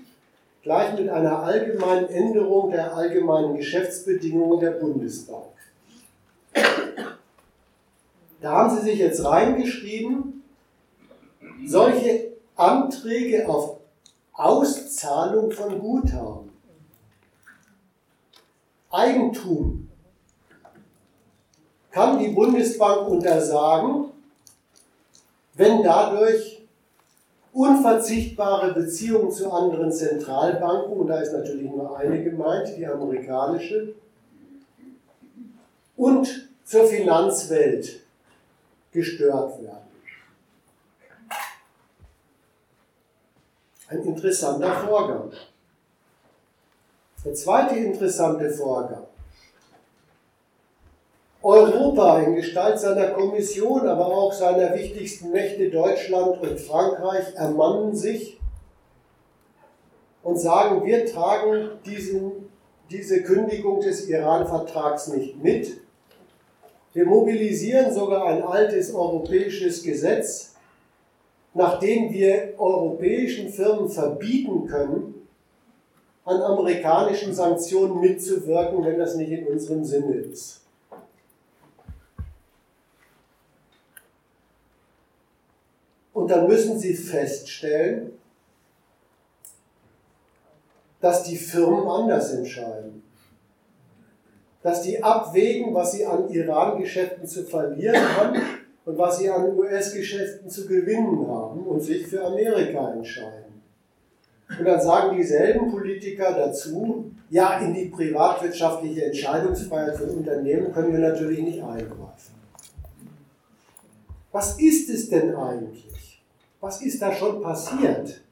gleich 0.65 0.99
mit 0.99 1.09
einer 1.11 1.45
allgemeinen 1.45 2.09
Änderung 2.09 2.73
der 2.73 2.97
allgemeinen 2.97 3.55
Geschäftsbedingungen 3.55 4.59
der 4.59 4.71
Bundesbank. 4.71 5.45
Da 8.45 8.53
haben 8.53 8.77
Sie 8.77 8.83
sich 8.83 8.99
jetzt 8.99 9.25
reingeschrieben, 9.25 10.43
solche 11.65 12.33
Anträge 12.57 13.49
auf 13.49 13.79
Auszahlung 14.35 15.51
von 15.51 15.79
Guthaben, 15.79 16.51
Eigentum, 18.91 19.89
kann 21.91 22.19
die 22.19 22.29
Bundesbank 22.29 23.09
untersagen, 23.09 24.11
wenn 25.55 25.83
dadurch 25.83 26.67
unverzichtbare 27.55 28.75
Beziehungen 28.75 29.31
zu 29.31 29.51
anderen 29.51 29.91
Zentralbanken, 29.91 30.93
und 30.93 31.07
da 31.07 31.19
ist 31.19 31.33
natürlich 31.33 31.71
nur 31.71 31.97
eine 31.97 32.23
gemeint, 32.23 32.77
die 32.77 32.87
amerikanische, 32.87 33.95
und 35.97 36.51
zur 36.67 36.85
Finanzwelt 36.85 38.04
gestört 38.95 39.61
werden. 39.63 39.89
Ein 43.89 44.03
interessanter 44.05 44.73
Vorgang. 44.73 45.31
Der 47.25 47.35
zweite 47.35 47.75
interessante 47.77 48.49
Vorgang. 48.51 49.07
Europa 51.43 52.21
in 52.21 52.37
Gestalt 52.37 52.79
seiner 52.79 53.09
Kommission, 53.09 53.87
aber 53.87 54.07
auch 54.07 54.33
seiner 54.33 54.75
wichtigsten 54.75 55.31
Mächte 55.31 55.71
Deutschland 55.71 56.41
und 56.41 56.59
Frankreich 56.59 57.35
ermannen 57.35 57.95
sich 57.95 58.41
und 60.23 60.39
sagen, 60.39 60.87
wir 60.87 61.05
tragen 61.05 61.79
diesen, 61.85 62.49
diese 62.91 63.23
Kündigung 63.23 63.81
des 63.81 64.09
Iran-Vertrags 64.09 65.09
nicht 65.09 65.37
mit. 65.43 65.84
Wir 66.95 67.05
mobilisieren 67.07 67.93
sogar 67.93 68.25
ein 68.27 68.43
altes 68.43 68.95
europäisches 68.95 69.83
Gesetz, 69.83 70.55
nachdem 71.53 72.13
wir 72.13 72.55
europäischen 72.57 73.51
Firmen 73.51 73.89
verbieten 73.89 74.67
können, 74.67 75.27
an 76.25 76.41
amerikanischen 76.41 77.35
Sanktionen 77.35 78.01
mitzuwirken, 78.01 78.85
wenn 78.85 78.99
das 78.99 79.17
nicht 79.17 79.31
in 79.31 79.47
unserem 79.47 79.85
Sinne 79.85 80.15
ist. 80.15 80.61
Und 86.13 86.31
dann 86.31 86.47
müssen 86.47 86.79
Sie 86.79 86.95
feststellen, 86.95 88.13
dass 91.01 91.25
die 91.25 91.37
Firmen 91.37 91.87
anders 91.89 92.33
entscheiden. 92.33 93.04
Dass 94.65 94.83
die 94.83 95.01
abwägen, 95.01 95.75
was 95.75 95.93
sie 95.93 96.07
an 96.07 96.29
Iran-Geschäften 96.31 97.27
zu 97.27 97.45
verlieren 97.45 98.01
haben 98.17 98.41
und 98.87 98.99
was 98.99 99.19
sie 99.19 99.29
an 99.29 99.57
US-Geschäften 99.57 100.49
zu 100.49 100.67
gewinnen 100.67 101.29
haben 101.29 101.67
und 101.67 101.81
sich 101.81 102.07
für 102.07 102.25
Amerika 102.25 102.93
entscheiden. 102.93 103.63
Und 104.59 104.65
dann 104.65 104.81
sagen 104.81 105.17
dieselben 105.17 105.71
Politiker 105.71 106.33
dazu, 106.33 107.13
ja, 107.29 107.59
in 107.59 107.75
die 107.75 107.87
privatwirtschaftliche 107.87 109.05
Entscheidungsfreiheit 109.05 109.99
von 109.99 110.09
Unternehmen 110.09 110.73
können 110.73 110.93
wir 110.93 111.11
natürlich 111.11 111.43
nicht 111.43 111.63
eingreifen. 111.63 112.35
Was 114.33 114.59
ist 114.59 114.89
es 114.89 115.11
denn 115.11 115.35
eigentlich? 115.35 116.23
Was 116.61 116.81
ist 116.81 117.03
da 117.03 117.13
schon 117.13 117.43
passiert? 117.43 118.23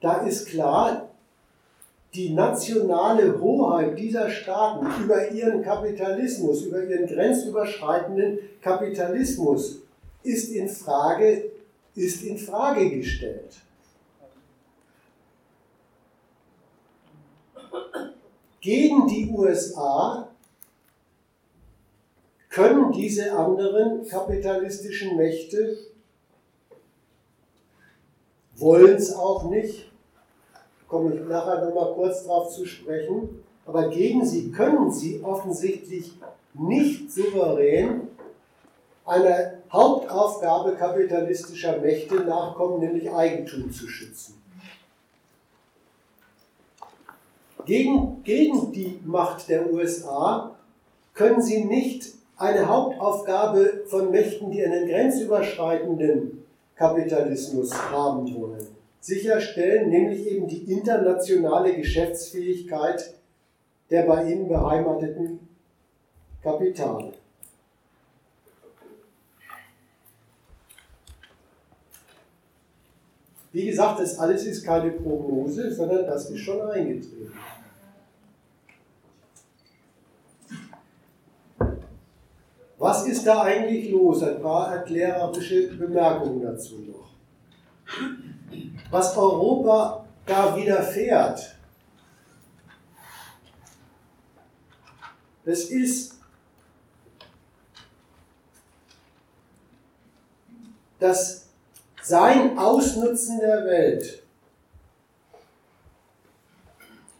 Da 0.00 0.26
ist 0.26 0.46
klar, 0.48 1.13
die 2.14 2.30
nationale 2.30 3.40
Hoheit 3.40 3.98
dieser 3.98 4.30
Staaten 4.30 4.86
über 5.02 5.30
ihren 5.30 5.62
Kapitalismus, 5.62 6.62
über 6.62 6.84
ihren 6.84 7.06
grenzüberschreitenden 7.06 8.38
Kapitalismus 8.62 9.80
ist 10.22 10.50
in 10.52 10.68
Frage, 10.68 11.50
ist 11.94 12.22
in 12.22 12.38
Frage 12.38 12.88
gestellt. 12.90 13.56
Gegen 18.60 19.06
die 19.08 19.28
USA 19.30 20.28
können 22.48 22.92
diese 22.92 23.32
anderen 23.32 24.06
kapitalistischen 24.06 25.16
Mächte 25.16 25.76
wollen 28.56 28.94
es 28.94 29.12
auch 29.12 29.50
nicht, 29.50 29.90
komme 30.94 31.12
ich 31.12 31.28
nachher 31.28 31.64
nochmal 31.64 31.92
kurz 31.92 32.22
darauf 32.22 32.54
zu 32.54 32.64
sprechen, 32.64 33.42
aber 33.66 33.88
gegen 33.88 34.24
sie 34.24 34.52
können 34.52 34.92
sie 34.92 35.20
offensichtlich 35.24 36.12
nicht 36.52 37.10
souverän 37.10 38.02
einer 39.04 39.54
Hauptaufgabe 39.72 40.76
kapitalistischer 40.76 41.80
Mächte 41.80 42.14
nachkommen, 42.20 42.78
nämlich 42.78 43.10
Eigentum 43.10 43.72
zu 43.72 43.88
schützen. 43.88 44.40
Gegen, 47.66 48.22
gegen 48.22 48.70
die 48.70 49.00
Macht 49.04 49.48
der 49.48 49.72
USA 49.72 50.54
können 51.12 51.42
sie 51.42 51.64
nicht 51.64 52.06
eine 52.36 52.68
Hauptaufgabe 52.68 53.82
von 53.86 54.12
Mächten, 54.12 54.52
die 54.52 54.64
einen 54.64 54.86
grenzüberschreitenden 54.86 56.44
Kapitalismus 56.76 57.74
haben 57.90 58.32
wollen. 58.32 58.73
Sicherstellen 59.04 59.90
nämlich 59.90 60.26
eben 60.26 60.48
die 60.48 60.62
internationale 60.72 61.76
Geschäftsfähigkeit 61.76 63.14
der 63.90 64.04
bei 64.04 64.32
ihnen 64.32 64.48
beheimateten 64.48 65.46
Kapitale. 66.42 67.12
Wie 73.52 73.66
gesagt, 73.66 74.00
das 74.00 74.18
alles 74.18 74.46
ist 74.46 74.64
keine 74.64 74.92
Prognose, 74.92 75.70
sondern 75.70 76.06
das 76.06 76.30
ist 76.30 76.40
schon 76.40 76.62
eingetreten. 76.62 77.34
Was 82.78 83.06
ist 83.06 83.26
da 83.26 83.42
eigentlich 83.42 83.90
los? 83.90 84.22
Ein 84.22 84.40
paar 84.40 84.74
erklärerische 84.74 85.76
Bemerkungen 85.76 86.40
dazu 86.40 86.76
noch. 86.78 87.10
Was 88.90 89.16
Europa 89.16 90.04
da 90.26 90.56
widerfährt, 90.56 91.56
das 95.44 95.64
ist, 95.64 96.14
dass 100.98 101.46
sein 102.02 102.56
Ausnutzen 102.58 103.40
der 103.40 103.64
Welt, 103.64 104.22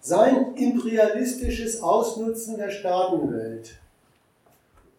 sein 0.01 0.55
imperialistisches 0.55 1.83
Ausnutzen 1.83 2.57
der 2.57 2.71
Staatenwelt, 2.71 3.79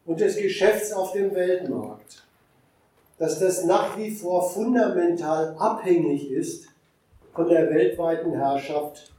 und 0.05 0.19
des 0.19 0.37
Geschäfts 0.37 0.93
auf 0.93 1.13
dem 1.13 1.33
Weltmarkt, 1.33 1.94
dass 3.17 3.39
das 3.39 3.63
nach 3.65 3.97
wie 3.97 4.11
vor 4.11 4.49
fundamental 4.49 5.55
abhängig 5.57 6.31
ist 6.31 6.67
von 7.33 7.47
der 7.47 7.69
weltweiten 7.69 8.33
Herrschaft 8.33 9.11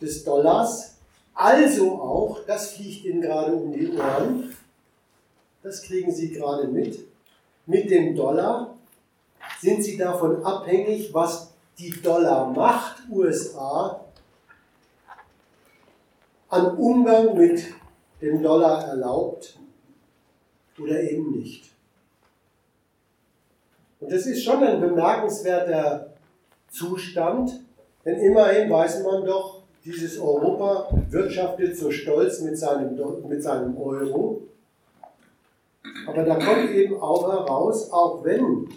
des 0.00 0.24
Dollars, 0.24 0.96
also 1.34 1.92
auch, 1.92 2.40
das 2.46 2.72
fliegt 2.72 3.04
Ihnen 3.04 3.22
gerade 3.22 3.52
um 3.52 3.72
die 3.72 3.92
Ohren, 3.92 4.54
das 5.62 5.82
kriegen 5.82 6.12
Sie 6.12 6.30
gerade 6.30 6.68
mit, 6.68 6.98
mit 7.66 7.90
dem 7.90 8.14
Dollar 8.14 8.74
sind 9.60 9.82
Sie 9.82 9.96
davon 9.96 10.44
abhängig, 10.44 11.12
was 11.12 11.52
die 11.78 11.90
Dollarmacht 12.02 13.02
USA 13.10 14.04
an 16.48 16.76
Umgang 16.76 17.36
mit 17.36 17.64
dem 18.20 18.42
Dollar 18.42 18.88
erlaubt 18.88 19.58
oder 20.78 21.00
eben 21.00 21.38
nicht. 21.38 21.69
Und 24.00 24.10
das 24.10 24.26
ist 24.26 24.42
schon 24.42 24.62
ein 24.62 24.80
bemerkenswerter 24.80 26.14
Zustand, 26.70 27.60
denn 28.04 28.18
immerhin 28.20 28.70
weiß 28.70 29.02
man 29.04 29.24
doch, 29.24 29.60
dieses 29.84 30.18
Europa 30.18 30.88
wirtschaftet 31.08 31.76
so 31.76 31.90
stolz 31.90 32.40
mit 32.40 32.58
seinem, 32.58 32.98
mit 33.28 33.42
seinem 33.42 33.76
Euro. 33.76 34.42
Aber 36.06 36.22
da 36.22 36.34
kommt 36.34 36.70
eben 36.70 37.00
auch 37.00 37.30
heraus, 37.30 37.90
auch 37.90 38.24
wenn 38.24 38.68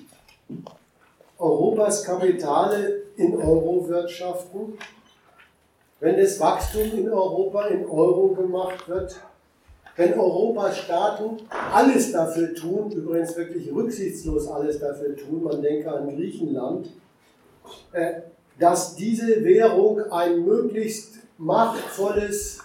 Europas 1.38 2.03
Kapitale 2.03 3.03
in 3.17 3.36
Euro 3.36 3.88
wirtschaften, 3.88 4.78
wenn 5.99 6.17
das 6.17 6.39
Wachstum 6.39 6.91
in 6.97 7.09
Europa 7.09 7.67
in 7.67 7.86
Euro 7.86 8.30
gemacht 8.30 8.88
wird, 8.88 9.19
wenn 9.96 10.14
Europas 10.14 10.80
Staaten 10.80 11.38
alles 11.50 12.12
dafür 12.12 12.54
tun, 12.56 12.91
übrigens 12.91 13.36
wirklich 13.36 13.72
rücksichtslos 13.72 14.48
alles 14.48 14.80
dafür 14.80 15.16
tun, 15.16 15.44
man 15.44 15.62
denke 15.62 15.91
an 15.91 16.16
Griechenland, 16.16 16.89
äh, 17.91 18.22
dass 18.60 18.96
diese 18.96 19.44
Währung 19.44 20.00
ein 20.12 20.44
möglichst 20.44 21.20
machtvolles, 21.38 22.60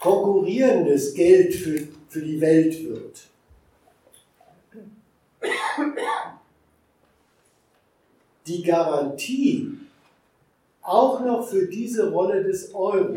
konkurrierendes 0.00 1.14
Geld 1.14 1.54
für, 1.54 1.88
für 2.08 2.22
die 2.22 2.40
Welt 2.40 2.84
wird. 2.84 3.20
Die 8.46 8.62
Garantie 8.62 9.70
auch 10.82 11.20
noch 11.20 11.48
für 11.48 11.66
diese 11.66 12.10
Rolle 12.10 12.44
des 12.44 12.72
Euro 12.74 13.14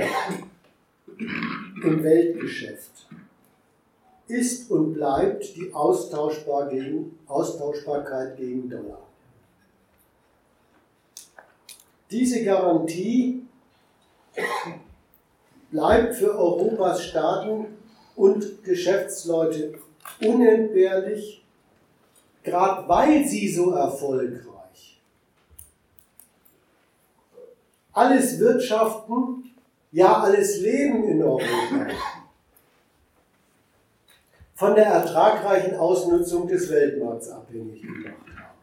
im 1.18 2.04
Weltgeschäft 2.04 3.08
ist 4.30 4.70
und 4.72 4.94
bleibt 4.94 5.56
die 5.56 5.74
Austauschbar 5.74 6.70
gegen, 6.70 7.20
Austauschbarkeit 7.28 8.38
gegen 8.38 8.70
Dollar. 8.70 9.02
Diese 12.12 12.44
Garantie 12.44 13.46
bleibt 15.72 16.16
für 16.16 16.38
Europas 16.38 17.04
Staaten 17.04 17.66
und 18.16 18.64
Geschäftsleute 18.64 19.74
unentbehrlich, 20.22 21.44
gerade 22.44 22.88
weil 22.88 23.26
sie 23.28 23.52
so 23.52 23.72
erfolgreich 23.72 24.50
alles 28.00 28.40
Wirtschaften, 28.40 29.52
ja 29.92 30.22
alles 30.22 30.62
Leben 30.62 31.04
in 31.04 31.22
Europa 31.22 31.88
von 34.60 34.76
der 34.76 34.88
ertragreichen 34.88 35.78
Ausnutzung 35.78 36.46
des 36.46 36.70
Weltmarkts 36.70 37.30
abhängig 37.30 37.82
gemacht 37.82 38.26
haben. 38.38 38.60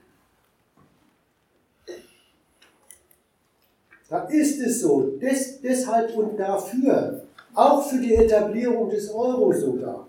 Da 4.10 4.24
ist 4.24 4.60
es 4.60 4.82
so, 4.82 5.16
des, 5.16 5.62
deshalb 5.62 6.14
und 6.14 6.36
dafür, 6.36 7.22
auch 7.54 7.88
für 7.88 7.98
die 7.98 8.14
Etablierung 8.14 8.90
des 8.90 9.10
Euro 9.10 9.50
sogar, 9.54 10.06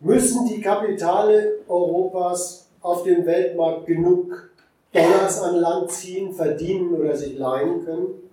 müssen 0.00 0.46
die 0.46 0.62
Kapitale 0.62 1.58
Europas 1.68 2.70
auf 2.80 3.02
dem 3.02 3.26
Weltmarkt 3.26 3.84
genug 3.84 4.50
Dollars 4.92 5.42
an 5.42 5.56
Land 5.56 5.90
ziehen, 5.90 6.32
verdienen 6.32 6.94
oder 6.94 7.14
sich 7.14 7.36
leihen 7.36 7.84
können, 7.84 8.27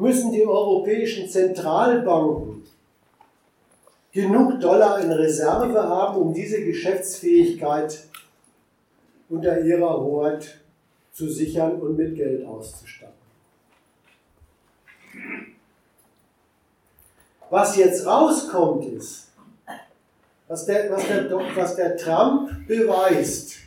müssen 0.00 0.32
die 0.32 0.46
europäischen 0.46 1.28
Zentralbanken 1.28 2.62
genug 4.12 4.58
Dollar 4.60 5.00
in 5.00 5.12
Reserve 5.12 5.80
haben, 5.82 6.16
um 6.16 6.34
diese 6.34 6.64
Geschäftsfähigkeit 6.64 8.04
unter 9.28 9.60
ihrer 9.60 10.00
Hoheit 10.00 10.58
zu 11.12 11.28
sichern 11.28 11.80
und 11.80 11.96
mit 11.96 12.16
Geld 12.16 12.44
auszustatten. 12.46 13.14
Was 17.50 17.76
jetzt 17.76 18.06
rauskommt 18.06 18.84
ist, 18.86 19.28
was 20.48 20.66
der, 20.66 20.90
was 20.90 21.06
der, 21.06 21.30
was 21.30 21.76
der 21.76 21.96
Trump 21.96 22.66
beweist, 22.66 23.59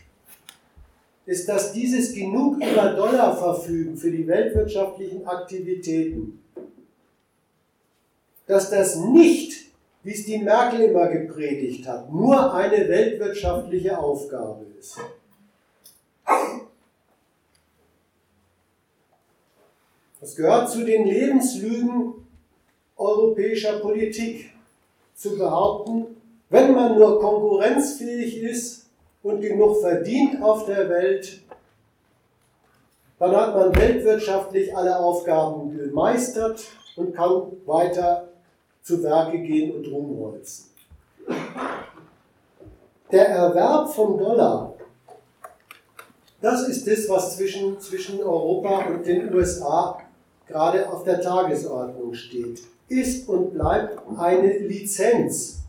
ist, 1.25 1.47
dass 1.47 1.73
dieses 1.73 2.13
genug 2.13 2.57
über 2.57 2.93
Dollar 2.93 3.35
verfügen 3.35 3.95
für 3.95 4.11
die 4.11 4.27
weltwirtschaftlichen 4.27 5.25
Aktivitäten, 5.25 6.43
dass 8.45 8.69
das 8.69 8.97
nicht, 8.97 9.71
wie 10.03 10.11
es 10.11 10.25
die 10.25 10.39
Merkel 10.39 10.81
immer 10.81 11.07
gepredigt 11.07 11.87
hat, 11.87 12.11
nur 12.11 12.53
eine 12.53 12.89
weltwirtschaftliche 12.89 13.97
Aufgabe 13.97 14.65
ist. 14.77 14.97
Das 20.19 20.35
gehört 20.35 20.69
zu 20.69 20.85
den 20.85 21.05
Lebenslügen 21.05 22.13
europäischer 22.97 23.79
Politik, 23.79 24.51
zu 25.15 25.37
behaupten, 25.37 26.17
wenn 26.49 26.73
man 26.73 26.97
nur 26.97 27.19
konkurrenzfähig 27.19 28.41
ist, 28.41 28.82
und 29.23 29.41
genug 29.41 29.79
verdient 29.81 30.41
auf 30.43 30.65
der 30.65 30.89
Welt, 30.89 31.39
dann 33.17 33.35
hat 33.35 33.55
man 33.55 33.75
weltwirtschaftlich 33.75 34.75
alle 34.75 34.99
Aufgaben 34.99 35.75
gemeistert 35.77 36.61
und 36.97 37.15
kann 37.15 37.53
weiter 37.65 38.27
zu 38.81 39.01
Werke 39.01 39.39
gehen 39.39 39.73
und 39.73 39.87
rumholzen. 39.87 40.65
Der 43.11 43.29
Erwerb 43.29 43.89
vom 43.93 44.17
Dollar, 44.17 44.73
das 46.41 46.67
ist 46.67 46.85
das, 46.85 47.07
was 47.07 47.37
zwischen, 47.37 47.79
zwischen 47.79 48.21
Europa 48.21 48.87
und 48.87 49.05
den 49.05 49.33
USA 49.33 49.99
gerade 50.47 50.91
auf 50.91 51.05
der 51.05 51.21
Tagesordnung 51.21 52.13
steht, 52.13 52.61
ist 52.89 53.29
und 53.29 53.53
bleibt 53.53 53.99
eine 54.17 54.57
Lizenz 54.57 55.62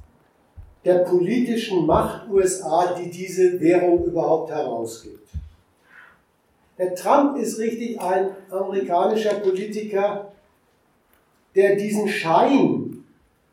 der 0.85 0.99
politischen 0.99 1.87
Macht 1.87 2.29
USA, 2.29 2.95
die 2.95 3.11
diese 3.11 3.61
Währung 3.61 4.05
überhaupt 4.05 4.51
herausgibt. 4.51 5.29
Der 6.77 6.95
Trump 6.95 7.39
ist 7.39 7.59
richtig 7.59 8.01
ein 8.01 8.31
amerikanischer 8.51 9.35
Politiker, 9.35 10.33
der 11.55 11.77
diesen 11.77 12.09
Schein 12.09 13.05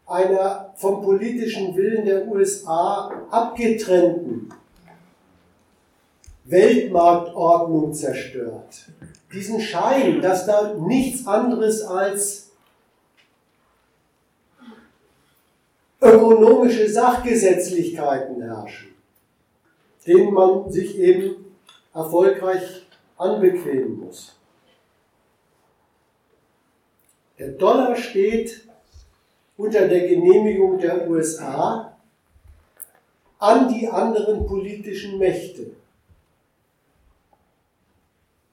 einer 0.08 0.74
vom 0.76 1.02
politischen 1.02 1.76
Willen 1.76 2.06
der 2.06 2.28
USA 2.28 3.12
abgetrennten 3.30 4.52
Weltmarktordnung 6.46 7.94
zerstört. 7.94 8.90
diesen 9.34 9.62
Schein, 9.62 10.22
dass 10.22 10.46
da 10.46 10.74
nichts 10.74 11.26
anderes 11.26 11.84
als 11.84 12.51
ökonomische 16.14 16.90
Sachgesetzlichkeiten 16.90 18.42
herrschen, 18.42 18.96
denen 20.06 20.34
man 20.34 20.72
sich 20.72 20.98
eben 20.98 21.46
erfolgreich 21.94 22.86
anbequemen 23.18 24.00
muss. 24.00 24.36
Der 27.38 27.50
Dollar 27.50 27.96
steht 27.96 28.68
unter 29.58 29.88
der 29.88 30.08
Genehmigung 30.08 30.78
der 30.80 31.10
USA 31.10 31.98
an 33.40 33.74
die 33.74 33.88
anderen 33.88 34.46
politischen 34.46 35.18
Mächte. 35.18 35.72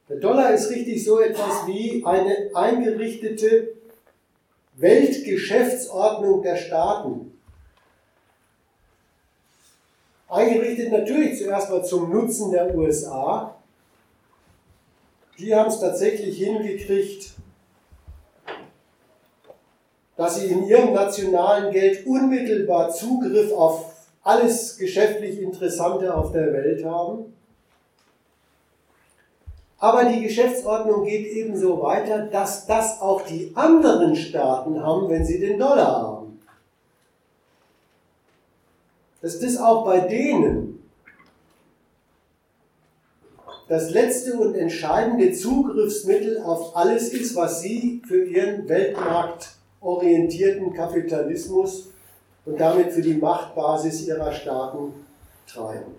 Der 0.09 0.17
Dollar 0.17 0.55
ist 0.55 0.71
richtig 0.71 1.05
so 1.05 1.21
etwas 1.21 1.67
wie 1.67 2.03
eine 2.05 2.51
eingerichtete 2.55 3.75
Weltgeschäftsordnung 4.77 6.43
der 6.43 6.57
Staaten. 6.57 7.38
Eingerichtet 10.29 10.93
natürlich 10.93 11.39
zuerst 11.39 11.71
mal 11.71 11.83
zum 11.83 12.11
Nutzen 12.11 12.51
der 12.51 12.75
USA. 12.75 13.55
Die 15.39 15.55
haben 15.55 15.69
es 15.69 15.81
tatsächlich 15.81 16.37
hingekriegt, 16.39 17.33
dass 20.17 20.41
sie 20.41 20.49
in 20.49 20.67
ihrem 20.67 20.93
nationalen 20.93 21.73
Geld 21.73 22.05
unmittelbar 22.07 22.91
Zugriff 22.91 23.53
auf 23.53 23.93
alles 24.23 24.77
geschäftlich 24.77 25.41
Interessante 25.41 26.15
auf 26.15 26.33
der 26.33 26.53
Welt 26.53 26.85
haben. 26.85 27.33
Aber 29.79 30.05
die 30.05 30.23
Geschäftsordnung 30.23 31.05
geht 31.05 31.27
ebenso 31.29 31.81
weiter, 31.81 32.27
dass 32.27 32.67
das 32.67 33.01
auch 33.01 33.23
die 33.23 33.53
anderen 33.55 34.15
Staaten 34.17 34.83
haben, 34.83 35.09
wenn 35.09 35.25
sie 35.25 35.39
den 35.39 35.59
Dollar 35.59 36.03
haben. 36.03 36.18
Dass 39.21 39.41
das 39.41 39.57
auch 39.57 39.85
bei 39.85 40.01
denen 40.01 40.79
das 43.69 43.91
letzte 43.91 44.39
und 44.39 44.55
entscheidende 44.55 45.33
Zugriffsmittel 45.33 46.43
auf 46.43 46.75
alles 46.75 47.13
ist, 47.13 47.37
was 47.37 47.61
sie 47.61 48.03
für 48.07 48.25
ihren 48.25 48.67
Weltmarkt 48.69 49.51
orientierten 49.81 50.73
Kapitalismus 50.73 51.89
und 52.47 52.59
damit 52.59 52.93
für 52.93 53.03
die 53.03 53.15
Machtbasis 53.15 54.07
ihrer 54.07 54.33
Staaten 54.33 54.95
treiben. 55.47 55.95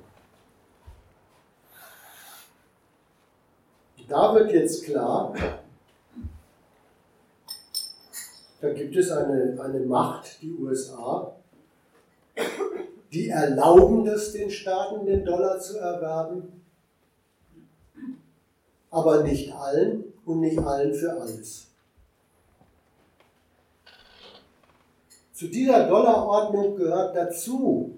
Da 4.08 4.34
wird 4.34 4.52
jetzt 4.52 4.86
klar, 4.86 5.36
da 8.60 8.74
gibt 8.74 8.96
es 8.96 9.12
eine, 9.12 9.56
eine 9.62 9.80
Macht, 9.82 10.42
die 10.42 10.52
USA, 10.54 11.36
die 13.12 13.30
erlauben 13.30 14.08
es 14.08 14.34
den 14.34 14.52
Staaten, 14.52 15.06
den 15.06 15.26
Dollar 15.26 15.60
zu 15.60 15.78
erwerben, 15.78 16.62
aber 18.92 19.24
nicht 19.24 19.54
allen 19.54 20.14
und 20.26 20.42
nicht 20.42 20.60
allen 20.60 20.94
für 20.94 21.14
alles. 21.14 21.68
Zu 25.34 25.48
dieser 25.48 25.88
Dollarordnung 25.88 26.76
gehört 26.76 27.16
dazu, 27.16 27.96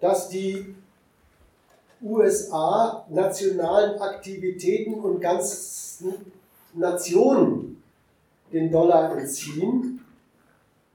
dass 0.00 0.28
die 0.28 0.74
USA 2.02 3.06
nationalen 3.08 4.00
Aktivitäten 4.00 4.94
und 4.94 5.20
ganzen 5.20 6.14
Nationen 6.74 7.82
den 8.52 8.70
Dollar 8.70 9.16
entziehen, 9.18 10.04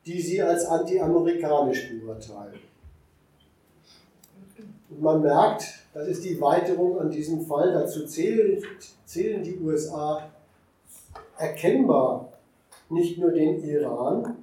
die 0.06 0.22
sie 0.22 0.42
als 0.42 0.66
anti-amerikanisch 0.66 1.90
beurteilen. 1.90 2.60
Und 4.90 5.02
man 5.02 5.22
merkt, 5.22 5.66
das 5.94 6.08
ist 6.08 6.24
die 6.24 6.40
Weiterung 6.40 7.00
an 7.00 7.10
diesem 7.10 7.46
Fall, 7.46 7.72
dazu 7.72 8.06
zählen, 8.06 8.62
zählen 9.06 9.44
die 9.44 9.58
USA 9.60 10.30
erkennbar 11.38 12.30
nicht 12.90 13.18
nur 13.18 13.32
den 13.32 13.64
Iran, 13.64 14.38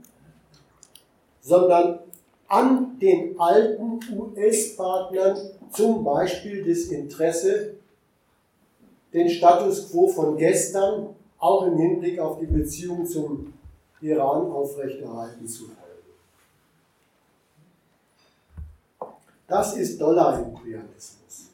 sondern 1.40 2.00
an 2.48 2.98
den 2.98 3.38
alten 3.38 4.00
US-Partnern 4.16 5.38
zum 5.72 6.02
Beispiel 6.02 6.64
das 6.64 6.84
Interesse, 6.86 7.74
den 9.12 9.28
Status 9.28 9.90
quo 9.90 10.08
von 10.08 10.36
gestern 10.36 11.14
auch 11.38 11.66
im 11.66 11.78
Hinblick 11.78 12.18
auf 12.18 12.38
die 12.38 12.46
Beziehung 12.46 13.06
zum 13.06 13.52
Iran 14.00 14.50
aufrechterhalten 14.50 15.46
zu 15.46 15.68
wollen. 15.68 15.76
Das 19.46 19.76
ist 19.76 20.00
Dollarimperialismus. 20.00 21.48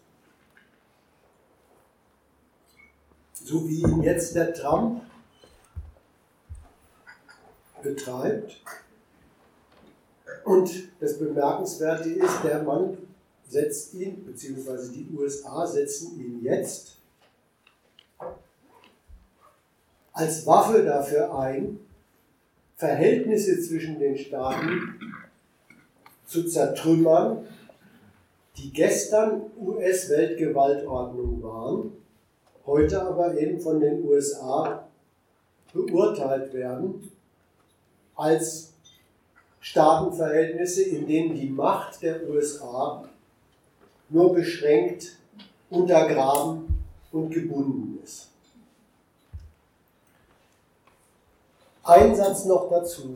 So 3.33 3.67
wie 3.69 3.81
ihn 3.81 4.03
jetzt 4.03 4.35
der 4.35 4.53
Trump 4.53 5.03
betreibt. 7.83 8.61
Und 10.45 10.71
das 11.01 11.19
Bemerkenswerte 11.19 12.11
ist, 12.11 12.45
der 12.45 12.63
Mann 12.63 12.99
setzt 13.49 13.95
ihn, 13.95 14.25
beziehungsweise 14.25 14.93
die 14.93 15.09
USA 15.17 15.67
setzen 15.67 16.21
ihn 16.21 16.43
jetzt 16.43 16.99
als 20.13 20.47
Waffe 20.47 20.83
dafür 20.83 21.39
ein, 21.39 21.86
Verhältnisse 22.77 23.59
zwischen 23.61 23.99
den 23.99 24.19
Staaten 24.19 25.01
zu 26.27 26.45
zertrümmern, 26.45 27.47
die 28.59 28.71
gestern 28.71 29.43
US-Weltgewaltordnung 29.59 31.43
waren, 31.43 31.93
heute 32.67 33.01
aber 33.03 33.39
eben 33.39 33.61
von 33.61 33.81
den 33.81 34.05
USA 34.05 34.87
beurteilt 35.73 36.53
werden 36.53 37.11
als 38.15 38.73
Staatenverhältnisse, 39.61 40.83
in 40.83 41.07
denen 41.07 41.35
die 41.35 41.49
Macht 41.49 42.03
der 42.03 42.29
USA 42.29 43.09
nur 44.09 44.35
beschränkt 44.35 45.17
untergraben 45.71 46.85
und 47.11 47.31
gebunden 47.31 47.99
ist. 48.05 48.36
Ein 51.87 52.17
Satz 52.17 52.45
noch 52.47 52.69
dazu. 52.69 53.15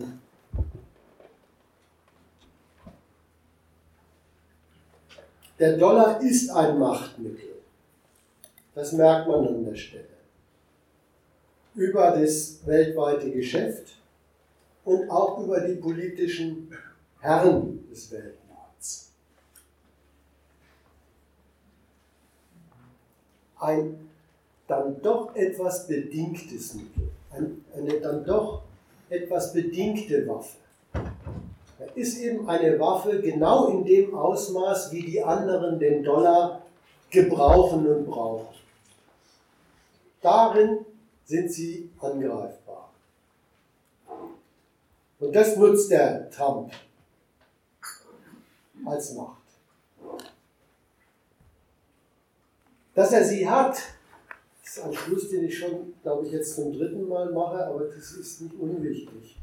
Der 5.58 5.76
Dollar 5.76 6.22
ist 6.22 6.50
ein 6.50 6.78
Machtmittel. 6.78 7.56
Das 8.74 8.92
merkt 8.92 9.26
man 9.26 9.48
an 9.48 9.64
der 9.64 9.74
Stelle. 9.74 10.06
Über 11.74 12.12
das 12.12 12.64
weltweite 12.64 13.32
Geschäft 13.32 13.96
und 14.84 15.10
auch 15.10 15.40
über 15.40 15.60
die 15.62 15.74
politischen 15.74 16.72
Herren 17.18 17.88
des 17.90 18.10
Weltmarkts. 18.12 19.10
Ein 23.58 24.08
dann 24.68 25.02
doch 25.02 25.34
etwas 25.34 25.88
bedingtes 25.88 26.74
Mittel, 26.74 27.10
eine 27.32 28.00
dann 28.00 28.24
doch 28.24 28.62
etwas 29.08 29.52
bedingte 29.52 30.26
Waffe. 30.26 30.56
Er 31.78 31.96
ist 31.96 32.18
eben 32.18 32.48
eine 32.48 32.78
Waffe 32.78 33.20
genau 33.20 33.68
in 33.68 33.84
dem 33.84 34.14
Ausmaß, 34.14 34.92
wie 34.92 35.02
die 35.02 35.22
anderen 35.22 35.78
den 35.78 36.02
Dollar 36.02 36.62
gebrauchen 37.10 37.86
und 37.86 38.06
brauchen. 38.06 38.46
Darin 40.20 40.84
sind 41.24 41.50
sie 41.50 41.90
angreifbar. 41.98 42.90
Und 45.18 45.34
das 45.34 45.56
nutzt 45.56 45.90
der 45.90 46.30
Trump 46.30 46.72
als 48.84 49.14
Macht. 49.14 49.36
Dass 52.94 53.12
er 53.12 53.24
sie 53.24 53.48
hat, 53.48 53.78
ist 54.76 54.84
ein 54.84 54.94
Schluss, 54.94 55.28
den 55.28 55.44
ich 55.44 55.58
schon, 55.58 55.94
glaube 56.02 56.26
ich, 56.26 56.32
jetzt 56.32 56.54
zum 56.54 56.72
dritten 56.72 57.08
Mal 57.08 57.32
mache, 57.32 57.66
aber 57.66 57.86
das 57.86 58.12
ist 58.12 58.42
nicht 58.42 58.54
unwichtig. 58.54 59.36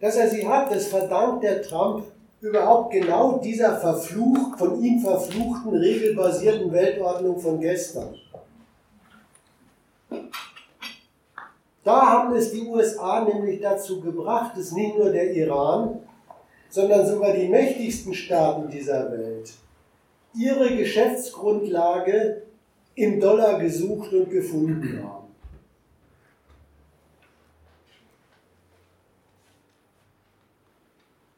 Dass 0.00 0.16
er 0.16 0.28
sie 0.28 0.46
hat, 0.46 0.70
das 0.72 0.88
verdankt 0.88 1.44
der 1.44 1.62
Trump 1.62 2.06
überhaupt 2.40 2.92
genau 2.92 3.38
dieser 3.38 3.78
verflucht, 3.78 4.58
von 4.58 4.82
ihm 4.82 5.00
verfluchten, 5.00 5.74
regelbasierten 5.74 6.72
Weltordnung 6.72 7.38
von 7.38 7.60
gestern. 7.60 8.16
Da 11.84 12.00
haben 12.06 12.34
es 12.34 12.50
die 12.50 12.66
USA 12.66 13.24
nämlich 13.24 13.60
dazu 13.60 14.00
gebracht, 14.00 14.56
dass 14.56 14.72
nicht 14.72 14.98
nur 14.98 15.10
der 15.10 15.32
Iran, 15.32 16.00
sondern 16.68 17.06
sogar 17.06 17.32
die 17.32 17.46
mächtigsten 17.46 18.12
Staaten 18.12 18.68
dieser 18.68 19.12
Welt 19.12 19.52
ihre 20.36 20.76
Geschäftsgrundlage 20.76 22.42
im 22.94 23.20
Dollar 23.20 23.58
gesucht 23.58 24.12
und 24.12 24.30
gefunden 24.30 25.02
haben. 25.02 25.24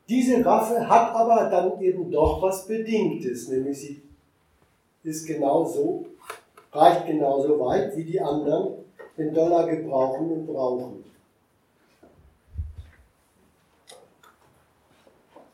Diese 0.08 0.44
Waffe 0.44 0.88
hat 0.88 1.14
aber 1.14 1.48
dann 1.50 1.80
eben 1.80 2.10
doch 2.10 2.40
was 2.40 2.66
Bedingtes, 2.66 3.48
nämlich 3.48 3.80
sie 3.80 4.02
ist 5.02 5.26
genauso, 5.26 6.06
reicht 6.72 7.06
genauso 7.06 7.58
weit 7.60 7.96
wie 7.96 8.04
die 8.04 8.20
anderen 8.20 8.84
den 9.16 9.32
Dollar 9.32 9.66
gebrauchen 9.66 10.30
und 10.30 10.46
brauchen. 10.46 11.04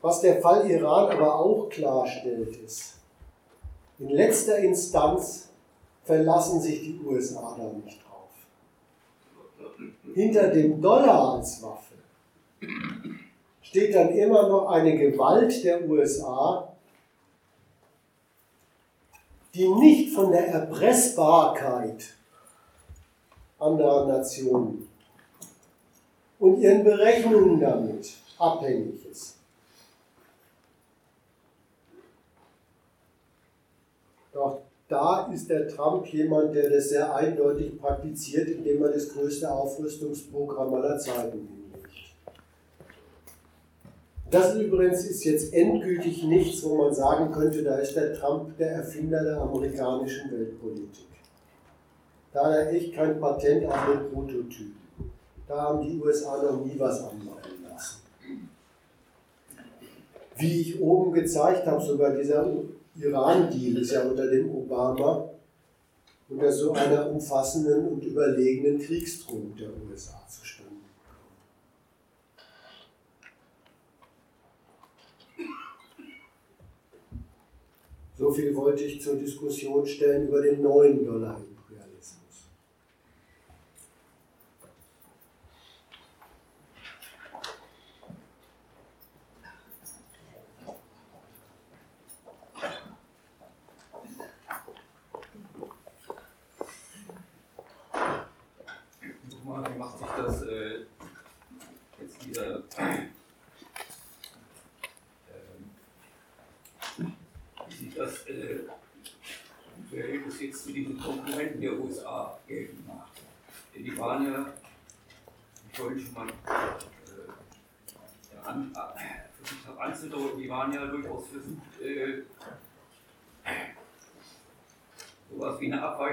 Was 0.01 0.19
der 0.19 0.41
Fall 0.41 0.69
Iran 0.69 1.11
aber 1.11 1.39
auch 1.39 1.69
klarstellt, 1.69 2.57
ist, 2.57 2.95
in 3.99 4.09
letzter 4.09 4.57
Instanz 4.57 5.52
verlassen 6.03 6.61
sich 6.61 6.81
die 6.81 6.99
USA 7.05 7.55
da 7.57 7.71
nicht 7.83 7.99
drauf. 8.03 8.29
Hinter 10.13 10.49
dem 10.49 10.81
Dollar 10.81 11.35
als 11.35 11.61
Waffe 11.61 11.95
steht 13.61 13.95
dann 13.95 14.09
immer 14.09 14.47
noch 14.47 14.67
eine 14.67 14.97
Gewalt 14.97 15.63
der 15.63 15.87
USA, 15.89 16.73
die 19.53 19.67
nicht 19.67 20.13
von 20.13 20.31
der 20.31 20.47
Erpressbarkeit 20.47 22.15
anderer 23.59 24.07
Nationen 24.07 24.87
und 26.39 26.59
ihren 26.59 26.83
Berechnungen 26.83 27.59
damit 27.59 28.13
abhängig 28.37 29.05
ist. 29.05 29.37
Doch 34.33 34.61
da 34.93 35.27
ist 35.33 35.49
der 35.49 35.67
Trump 35.67 36.05
jemand, 36.05 36.53
der 36.53 36.69
das 36.69 36.89
sehr 36.89 37.15
eindeutig 37.15 37.81
praktiziert, 37.81 38.47
indem 38.47 38.83
er 38.83 38.91
das 38.91 39.09
größte 39.09 39.51
Aufrüstungsprogramm 39.51 40.71
aller 40.75 40.99
Zeiten 40.99 41.39
hinlegt. 41.39 42.13
Das 44.29 44.55
übrigens 44.55 45.03
ist 45.05 45.23
jetzt 45.23 45.51
endgültig 45.51 46.23
nichts, 46.25 46.63
wo 46.63 46.75
man 46.75 46.93
sagen 46.93 47.31
könnte, 47.31 47.63
da 47.63 47.77
ist 47.77 47.95
der 47.95 48.13
Trump 48.13 48.55
der 48.59 48.71
Erfinder 48.71 49.23
der 49.23 49.41
amerikanischen 49.41 50.31
Weltpolitik. 50.31 51.07
Da 52.31 52.45
hat 52.45 52.53
er 52.53 52.71
echt 52.73 52.93
kein 52.93 53.19
Patent 53.19 53.65
auf 53.65 53.79
den 53.91 54.11
Prototyp. 54.11 54.75
Da 55.47 55.59
haben 55.59 55.81
die 55.81 55.99
USA 55.99 56.39
noch 56.43 56.63
nie 56.63 56.77
was 56.77 56.99
anmachen 56.99 57.63
lassen. 57.67 58.01
Wie 60.37 60.61
ich 60.61 60.79
oben 60.79 61.13
gezeigt 61.13 61.65
habe, 61.65 61.81
sogar 61.81 62.15
dieser 62.15 62.45
Iran-Deal 62.95 63.77
ist 63.77 63.91
ja 63.91 64.03
unter 64.03 64.27
dem 64.27 64.49
Obama 64.49 65.29
unter 66.29 66.51
so 66.51 66.71
einer 66.73 67.09
umfassenden 67.09 67.87
und 67.87 68.03
überlegenen 68.03 68.79
Kriegsdrohung 68.79 69.55
der 69.55 69.69
USA 69.69 70.25
zustande 70.27 70.71
So 78.15 78.31
viel 78.31 78.55
wollte 78.55 78.83
ich 78.83 79.01
zur 79.01 79.15
Diskussion 79.15 79.85
stellen 79.85 80.27
über 80.27 80.41
den 80.41 80.61
neuen 80.61 81.03
Dollar. 81.03 81.41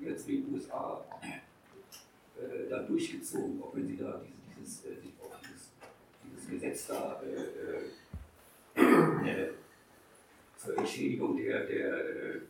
jetzt 0.00 0.26
wie 0.26 0.44
USA 0.50 1.04
äh, 2.36 2.68
da 2.68 2.82
durchgezogen, 2.82 3.62
auch 3.62 3.74
wenn 3.74 3.86
sie 3.86 3.96
da 3.96 4.20
diese, 4.20 4.34
dieses, 4.58 4.84
äh, 4.84 4.96
dieses, 5.02 5.70
dieses 6.24 6.48
Gesetz 6.48 6.86
da 6.86 7.22
äh, 7.22 8.80
äh, 8.80 9.44
äh, 9.44 9.50
zur 10.56 10.78
Entschädigung 10.78 11.36
der, 11.36 11.66
der 11.66 12.40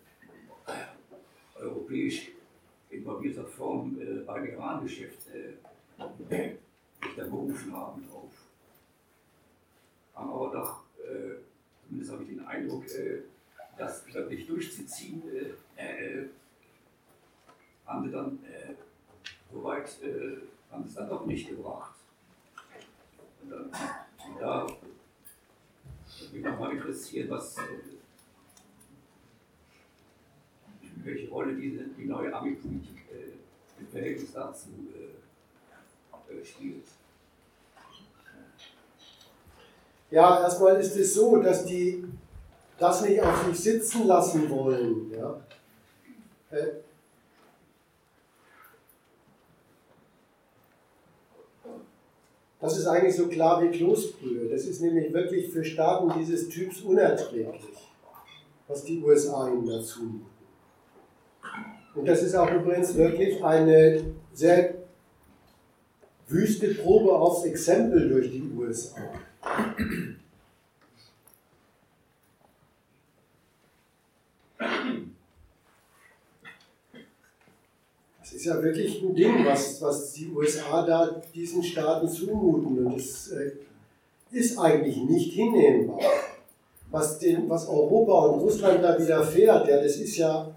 europäisch 1.56 2.32
involvierter 2.90 3.44
Form 3.44 3.98
beim 4.26 4.46
Iran-Geschäft 4.46 5.22
sich 5.22 7.16
da 7.16 7.24
berufen 7.24 7.72
haben 7.72 8.08
drauf. 8.08 8.32
Haben 10.14 10.30
aber 10.30 10.50
doch, 10.50 10.82
zumindest 11.86 12.12
habe 12.12 12.22
ich 12.24 12.28
den 12.30 12.40
Eindruck, 12.40 12.84
das 13.78 14.12
wirklich 14.12 14.46
durchzuziehen, 14.46 15.22
äh, 15.76 16.24
haben 17.90 18.04
sie 18.04 18.12
dann 18.12 18.38
äh, 18.44 18.74
soweit 19.52 19.88
äh, 20.02 20.36
haben 20.70 20.84
es 20.86 20.94
dann 20.94 21.08
doch 21.08 21.26
nicht 21.26 21.48
gebracht. 21.48 21.94
Und 23.42 23.50
dann, 23.50 23.64
und 23.64 24.40
da 24.40 24.66
mich 26.32 26.44
nochmal 26.44 26.72
interessieren, 26.72 27.30
was, 27.30 27.56
äh, 27.58 27.62
welche 31.02 31.28
Rolle 31.28 31.54
diese, 31.54 31.84
die 31.98 32.04
neue 32.04 32.32
Ami-Politik 32.32 32.98
äh, 33.12 33.80
im 33.80 33.88
Verhältnis 33.88 34.32
dazu 34.32 34.68
äh, 34.94 36.44
spielt. 36.44 36.84
Ja, 40.12 40.42
erstmal 40.42 40.78
ist 40.80 40.96
es 40.96 41.14
so, 41.14 41.40
dass 41.42 41.64
die 41.64 42.04
das 42.78 43.02
nicht 43.02 43.20
auf 43.20 43.44
sich 43.46 43.58
sitzen 43.58 44.06
lassen 44.06 44.48
wollen. 44.48 45.10
Ja? 45.10 45.40
Das 52.60 52.78
ist 52.78 52.86
eigentlich 52.86 53.16
so 53.16 53.28
klar 53.28 53.62
wie 53.62 53.76
Kloßbrühe. 53.76 54.48
Das 54.48 54.66
ist 54.66 54.80
nämlich 54.82 55.12
wirklich 55.12 55.50
für 55.50 55.64
Staaten 55.64 56.12
dieses 56.18 56.48
Typs 56.48 56.82
unerträglich, 56.82 57.62
was 58.68 58.84
die 58.84 59.02
USA 59.02 59.48
ihnen 59.48 59.66
dazu 59.66 60.02
machen. 60.02 60.26
Und 61.94 62.06
das 62.06 62.22
ist 62.22 62.34
auch 62.34 62.50
übrigens 62.50 62.94
wirklich 62.94 63.42
eine 63.42 64.02
sehr 64.32 64.74
wüste 66.28 66.74
Probe 66.74 67.12
aufs 67.12 67.44
Exempel 67.44 68.08
durch 68.08 68.30
die 68.30 68.48
USA. 68.56 69.00
Ist 78.32 78.44
ja 78.44 78.62
wirklich 78.62 79.02
ein 79.02 79.14
Ding, 79.14 79.44
was, 79.44 79.80
was 79.82 80.12
die 80.12 80.28
USA 80.28 80.84
da 80.86 81.20
diesen 81.34 81.62
Staaten 81.62 82.08
zumuten. 82.08 82.86
Und 82.86 82.96
das 82.96 83.32
äh, 83.32 83.52
ist 84.30 84.58
eigentlich 84.58 84.98
nicht 85.04 85.32
hinnehmbar. 85.32 86.00
Was, 86.90 87.18
den, 87.18 87.48
was 87.48 87.68
Europa 87.68 88.26
und 88.26 88.40
Russland 88.40 88.82
da 88.82 88.98
widerfährt, 88.98 89.68
ja, 89.68 89.82
das 89.82 89.96
ist 89.96 90.16
ja 90.16 90.52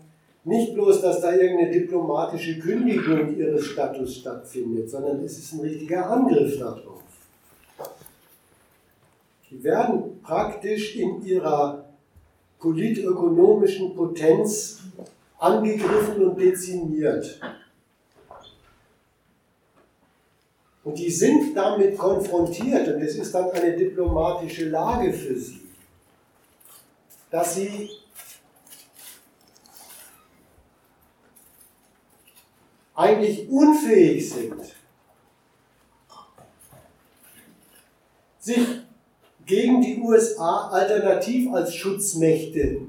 nicht 0.45 0.73
bloß, 0.73 1.01
dass 1.01 1.21
da 1.21 1.33
irgendeine 1.33 1.71
diplomatische 1.71 2.59
Kündigung 2.59 3.35
ihres 3.37 3.65
Status 3.65 4.17
stattfindet, 4.17 4.89
sondern 4.89 5.23
es 5.23 5.37
ist 5.37 5.53
ein 5.53 5.61
richtiger 5.61 6.09
Angriff 6.09 6.59
darauf. 6.59 7.01
Die 9.49 9.63
werden 9.63 10.19
praktisch 10.21 10.95
in 10.95 11.23
ihrer 11.23 11.85
politökonomischen 12.59 13.95
Potenz 13.95 14.79
angegriffen 15.37 16.23
und 16.23 16.39
dezimiert. 16.39 17.39
Und 20.83 20.97
die 20.97 21.09
sind 21.09 21.55
damit 21.55 21.97
konfrontiert, 21.97 22.87
und 22.89 23.01
es 23.01 23.15
ist 23.15 23.33
dann 23.33 23.49
eine 23.51 23.75
diplomatische 23.75 24.69
Lage 24.69 25.13
für 25.13 25.35
sie, 25.35 25.61
dass 27.31 27.55
sie 27.55 27.89
eigentlich 32.95 33.49
unfähig 33.49 34.29
sind, 34.29 34.61
sich 38.39 38.67
gegen 39.45 39.81
die 39.81 39.99
USA 39.99 40.69
alternativ 40.69 41.51
als 41.53 41.73
Schutzmächte 41.73 42.81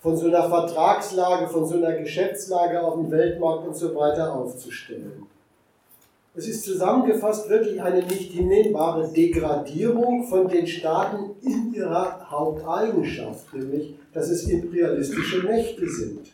von 0.00 0.16
so 0.16 0.26
einer 0.26 0.48
Vertragslage, 0.48 1.48
von 1.48 1.64
so 1.64 1.76
einer 1.76 1.92
Geschäftslage 1.92 2.82
auf 2.82 2.94
dem 2.94 3.10
Weltmarkt 3.10 3.68
und 3.68 3.76
so 3.76 3.94
weiter 3.94 4.34
aufzustellen. 4.34 5.26
Es 6.34 6.48
ist 6.48 6.64
zusammengefasst 6.64 7.48
wirklich 7.50 7.82
eine 7.82 8.02
nicht 8.06 8.32
hinnehmbare 8.32 9.12
Degradierung 9.12 10.24
von 10.24 10.48
den 10.48 10.66
Staaten 10.66 11.36
in 11.42 11.74
ihrer 11.74 12.30
Haupteigenschaft, 12.30 13.52
nämlich 13.52 13.94
dass 14.14 14.30
es 14.30 14.48
imperialistische 14.48 15.42
Mächte 15.42 15.86
sind. 15.88 16.32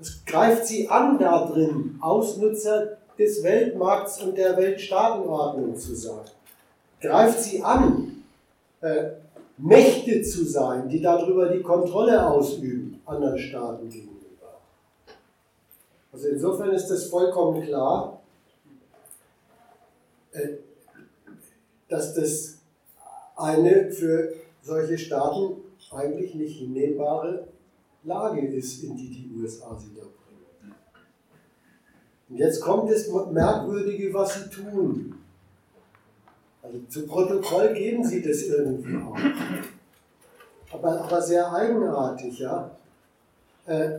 Es 0.00 0.24
greift 0.24 0.66
sie 0.66 0.88
an 0.88 1.18
darin, 1.18 1.98
Ausnutzer 2.00 2.96
des 3.18 3.42
Weltmarkts 3.44 4.22
und 4.22 4.36
der 4.36 4.56
Weltstaatenordnung 4.56 5.76
zu 5.76 5.94
sein. 5.94 6.24
Greift 7.00 7.40
sie 7.40 7.62
an, 7.62 8.22
äh, 8.80 9.10
Mächte 9.58 10.22
zu 10.22 10.44
sein, 10.44 10.88
die 10.88 11.02
darüber 11.02 11.48
die 11.48 11.62
Kontrolle 11.62 12.26
ausüben, 12.26 13.00
anderen 13.04 13.38
Staaten 13.38 13.88
gegenüber. 13.88 14.18
Also 16.12 16.28
insofern 16.28 16.70
ist 16.70 16.90
es 16.90 17.06
vollkommen 17.06 17.62
klar, 17.62 18.19
dass 21.88 22.14
das 22.14 22.58
eine 23.36 23.90
für 23.90 24.32
solche 24.62 24.98
Staaten 24.98 25.56
eigentlich 25.90 26.34
nicht 26.34 26.58
hinnehmbare 26.58 27.48
Lage 28.04 28.46
ist, 28.46 28.82
in 28.82 28.96
die 28.96 29.10
die 29.10 29.30
USA 29.36 29.76
sie 29.78 29.94
da 29.94 30.02
bringen. 30.02 30.74
Und 32.28 32.36
jetzt 32.36 32.60
kommt 32.60 32.90
das 32.90 33.08
Merkwürdige, 33.30 34.14
was 34.14 34.34
sie 34.34 34.48
tun. 34.50 35.14
Also 36.62 36.78
zu 36.88 37.06
Protokoll 37.06 37.72
geben 37.74 38.04
sie 38.04 38.22
das 38.22 38.42
irgendwie 38.42 38.96
auch. 38.96 39.16
Aber, 40.72 41.00
aber 41.00 41.20
sehr 41.20 41.52
eigenartig, 41.52 42.38
ja. 42.38 42.70
Äh, 43.66 43.98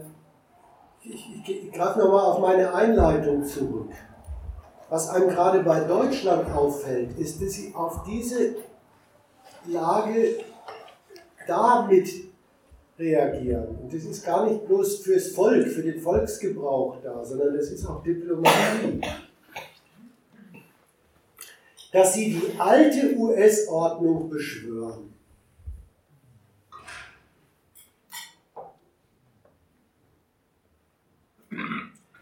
ich, 1.04 1.28
ich, 1.44 1.66
ich 1.66 1.72
greife 1.72 2.00
nochmal 2.00 2.26
auf 2.26 2.40
meine 2.40 2.74
Einleitung 2.74 3.44
zurück. 3.44 3.90
Was 4.92 5.10
einem 5.10 5.30
gerade 5.30 5.64
bei 5.64 5.80
Deutschland 5.80 6.52
auffällt, 6.52 7.18
ist, 7.18 7.42
dass 7.42 7.54
sie 7.54 7.74
auf 7.74 8.04
diese 8.04 8.56
Lage 9.66 10.36
damit 11.48 12.10
reagieren. 13.00 13.78
Und 13.82 13.94
das 13.94 14.04
ist 14.04 14.26
gar 14.26 14.48
nicht 14.50 14.68
bloß 14.68 15.00
fürs 15.00 15.30
Volk, 15.30 15.68
für 15.68 15.82
den 15.82 16.00
Volksgebrauch 16.00 16.98
da, 17.02 17.24
sondern 17.24 17.56
das 17.56 17.72
ist 17.72 17.86
auch 17.88 18.04
Diplomatie 18.04 19.02
dass 21.92 22.14
sie 22.14 22.32
die 22.32 22.60
alte 22.60 23.16
US-Ordnung 23.18 24.30
beschwören. 24.30 25.14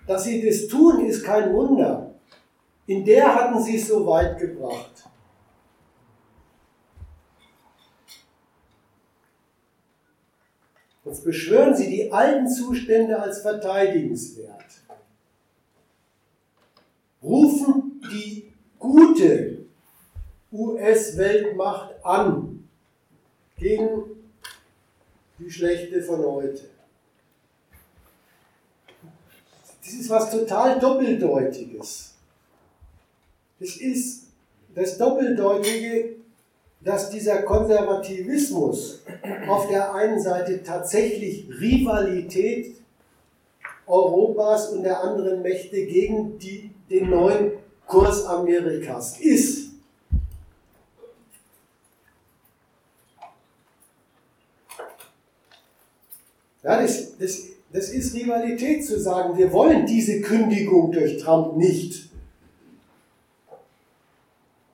Dass 0.08 0.24
sie 0.24 0.44
das 0.44 0.68
tun, 0.68 1.06
ist 1.06 1.24
kein 1.24 1.54
Wunder. 1.54 2.19
In 2.90 3.06
der 3.06 3.36
hatten 3.36 3.62
sie 3.62 3.76
es 3.76 3.88
so 3.88 4.04
weit 4.08 4.40
gebracht. 4.40 5.08
Jetzt 11.06 11.24
beschwören 11.24 11.76
sie 11.76 11.88
die 11.88 12.12
alten 12.12 12.50
Zustände 12.50 13.22
als 13.22 13.44
verteidigenswert. 13.44 14.82
Rufen 17.22 18.02
die 18.12 18.52
gute 18.80 19.66
US-Weltmacht 20.52 21.94
an 22.04 22.68
gegen 23.56 24.04
die 25.38 25.52
schlechte 25.52 26.02
von 26.02 26.26
heute. 26.26 26.72
Das 29.84 29.94
ist 29.94 30.10
was 30.10 30.32
total 30.32 30.80
Doppeldeutiges. 30.80 32.16
Es 33.60 33.76
ist 33.78 34.28
das 34.74 34.98
Doppeldeutige, 34.98 36.16
dass 36.82 37.10
dieser 37.10 37.42
Konservativismus 37.42 39.02
auf 39.48 39.68
der 39.68 39.94
einen 39.94 40.22
Seite 40.22 40.64
tatsächlich 40.64 41.46
Rivalität 41.60 42.76
Europas 43.86 44.70
und 44.70 44.84
der 44.84 45.04
anderen 45.04 45.42
Mächte 45.42 45.86
gegen 45.86 46.38
die, 46.40 46.72
den 46.90 47.10
neuen 47.10 47.52
Kurs 47.88 48.24
Amerikas 48.26 49.20
ist. 49.20 49.72
Ja, 56.62 56.82
das, 56.82 57.18
das, 57.18 57.48
das 57.74 57.90
ist 57.90 58.14
Rivalität 58.14 58.86
zu 58.86 59.00
sagen, 59.00 59.38
wir 59.38 59.52
wollen 59.52 59.86
diese 59.86 60.22
Kündigung 60.22 60.92
durch 60.92 61.18
Trump 61.18 61.58
nicht. 61.58 62.09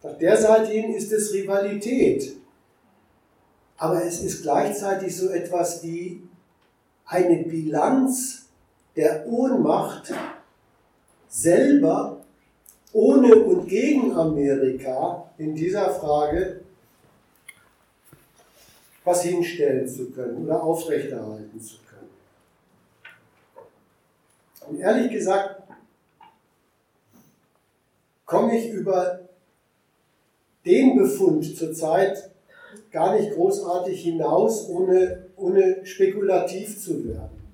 Nach 0.06 0.18
der 0.19 0.38
Seite 0.38 0.72
hin 0.72 0.94
ist 0.94 1.11
es 1.11 1.34
Rivalität. 1.34 2.38
Aber 3.77 4.06
es 4.06 4.22
ist 4.22 4.44
gleichzeitig 4.44 5.18
so 5.18 5.30
etwas 5.30 5.84
wie 5.84 6.22
eine 7.07 7.44
Bilanz 7.44 8.45
der 8.95 9.26
Ohnmacht 9.26 10.14
selber 11.27 12.23
ohne 12.94 13.36
und 13.36 13.68
gegen 13.68 14.15
Amerika 14.15 15.30
in 15.40 15.56
dieser 15.56 15.90
Frage 15.90 16.61
was 19.03 19.23
hinstellen 19.23 19.88
zu 19.88 20.11
können 20.11 20.45
oder 20.45 20.61
aufrechterhalten 20.64 21.60
zu 21.60 21.77
können. 21.90 22.10
Und 24.68 24.80
ehrlich 24.80 25.11
gesagt, 25.11 25.64
komme 28.26 28.57
ich 28.57 28.69
über 28.69 29.24
den 30.65 30.97
Befund 30.97 31.57
zurzeit 31.57 32.31
gar 32.91 33.19
nicht 33.19 33.33
großartig 33.33 34.01
hinaus, 34.03 34.69
ohne, 34.69 35.27
ohne 35.35 35.85
spekulativ 35.85 36.81
zu 36.81 37.05
werden. 37.05 37.45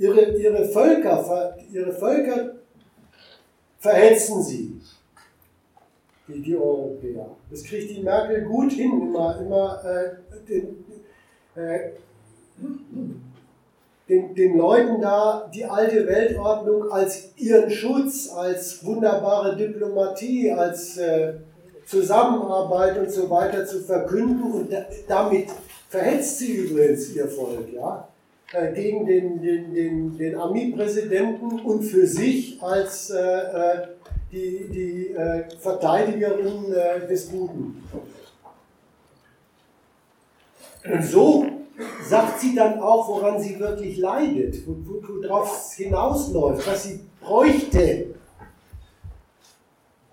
ihre, 0.00 0.36
ihre, 0.38 0.64
Völker, 0.64 1.56
ihre 1.70 1.92
Völker 1.92 2.54
verhetzen 3.78 4.42
sie, 4.42 4.80
die, 6.32 6.42
die 6.42 6.56
Europäer. 6.56 7.26
Das 7.50 7.62
kriegt 7.64 7.90
die 7.90 8.02
Merkel 8.02 8.44
gut 8.44 8.72
hin, 8.72 9.00
immer, 9.02 9.38
immer 9.40 9.82
äh, 9.84 10.38
den, 10.48 10.84
äh, 11.54 11.90
den, 14.08 14.34
den 14.34 14.58
Leuten 14.58 15.00
da 15.00 15.50
die 15.54 15.64
alte 15.64 16.06
Weltordnung 16.06 16.90
als 16.90 17.30
ihren 17.36 17.70
Schutz, 17.70 18.30
als 18.34 18.84
wunderbare 18.84 19.56
Diplomatie, 19.56 20.50
als 20.50 20.96
äh, 20.98 21.34
Zusammenarbeit 21.86 22.98
und 22.98 23.10
so 23.10 23.28
weiter 23.30 23.66
zu 23.66 23.80
verkünden 23.80 24.52
und 24.52 24.70
damit 25.08 25.48
verhetzt 25.88 26.38
sie 26.38 26.52
übrigens 26.52 27.14
ihr 27.14 27.26
Volk, 27.26 27.72
ja. 27.72 28.09
Äh, 28.52 28.72
gegen 28.72 29.06
den, 29.06 29.40
den, 29.40 29.74
den, 29.74 30.18
den 30.18 30.34
Ami-Präsidenten 30.34 31.60
und 31.60 31.82
für 31.82 32.04
sich 32.04 32.60
als 32.60 33.10
äh, 33.10 33.18
äh 33.18 33.86
die, 34.32 34.68
die 34.72 35.08
äh, 35.08 35.42
Verteidigerin 35.58 36.66
des 37.08 37.32
Guten. 37.32 37.82
Und 40.84 41.04
so 41.04 41.46
sagt 42.08 42.38
sie 42.38 42.54
dann 42.54 42.78
auch, 42.78 43.08
woran 43.08 43.40
sie 43.40 43.58
wirklich 43.58 43.96
leidet, 43.98 44.54
worauf 44.66 45.56
es 45.56 45.72
hinausläuft, 45.72 46.64
was 46.64 46.84
sie 46.84 47.00
bräuchte. 47.20 48.14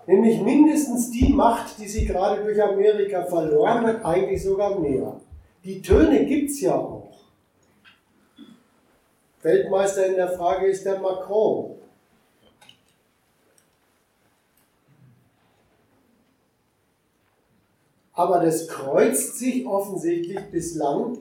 Nämlich 0.08 0.42
mindestens 0.42 1.12
die 1.12 1.32
Macht, 1.32 1.78
die 1.78 1.86
sie 1.86 2.04
gerade 2.04 2.42
durch 2.42 2.60
Amerika 2.60 3.22
verloren 3.22 3.86
hat, 3.86 4.04
eigentlich 4.04 4.42
sogar 4.42 4.80
mehr. 4.80 5.20
Die 5.62 5.80
Töne 5.80 6.26
gibt 6.26 6.50
es 6.50 6.60
ja 6.60 6.74
auch. 6.74 6.97
Weltmeister 9.42 10.06
in 10.06 10.16
der 10.16 10.30
Frage 10.30 10.66
ist 10.66 10.84
der 10.84 10.98
Macron. 10.98 11.76
Aber 18.12 18.40
das 18.40 18.66
kreuzt 18.66 19.38
sich 19.38 19.64
offensichtlich 19.64 20.40
bislang 20.50 21.18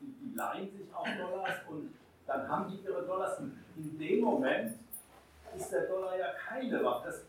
die, 0.00 0.06
die 0.06 0.34
leihen 0.34 0.70
sich 0.70 0.86
auch 0.94 1.04
Dollars 1.04 1.60
und 1.68 1.92
dann 2.26 2.48
haben 2.48 2.70
die 2.70 2.84
ihre 2.84 3.04
Dollars 3.04 3.38
in 3.76 3.98
dem 3.98 4.20
Moment 4.20 4.74
ist 5.56 5.72
der 5.72 5.82
Dollar 5.82 6.16
ja 6.18 6.28
keine 6.48 6.82
Waffe. 6.84 7.08
Das, 7.08 7.22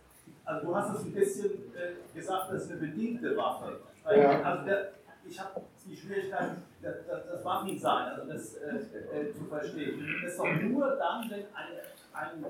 also 0.46 0.68
du 0.68 0.76
hast 0.76 0.96
es 0.96 1.06
ein 1.06 1.14
bisschen 1.14 1.52
äh, 1.76 2.18
gesagt, 2.18 2.52
das 2.52 2.64
ist 2.64 2.72
eine 2.72 2.80
bedingte 2.82 3.36
Waffe. 3.36 3.80
Ja. 4.06 4.42
Also 4.42 4.66
der, 4.66 4.92
ich 5.26 5.40
habe 5.40 5.62
die 5.86 5.96
Schwierigkeit, 5.96 6.52
das, 6.82 6.96
das, 7.08 7.28
das 7.28 7.46
Waffensein, 7.46 8.08
also 8.10 8.32
das 8.32 8.56
äh, 8.56 8.76
äh, 8.76 9.34
zu 9.34 9.46
verstehen. 9.46 10.06
Das 10.22 10.32
ist 10.32 10.40
doch 10.40 10.54
nur 10.62 10.96
dann, 10.96 11.30
wenn 11.30 11.46
eine, 11.54 11.82
ein 12.14 12.46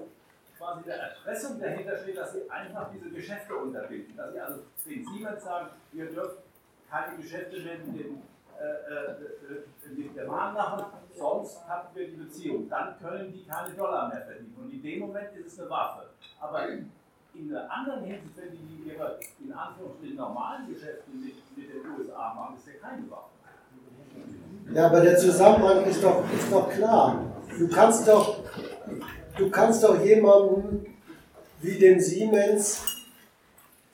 quasi 0.57 0.83
der 0.83 0.95
Erpressung 0.95 1.59
dahinter 1.59 1.97
steht, 1.97 2.17
dass 2.17 2.33
sie 2.33 2.49
einfach 2.49 2.89
diese 2.93 3.09
Geschäfte 3.09 3.55
unterbinden. 3.55 4.15
Dass 4.15 4.33
sie 4.33 4.39
also 4.39 4.59
den 4.85 5.05
Siemens 5.05 5.43
sagen, 5.43 5.69
ihr 5.93 6.05
dürft 6.05 6.37
keine 6.89 7.17
Geschäfte 7.17 7.59
mehr 7.61 7.77
mit 7.79 7.99
dem 7.99 8.21
äh, 8.63 9.11
äh, 9.11 9.95
mit 9.95 10.15
der 10.15 10.27
Waren 10.27 10.53
machen, 10.53 10.85
sonst 11.15 11.67
hatten 11.67 11.95
wir 11.95 12.07
die 12.07 12.15
Beziehung. 12.15 12.69
Dann 12.69 12.95
können 12.99 13.31
die 13.31 13.45
keine 13.45 13.73
Dollar 13.75 14.09
mehr 14.09 14.21
verdienen. 14.21 14.55
Und 14.59 14.71
in 14.71 14.81
dem 14.81 14.99
Moment 14.99 15.35
ist 15.35 15.53
es 15.53 15.59
eine 15.59 15.69
Waffe. 15.69 16.09
Aber 16.39 16.67
in, 16.69 16.89
einer 17.49 17.71
anderen 17.71 18.03
Hinsicht, 18.03 18.37
wenn 18.37 18.51
die 18.51 18.89
ihre 18.89 19.19
in 19.43 19.51
Anführungsstrichen 19.51 20.17
normalen 20.17 20.67
Geschäfte 20.67 21.09
mit, 21.11 21.35
mit 21.57 21.69
den 21.69 21.81
USA 21.97 22.33
machen, 22.33 22.55
ist 22.55 22.67
ja 22.67 22.73
keine 22.81 23.09
Waffe. 23.09 23.29
Ja, 24.73 24.85
aber 24.85 25.01
der 25.01 25.17
Zusammenhang 25.17 25.83
ist 25.85 26.03
doch, 26.03 26.23
ist 26.31 26.51
doch 26.51 26.69
klar. 26.69 27.25
Du 27.57 27.67
kannst 27.67 28.07
doch 28.07 28.43
du 29.37 29.49
kannst 29.49 29.83
doch 29.83 30.03
jemandem 30.03 30.85
wie 31.61 31.77
dem 31.77 31.99
Siemens 31.99 32.81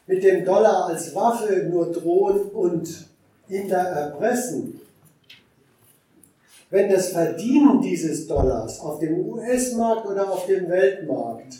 mit 0.07 0.23
dem 0.23 0.43
Dollar 0.43 0.87
als 0.87 1.13
Waffe 1.13 1.67
nur 1.69 1.91
drohen 1.91 2.49
und 2.49 3.08
da 3.49 3.83
erpressen. 3.83 4.79
Wenn 6.69 6.89
das 6.89 7.09
Verdienen 7.09 7.81
dieses 7.81 8.27
Dollars 8.27 8.79
auf 8.79 8.99
dem 8.99 9.27
US-Markt 9.27 10.05
oder 10.05 10.31
auf 10.31 10.45
dem 10.45 10.69
Weltmarkt 10.69 11.55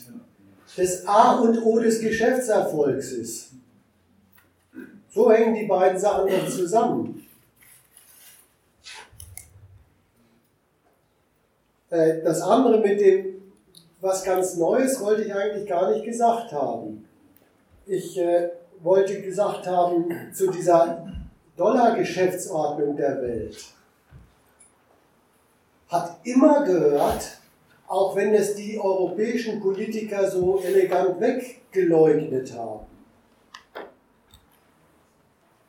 das 0.78 1.06
A 1.08 1.40
und 1.40 1.58
O 1.66 1.80
des 1.80 2.00
Geschäftserfolgs 2.00 3.12
ist, 3.14 3.50
so 5.10 5.32
hängen 5.32 5.56
die 5.56 5.66
beiden 5.66 6.00
Sachen 6.00 6.30
doch 6.30 6.48
zusammen. 6.48 7.26
Äh, 11.90 12.22
das 12.24 12.42
andere 12.42 12.80
mit 12.80 13.02
dem 13.02 13.40
was 14.02 14.24
ganz 14.24 14.56
Neues 14.56 15.02
wollte 15.02 15.24
ich 15.24 15.34
eigentlich 15.34 15.68
gar 15.68 15.92
nicht 15.92 16.06
gesagt 16.06 16.52
haben. 16.54 17.06
Ich 17.86 18.18
äh, 18.18 18.50
wollte 18.82 19.22
gesagt 19.22 19.68
haben 19.68 20.10
zu 20.34 20.50
dieser 20.52 21.09
Dollar-Geschäftsordnung 21.60 22.96
der 22.96 23.22
Welt. 23.22 23.58
Hat 25.90 26.20
immer 26.24 26.64
gehört, 26.64 27.38
auch 27.88 28.16
wenn 28.16 28.34
es 28.34 28.56
die 28.56 28.80
europäischen 28.80 29.60
Politiker 29.60 30.30
so 30.32 30.62
elegant 30.64 31.20
weggeleugnet 31.20 32.54
haben, 32.54 32.86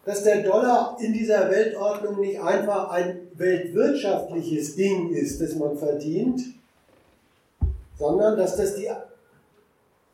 dass 0.05 0.23
der 0.23 0.43
Dollar 0.43 0.97
in 1.01 1.13
dieser 1.13 1.51
Weltordnung 1.51 2.21
nicht 2.21 2.41
einfach 2.41 2.91
ein 2.91 3.29
weltwirtschaftliches 3.35 4.77
Ding 4.77 5.11
ist, 5.11 5.41
das 5.41 5.57
man 5.57 5.77
verdient, 5.77 6.41
sondern 7.99 8.37
dass 8.37 8.57
das, 8.57 8.77
die, 8.77 8.89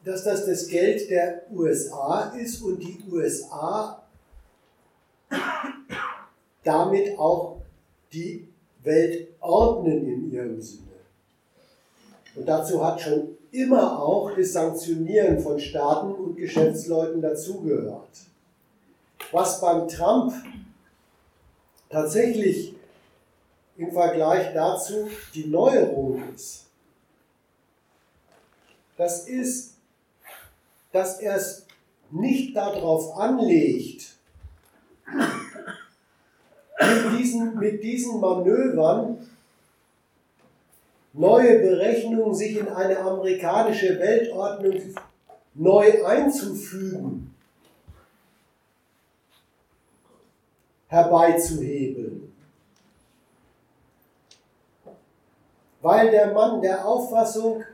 dass 0.04 0.24
das 0.24 0.46
das 0.46 0.68
Geld 0.68 1.10
der 1.10 1.42
USA 1.52 2.32
ist 2.36 2.62
und 2.62 2.78
die 2.78 2.98
USA 3.10 4.05
damit 6.64 7.18
auch 7.18 7.62
die 8.12 8.48
Welt 8.82 9.28
ordnen 9.40 10.06
in 10.06 10.32
ihrem 10.32 10.60
Sinne. 10.60 10.82
Und 12.34 12.46
dazu 12.46 12.84
hat 12.84 13.00
schon 13.00 13.36
immer 13.50 13.98
auch 14.00 14.30
das 14.36 14.52
Sanktionieren 14.52 15.40
von 15.40 15.58
Staaten 15.58 16.12
und 16.12 16.36
Geschäftsleuten 16.36 17.22
dazugehört. 17.22 18.08
Was 19.32 19.60
beim 19.60 19.88
Trump 19.88 20.34
tatsächlich 21.88 22.74
im 23.76 23.92
Vergleich 23.92 24.52
dazu 24.52 25.08
die 25.34 25.46
Neuerung 25.46 26.22
ist, 26.34 26.66
das 28.96 29.28
ist, 29.28 29.74
dass 30.92 31.20
er 31.20 31.36
es 31.36 31.66
nicht 32.10 32.56
darauf 32.56 33.16
anlegt, 33.16 34.15
mit 36.86 37.18
diesen, 37.18 37.58
mit 37.58 37.82
diesen 37.82 38.20
Manövern 38.20 39.18
neue 41.12 41.58
Berechnungen 41.58 42.34
sich 42.34 42.58
in 42.58 42.68
eine 42.68 42.98
amerikanische 42.98 43.98
Weltordnung 43.98 44.80
neu 45.54 46.04
einzufügen, 46.04 47.34
herbeizuhebeln. 50.88 52.32
Weil 55.80 56.10
der 56.10 56.32
Mann 56.32 56.60
der 56.60 56.86
Auffassung 56.86 57.64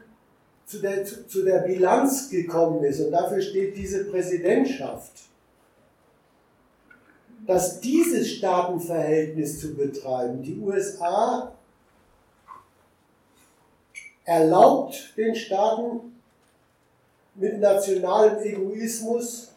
zu 0.67 0.79
der, 0.81 1.05
zu, 1.05 1.27
zu 1.27 1.45
der 1.45 1.61
Bilanz 1.61 2.31
gekommen 2.31 2.83
ist, 2.85 3.01
und 3.01 3.11
dafür 3.11 3.41
steht 3.41 3.77
diese 3.77 4.05
Präsidentschaft, 4.05 5.13
dass 7.47 7.81
dieses 7.81 8.31
Staatenverhältnis 8.33 9.61
zu 9.61 9.75
betreiben, 9.75 10.43
die 10.43 10.59
USA 10.59 11.53
erlaubt 14.25 15.13
den 15.17 15.35
Staaten 15.35 16.13
mit 17.35 17.59
nationalem 17.59 18.39
Egoismus 18.43 19.49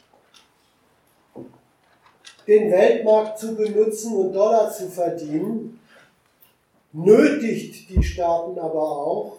den 2.48 2.72
Weltmarkt 2.72 3.40
zu 3.40 3.56
benutzen 3.56 4.16
und 4.16 4.34
Dollar 4.34 4.72
zu 4.72 4.90
verdienen, 4.90 5.80
nötigt 6.94 7.90
die 7.90 8.04
Staaten 8.04 8.58
aber 8.58 8.82
auch, 8.82 9.38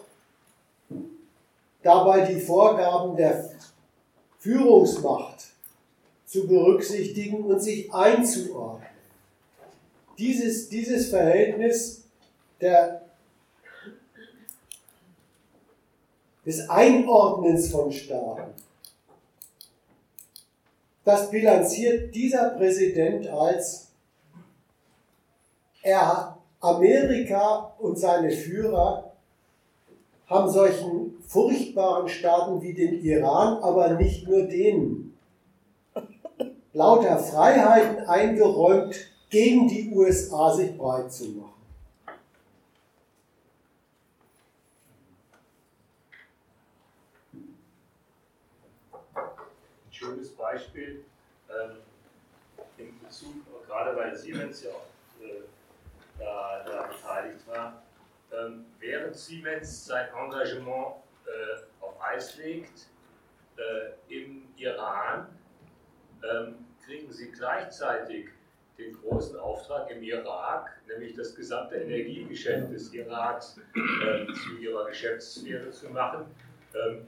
dabei 1.81 2.25
die 2.25 2.39
Vorgaben 2.39 3.15
der 3.15 3.49
Führungsmacht 4.39 5.56
zu 6.27 6.45
berücksichtigen 6.45 7.45
und 7.45 7.59
sich 7.61 7.91
einzuordnen. 7.91 8.85
Dieses, 10.19 10.67
dieses 10.69 11.09
Verhältnis 11.09 12.03
der, 12.59 13.01
des 16.45 16.69
Einordnens 16.69 17.71
von 17.71 17.91
Staaten, 17.91 18.53
das 21.05 21.31
bilanziert 21.31 22.13
dieser 22.13 22.49
Präsident 22.49 23.27
als 23.27 23.87
er 25.81 26.37
Amerika 26.59 27.73
und 27.79 27.97
seine 27.97 28.31
Führer 28.31 29.13
haben 30.25 30.51
solchen 30.51 31.15
furchtbaren 31.25 32.09
Staaten 32.09 32.61
wie 32.61 32.73
den 32.73 33.01
Iran, 33.01 33.63
aber 33.63 33.93
nicht 33.93 34.27
nur 34.27 34.43
denen, 34.43 35.06
lauter 36.77 37.17
Freiheiten 37.17 38.05
eingeräumt, 38.05 38.95
gegen 39.31 39.67
die 39.67 39.91
USA 39.91 40.53
sich 40.53 40.77
breit 40.77 41.11
zu 41.11 41.25
machen. 41.29 41.53
Ein 49.15 49.91
schönes 49.91 50.29
Beispiel 50.35 51.03
ähm, 51.49 51.77
in 52.77 52.99
Bezug, 52.99 53.33
gerade 53.65 53.97
weil 53.97 54.15
Siemens 54.15 54.63
ja 54.63 54.69
auch 54.69 55.23
äh, 55.25 55.41
da, 56.19 56.63
da 56.63 56.83
beteiligt 56.83 57.47
war, 57.47 57.81
ähm, 58.31 58.65
während 58.79 59.15
Siemens 59.15 59.85
sein 59.87 60.07
Engagement 60.15 60.97
äh, 61.25 61.83
auf 61.83 61.99
Eis 61.99 62.37
legt 62.37 62.85
äh, 63.57 64.13
im 64.13 64.43
Iran, 64.57 65.27
ähm, 66.23 66.66
kriegen 66.87 67.11
sie 67.11 67.29
gleichzeitig 67.31 68.29
den 68.77 68.93
großen 69.01 69.37
Auftrag 69.37 69.91
im 69.91 70.01
Irak, 70.01 70.69
nämlich 70.87 71.15
das 71.15 71.35
gesamte 71.35 71.75
Energiegeschäft 71.75 72.71
des 72.71 72.93
Iraks 72.93 73.59
äh, 73.75 74.33
zu 74.33 74.57
ihrer 74.57 74.87
Geschäftssphäre 74.87 75.69
zu 75.71 75.89
machen, 75.89 76.25
ähm, 76.73 77.05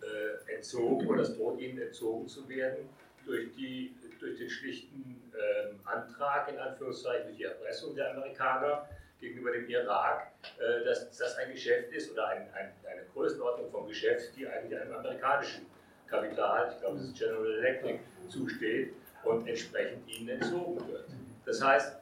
äh, 0.00 0.54
entzogen 0.54 1.06
oder 1.06 1.22
es 1.22 1.36
droht 1.36 1.60
ihnen 1.60 1.80
entzogen 1.80 2.26
zu 2.26 2.48
werden 2.48 2.88
durch, 3.26 3.52
die, 3.52 3.94
durch 4.18 4.38
den 4.38 4.48
schlichten 4.48 5.22
ähm, 5.34 5.78
Antrag, 5.84 6.48
in 6.48 6.58
Anführungszeichen, 6.58 7.26
durch 7.26 7.36
die 7.36 7.44
Erpressung 7.44 7.94
der 7.94 8.12
Amerikaner 8.12 8.88
gegenüber 9.20 9.52
dem 9.52 9.68
Irak, 9.68 10.28
äh, 10.58 10.84
dass 10.84 11.10
das 11.16 11.36
ein 11.36 11.52
Geschäft 11.52 11.92
ist 11.92 12.12
oder 12.12 12.28
ein, 12.28 12.48
ein, 12.54 12.72
eine 12.90 13.02
Größenordnung 13.12 13.70
vom 13.70 13.88
Geschäft, 13.88 14.34
die 14.36 14.46
eigentlich 14.46 14.80
einem 14.80 14.94
amerikanischen 14.94 15.66
Kapital, 16.08 16.72
ich 16.72 16.80
glaube, 16.80 16.98
das 16.98 17.06
ist 17.08 17.18
General 17.18 17.50
Electric, 17.58 17.98
zusteht 18.28 18.94
und 19.24 19.48
entsprechend 19.48 20.08
ihnen 20.08 20.40
entzogen 20.40 20.86
wird. 20.88 21.06
Das 21.44 21.62
heißt, 21.62 21.96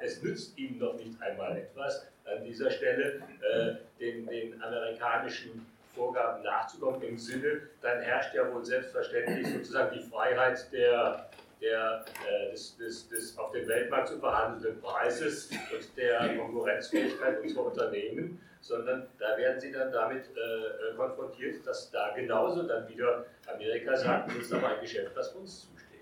es 0.00 0.22
nützt 0.22 0.56
ihnen 0.58 0.78
noch 0.78 0.94
nicht 0.94 1.20
einmal 1.22 1.56
etwas, 1.56 2.06
an 2.24 2.44
dieser 2.44 2.70
Stelle 2.70 3.22
äh, 3.40 3.74
den, 4.00 4.26
den 4.26 4.62
amerikanischen 4.62 5.66
Vorgaben 5.94 6.42
nachzukommen, 6.42 7.02
im 7.02 7.18
Sinne, 7.18 7.62
dann 7.80 8.00
herrscht 8.00 8.34
ja 8.34 8.52
wohl 8.52 8.64
selbstverständlich 8.64 9.46
sozusagen 9.46 9.96
die 9.96 10.02
Freiheit 10.02 10.72
der, 10.72 11.30
der, 11.60 12.04
äh, 12.28 12.50
des, 12.50 12.76
des, 12.76 13.08
des 13.08 13.38
auf 13.38 13.52
dem 13.52 13.66
Weltmarkt 13.68 14.08
zu 14.08 14.18
verhandelnden 14.18 14.80
Preises 14.80 15.50
und 15.50 15.96
der 15.96 16.36
Konkurrenzfähigkeit 16.36 17.40
unserer 17.40 17.66
Unternehmen, 17.66 18.40
sondern 18.60 19.06
da 19.18 19.36
werden 19.36 19.60
sie 19.60 19.70
dann 19.70 19.92
damit 19.92 20.24
äh, 20.28 20.96
konfrontiert, 20.96 21.64
dass 21.66 21.90
da 21.90 22.12
genauso 22.14 22.62
dann 22.64 22.88
wieder 22.88 23.26
Amerika 23.46 23.96
sagt, 23.96 24.30
das 24.30 24.36
ist 24.38 24.52
aber 24.52 24.68
ein 24.68 24.80
Geschäft, 24.80 25.16
das 25.16 25.32
uns 25.34 25.60
zusteht. 25.60 26.00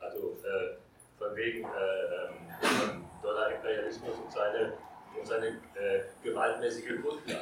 Also 0.00 0.35
äh, 0.46 0.76
von 1.18 1.34
wegen 1.34 1.64
äh, 1.64 1.68
ähm, 2.62 3.04
Dollar-Imperialismus 3.22 4.16
und 4.24 4.32
seine 4.32 4.72
und 5.18 5.26
seine 5.26 5.46
äh, 5.46 6.02
gewaltmäßige 6.22 7.00
Grundlage. 7.02 7.40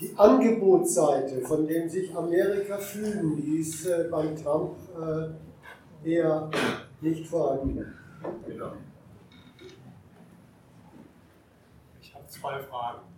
Die 0.00 0.12
Angebotsseite, 0.16 1.42
von 1.42 1.66
dem 1.66 1.88
sich 1.88 2.14
Amerika 2.14 2.76
fühlen 2.76 3.40
ließ, 3.40 3.86
äh, 3.86 4.08
beim 4.10 4.34
Trump 4.36 4.76
äh, 5.00 6.10
eher 6.10 6.50
nicht 7.00 7.28
vorhanden. 7.28 7.96
Genau. 8.46 8.72
Ich 12.00 12.14
habe 12.14 12.26
zwei 12.26 12.58
Fragen. 12.64 13.11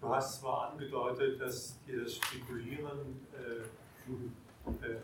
Du 0.00 0.08
hast 0.08 0.40
zwar 0.40 0.70
angedeutet, 0.70 1.38
dass 1.40 1.76
dir 1.84 2.04
das 2.04 2.14
Spekulieren 2.14 3.26
äh, 3.34 3.62
äh, 4.86 4.98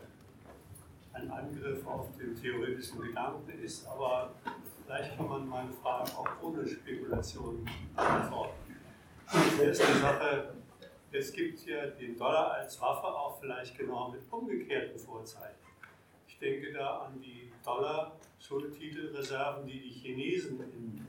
ein 1.11 1.29
Angriff 1.29 1.85
auf 1.85 2.07
den 2.17 2.33
theoretischen 2.33 3.01
Gedanken 3.01 3.59
ist, 3.61 3.85
aber 3.87 4.31
vielleicht 4.85 5.17
kann 5.17 5.27
man 5.27 5.49
meine 5.49 5.73
Fragen 5.73 6.09
auch 6.11 6.29
ohne 6.41 6.65
Spekulation 6.65 7.69
beantworten. 7.93 8.77
Die 9.33 9.63
erste 9.63 9.93
Sache, 9.95 10.53
es 11.11 11.33
gibt 11.33 11.65
ja 11.65 11.87
den 11.87 12.17
Dollar 12.17 12.53
als 12.53 12.79
Waffe 12.79 13.07
auch 13.07 13.37
vielleicht 13.41 13.77
genau 13.77 14.11
mit 14.11 14.21
umgekehrten 14.31 14.97
Vorzeichen. 14.97 15.59
Ich 16.25 16.39
denke 16.39 16.71
da 16.71 16.99
an 16.99 17.19
die 17.19 17.51
Dollar-Schuldtitelreserven, 17.65 19.67
die 19.67 19.81
die 19.81 19.89
Chinesen 19.89 20.61
in 20.61 21.05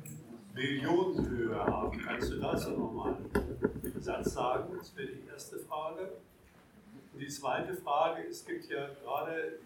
Billionenhöhe 0.57 1.55
haben. 1.55 2.03
Kannst 2.03 2.33
du 2.33 2.41
dazu 2.41 2.71
nochmal 2.71 3.15
einen 3.15 4.01
Satz 4.01 4.33
sagen? 4.33 4.75
Das 4.77 4.97
wäre 4.97 5.09
die 5.09 5.29
erste 5.29 5.59
Frage. 5.59 6.13
Und 7.13 7.21
die 7.21 7.29
zweite 7.29 7.75
Frage, 7.75 8.27
es 8.29 8.45
gibt 8.45 8.69
ja 8.69 8.89
gerade 9.05 9.59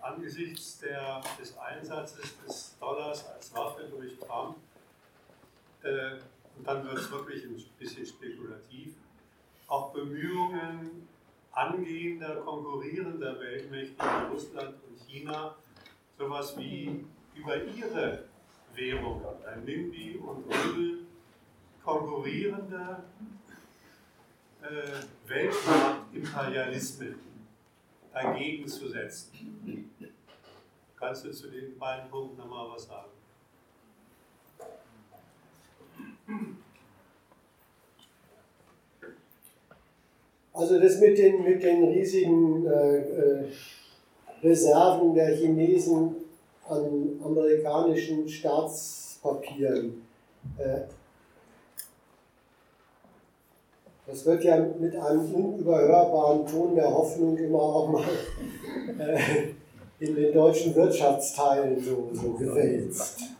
angesichts 0.00 0.80
der, 0.80 1.20
des 1.40 1.56
Einsatzes 1.58 2.36
des 2.44 2.76
Dollars 2.78 3.26
als 3.28 3.54
Waffe 3.54 3.84
durch 3.84 4.18
Trump, 4.18 4.56
äh, 5.82 6.16
und 6.56 6.66
dann 6.66 6.84
wird 6.84 6.98
es 6.98 7.10
wirklich 7.10 7.44
ein 7.44 7.62
bisschen 7.78 8.06
spekulativ, 8.06 8.94
auch 9.66 9.92
Bemühungen 9.92 11.08
angehender, 11.52 12.36
konkurrierender 12.36 13.40
Weltmächte 13.40 13.96
wie 13.98 14.32
Russland 14.32 14.74
und 14.88 15.08
China, 15.08 15.56
sowas 16.18 16.56
wie 16.58 17.04
über 17.34 17.62
ihre 17.64 18.24
Währung, 18.76 19.22
ein 19.46 19.64
Nimbi 19.64 20.16
und 20.16 20.44
Rubel, 20.44 20.98
konkurrierende 21.84 23.04
äh, 24.62 25.28
Weltmarktimperialismen 25.28 27.14
dagegen 28.12 28.66
zu 28.66 28.88
setzen. 28.88 29.90
Kannst 30.98 31.24
du 31.24 31.32
zu 31.32 31.48
den 31.48 31.78
beiden 31.78 32.08
Punkten 32.10 32.38
nochmal 32.38 32.70
was 32.70 32.86
sagen? 32.86 33.10
Also 40.54 40.80
das 40.80 41.00
mit 41.00 41.18
den, 41.18 41.42
mit 41.42 41.62
den 41.62 41.84
riesigen 41.88 42.64
äh, 42.66 42.98
äh, 42.98 43.44
Reserven 44.42 45.14
der 45.14 45.36
Chinesen 45.36 46.23
an 46.68 47.20
amerikanischen 47.24 48.28
Staatspapieren, 48.28 50.02
äh, 50.58 50.80
das 54.06 54.26
wird 54.26 54.44
ja 54.44 54.58
mit 54.78 54.94
einem 54.96 55.34
unüberhörbaren 55.34 56.46
Ton 56.46 56.74
der 56.74 56.90
Hoffnung 56.90 57.36
immer 57.38 57.58
auch 57.58 57.88
mal 57.88 58.04
äh, 58.98 59.54
in 60.04 60.14
den 60.14 60.32
deutschen 60.32 60.74
Wirtschaftsteilen 60.74 61.82
so, 61.82 62.10
so 62.12 62.32
gewälzt. 62.32 63.33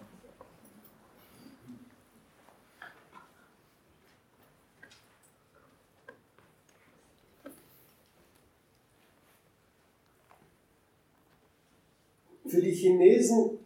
Für 12.54 12.62
die 12.62 12.70
Chinesen 12.70 13.58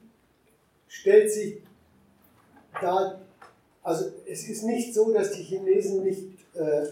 stellt 0.88 1.30
sich 1.30 1.58
da, 2.80 3.20
also 3.82 4.06
es 4.26 4.48
ist 4.48 4.62
nicht 4.62 4.94
so, 4.94 5.12
dass 5.12 5.32
die 5.32 5.42
Chinesen 5.42 6.04
nicht 6.04 6.22
äh, 6.54 6.86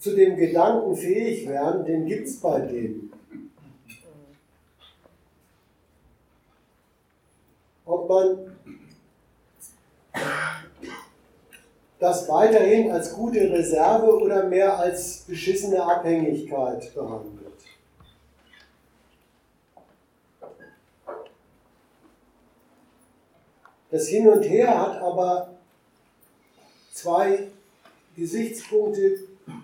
zu 0.00 0.16
dem 0.16 0.36
Gedanken 0.36 0.96
fähig 0.96 1.46
wären, 1.46 1.84
den 1.84 2.06
gibt 2.06 2.26
es 2.26 2.40
bei 2.40 2.58
denen. 2.58 3.12
Ob 7.84 8.08
man 8.08 8.56
das 12.00 12.28
weiterhin 12.28 12.90
als 12.90 13.12
gute 13.12 13.48
Reserve 13.48 14.18
oder 14.20 14.48
mehr 14.48 14.76
als 14.76 15.18
beschissene 15.20 15.80
Abhängigkeit 15.80 16.92
behandelt. 16.92 17.55
Das 23.96 24.08
Hin 24.08 24.28
und 24.28 24.42
Her 24.42 24.78
hat 24.78 25.00
aber 25.00 25.54
zwei 26.92 27.48
Gesichtspunkte, 28.14 29.20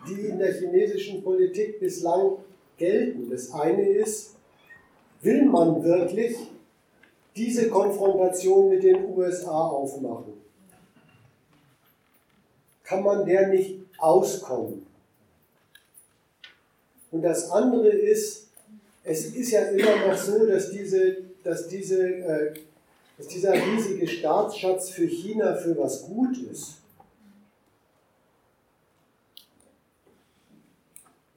die 0.09 0.21
in 0.23 0.39
der 0.39 0.55
chinesischen 0.55 1.23
Politik 1.23 1.79
bislang 1.79 2.39
gelten. 2.79 3.29
Das 3.29 3.53
eine 3.53 3.87
ist, 3.87 4.37
will 5.21 5.45
man 5.45 5.85
wirklich 5.85 6.35
diese 7.37 7.69
Konfrontation 7.69 8.71
mit 8.71 8.83
den 8.83 9.05
USA 9.15 9.69
aufmachen? 9.69 10.33
Kann 12.85 13.03
man 13.03 13.27
der 13.27 13.49
nicht 13.49 13.81
auskommen? 13.99 14.87
Und 17.11 17.21
das 17.21 17.51
andere 17.51 17.91
ist, 17.91 18.49
es 19.05 19.27
ist 19.27 19.51
ja 19.51 19.65
immer 19.65 20.07
noch 20.07 20.17
so, 20.17 20.47
dass, 20.47 20.71
diese, 20.71 21.19
dass, 21.45 21.69
diese, 21.69 22.03
äh, 22.03 22.55
dass 23.23 23.29
dieser 23.29 23.53
riesige 23.53 24.09
Staatsschatz 24.09 24.91
für 24.91 25.07
China 25.07 25.55
für 25.55 25.79
was 25.79 26.03
gut 26.03 26.37
ist. 26.39 26.79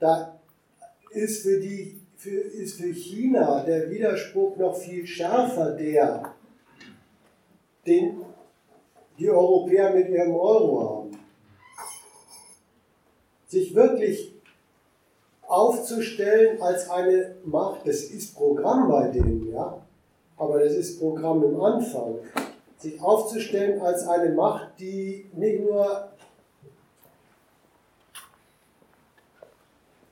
Da 0.00 0.36
ist 1.10 1.42
für, 1.42 1.60
die, 1.60 2.00
für, 2.16 2.40
ist 2.40 2.80
für 2.80 2.92
China 2.92 3.62
der 3.62 3.88
Widerspruch 3.88 4.56
noch 4.56 4.76
viel 4.76 5.06
schärfer, 5.06 5.76
der, 5.76 6.34
den 7.86 8.24
die 9.16 9.30
Europäer 9.30 9.94
mit 9.94 10.08
ihrem 10.08 10.34
Euro 10.34 10.90
haben. 10.90 11.18
Sich 13.46 13.76
wirklich 13.76 14.34
aufzustellen 15.42 16.60
als 16.60 16.90
eine 16.90 17.36
Macht, 17.44 17.86
das 17.86 18.02
ist 18.02 18.34
Programm 18.34 18.88
bei 18.88 19.08
denen, 19.08 19.52
ja, 19.52 19.85
aber 20.36 20.60
das 20.62 20.72
ist 20.72 20.98
Programm 20.98 21.42
im 21.42 21.60
Anfang, 21.60 22.18
sich 22.78 23.00
aufzustellen 23.00 23.80
als 23.80 24.06
eine 24.06 24.34
Macht, 24.34 24.78
die 24.78 25.30
nicht 25.34 25.60
nur 25.60 26.08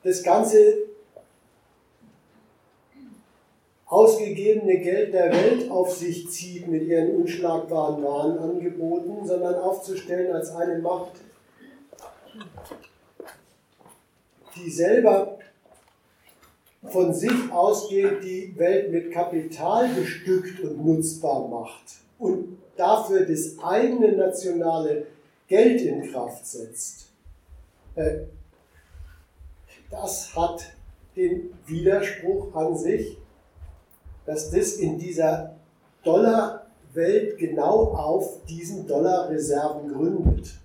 das 0.03 0.23
ganze 0.23 0.85
ausgegebene 3.85 4.79
Geld 4.79 5.13
der 5.13 5.31
Welt 5.31 5.69
auf 5.69 5.95
sich 5.95 6.29
zieht 6.29 6.67
mit 6.67 6.83
ihren 6.83 7.15
unschlagbaren 7.17 8.03
Warenangeboten, 8.03 9.25
sondern 9.25 9.55
aufzustellen 9.55 10.33
als 10.33 10.53
eine 10.55 10.79
Macht, 10.79 11.11
die 14.55 14.69
selber 14.69 15.37
von 16.89 17.13
sich 17.13 17.51
ausgeht, 17.51 18.23
die 18.23 18.53
Welt 18.57 18.91
mit 18.91 19.11
Kapital 19.11 19.89
bestückt 19.89 20.59
und 20.61 20.85
nutzbar 20.85 21.47
macht 21.47 21.97
und 22.19 22.57
dafür 22.75 23.25
das 23.25 23.57
eigene 23.63 24.13
nationale 24.13 25.07
Geld 25.47 25.81
in 25.81 26.11
Kraft 26.11 26.45
setzt. 26.45 27.11
Äh, 27.95 28.25
das 29.89 30.35
hat 30.35 30.75
den 31.15 31.53
Widerspruch 31.65 32.53
an 32.55 32.75
sich, 32.75 33.17
dass 34.25 34.51
das 34.51 34.73
in 34.73 34.97
dieser 34.97 35.55
Dollarwelt 36.03 37.37
genau 37.37 37.93
auf 37.93 38.43
diesen 38.45 38.87
Dollarreserven 38.87 39.93
gründet. 39.93 40.59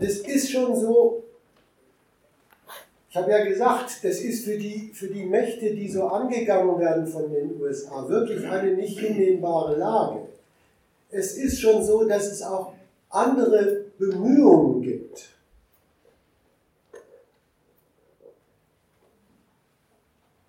Das 0.00 0.16
ist 0.16 0.50
schon 0.50 0.74
so, 0.74 1.24
ich 3.10 3.16
habe 3.16 3.30
ja 3.30 3.44
gesagt, 3.44 4.02
das 4.02 4.20
ist 4.20 4.46
für 4.46 4.56
die, 4.56 4.92
für 4.94 5.08
die 5.08 5.26
Mächte, 5.26 5.74
die 5.74 5.90
so 5.90 6.04
angegangen 6.06 6.80
werden 6.80 7.06
von 7.06 7.30
den 7.30 7.60
USA, 7.60 8.08
wirklich 8.08 8.46
eine 8.48 8.72
nicht 8.72 8.98
hinnehmbare 8.98 9.76
Lage. 9.76 10.20
Es 11.10 11.36
ist 11.36 11.60
schon 11.60 11.84
so, 11.84 12.04
dass 12.08 12.32
es 12.32 12.40
auch 12.40 12.72
andere 13.10 13.84
Bemühungen 13.98 14.80
gibt. 14.80 15.28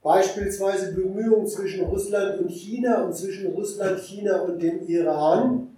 Beispielsweise 0.02 0.94
Bemühungen 0.94 1.48
zwischen 1.48 1.86
Russland 1.86 2.40
und 2.40 2.50
China 2.50 3.04
und 3.04 3.14
zwischen 3.14 3.48
Russland, 3.48 4.00
China 4.00 4.44
und 4.44 4.62
dem 4.62 4.88
Iran, 4.88 5.76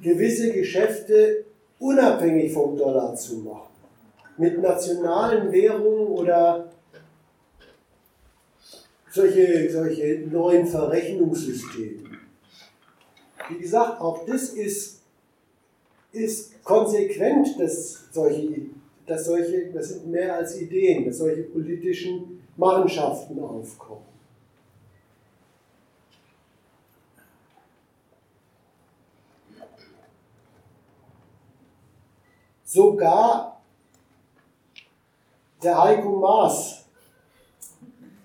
gewisse 0.00 0.52
Geschäfte 0.52 1.44
unabhängig 1.82 2.52
vom 2.52 2.76
Dollar 2.76 3.14
zu 3.16 3.38
machen. 3.38 3.72
Mit 4.38 4.62
nationalen 4.62 5.50
Währungen 5.50 6.06
oder 6.06 6.70
solche, 9.10 9.70
solche 9.70 10.20
neuen 10.30 10.66
Verrechnungssystemen. 10.66 12.18
Wie 13.48 13.58
gesagt, 13.58 14.00
auch 14.00 14.24
das 14.24 14.50
ist, 14.50 15.00
ist 16.12 16.62
konsequent, 16.62 17.58
dass 17.58 18.04
solche, 18.12 18.66
dass 19.06 19.26
solche, 19.26 19.72
das 19.72 19.88
sind 19.88 20.06
mehr 20.06 20.36
als 20.36 20.60
Ideen, 20.60 21.04
dass 21.04 21.18
solche 21.18 21.42
politischen 21.42 22.44
Machenschaften 22.56 23.40
aufkommen. 23.40 24.11
Sogar 32.72 33.60
der 35.62 35.78
Heiko 35.78 36.08
Maas 36.12 36.86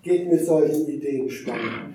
geht 0.01 0.31
mit 0.31 0.45
solchen 0.45 0.87
Ideen 0.87 1.29
schwanger. 1.29 1.89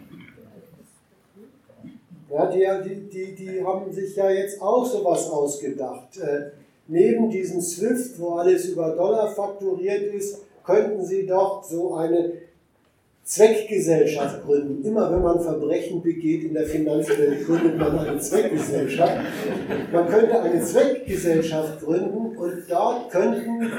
Ja, 2.29 2.47
die, 2.83 3.09
die, 3.09 3.35
die 3.35 3.65
haben 3.65 3.91
sich 3.91 4.15
ja 4.17 4.31
jetzt 4.31 4.61
auch 4.61 4.85
sowas 4.85 5.31
ausgedacht. 5.31 6.19
Äh, 6.19 6.51
neben 6.89 7.31
diesem 7.31 7.63
SWIFT, 7.63 8.21
wo 8.21 8.35
alles 8.35 8.67
über 8.67 8.91
Dollar 8.91 9.29
fakturiert 9.29 10.13
ist, 10.13 10.43
könnten 10.63 11.03
sie 11.03 11.27
doch 11.27 11.65
so 11.65 11.95
eine 11.95 12.35
Zweckgesellschaft 13.33 14.45
gründen. 14.45 14.85
Immer 14.85 15.11
wenn 15.11 15.23
man 15.23 15.41
Verbrechen 15.41 16.03
begeht 16.03 16.45
in 16.45 16.53
der 16.53 16.67
Finanzwelt, 16.67 17.47
gründet 17.47 17.79
man 17.79 17.99
eine 17.99 18.19
Zweckgesellschaft. 18.19 19.17
Man 19.91 20.07
könnte 20.07 20.43
eine 20.43 20.63
Zweckgesellschaft 20.63 21.81
gründen 21.81 22.37
und 22.37 22.53
dort 22.69 23.11
könnten 23.11 23.73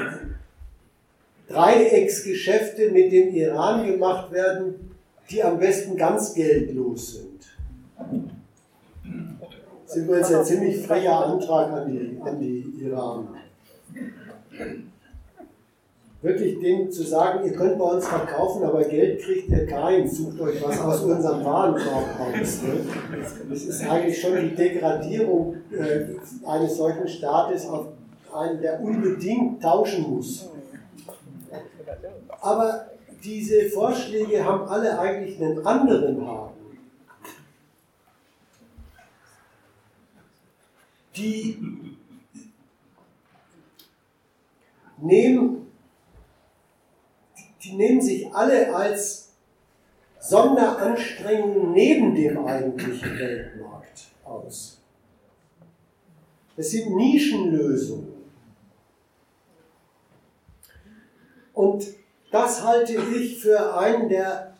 Dreiecksgeschäfte 1.48 2.90
mit 2.90 3.12
dem 3.12 3.32
Iran 3.32 3.86
gemacht 3.86 4.32
werden, 4.32 4.90
die 5.30 5.40
am 5.40 5.60
besten 5.60 5.96
ganz 5.96 6.34
geldlos 6.34 7.14
sind. 7.14 7.44
Das 9.86 9.96
ist 9.96 10.02
übrigens 10.02 10.34
ein 10.34 10.44
ziemlich 10.44 10.84
frecher 10.84 11.26
Antrag 11.26 11.70
an 11.70 11.92
die, 11.92 12.20
an 12.20 12.40
die 12.40 12.74
Iraner. 12.82 13.36
Wirklich 16.24 16.58
denen 16.58 16.90
zu 16.90 17.02
sagen, 17.02 17.44
ihr 17.44 17.52
könnt 17.52 17.78
bei 17.78 17.84
uns 17.84 18.08
verkaufen, 18.08 18.64
aber 18.64 18.82
Geld 18.82 19.20
kriegt 19.20 19.50
ihr 19.50 19.66
kein, 19.66 20.08
sucht 20.08 20.40
euch 20.40 20.64
was 20.64 20.80
aus 20.80 21.02
unserem 21.02 21.44
Warenkorb 21.44 22.18
aus. 22.18 22.62
Ne? 22.62 22.80
Das 23.50 23.62
ist 23.62 23.86
eigentlich 23.86 24.18
schon 24.18 24.34
die 24.40 24.54
Degradierung 24.54 25.56
äh, 25.70 26.46
eines 26.48 26.78
solchen 26.78 27.06
Staates 27.06 27.68
auf 27.68 27.88
einen, 28.32 28.60
der 28.62 28.80
unbedingt 28.80 29.62
tauschen 29.62 30.10
muss. 30.10 30.48
Aber 32.40 32.86
diese 33.22 33.68
Vorschläge 33.68 34.42
haben 34.42 34.66
alle 34.66 34.98
eigentlich 34.98 35.40
einen 35.40 35.64
anderen 35.66 36.26
Haken. 36.26 36.54
die 41.16 41.58
nehmen, 44.98 45.63
die 47.64 47.72
nehmen 47.72 48.00
sich 48.00 48.32
alle 48.32 48.74
als 48.74 49.30
Sonderanstrengungen 50.20 51.72
neben 51.72 52.14
dem 52.14 52.44
eigentlichen 52.46 53.18
Weltmarkt 53.18 54.02
aus. 54.24 54.80
Es 56.56 56.70
sind 56.70 56.94
Nischenlösungen. 56.96 58.12
Und 61.52 61.86
das 62.30 62.64
halte 62.64 62.94
ich 62.94 63.40
für 63.40 63.76
einen 63.76 64.08
der 64.08 64.54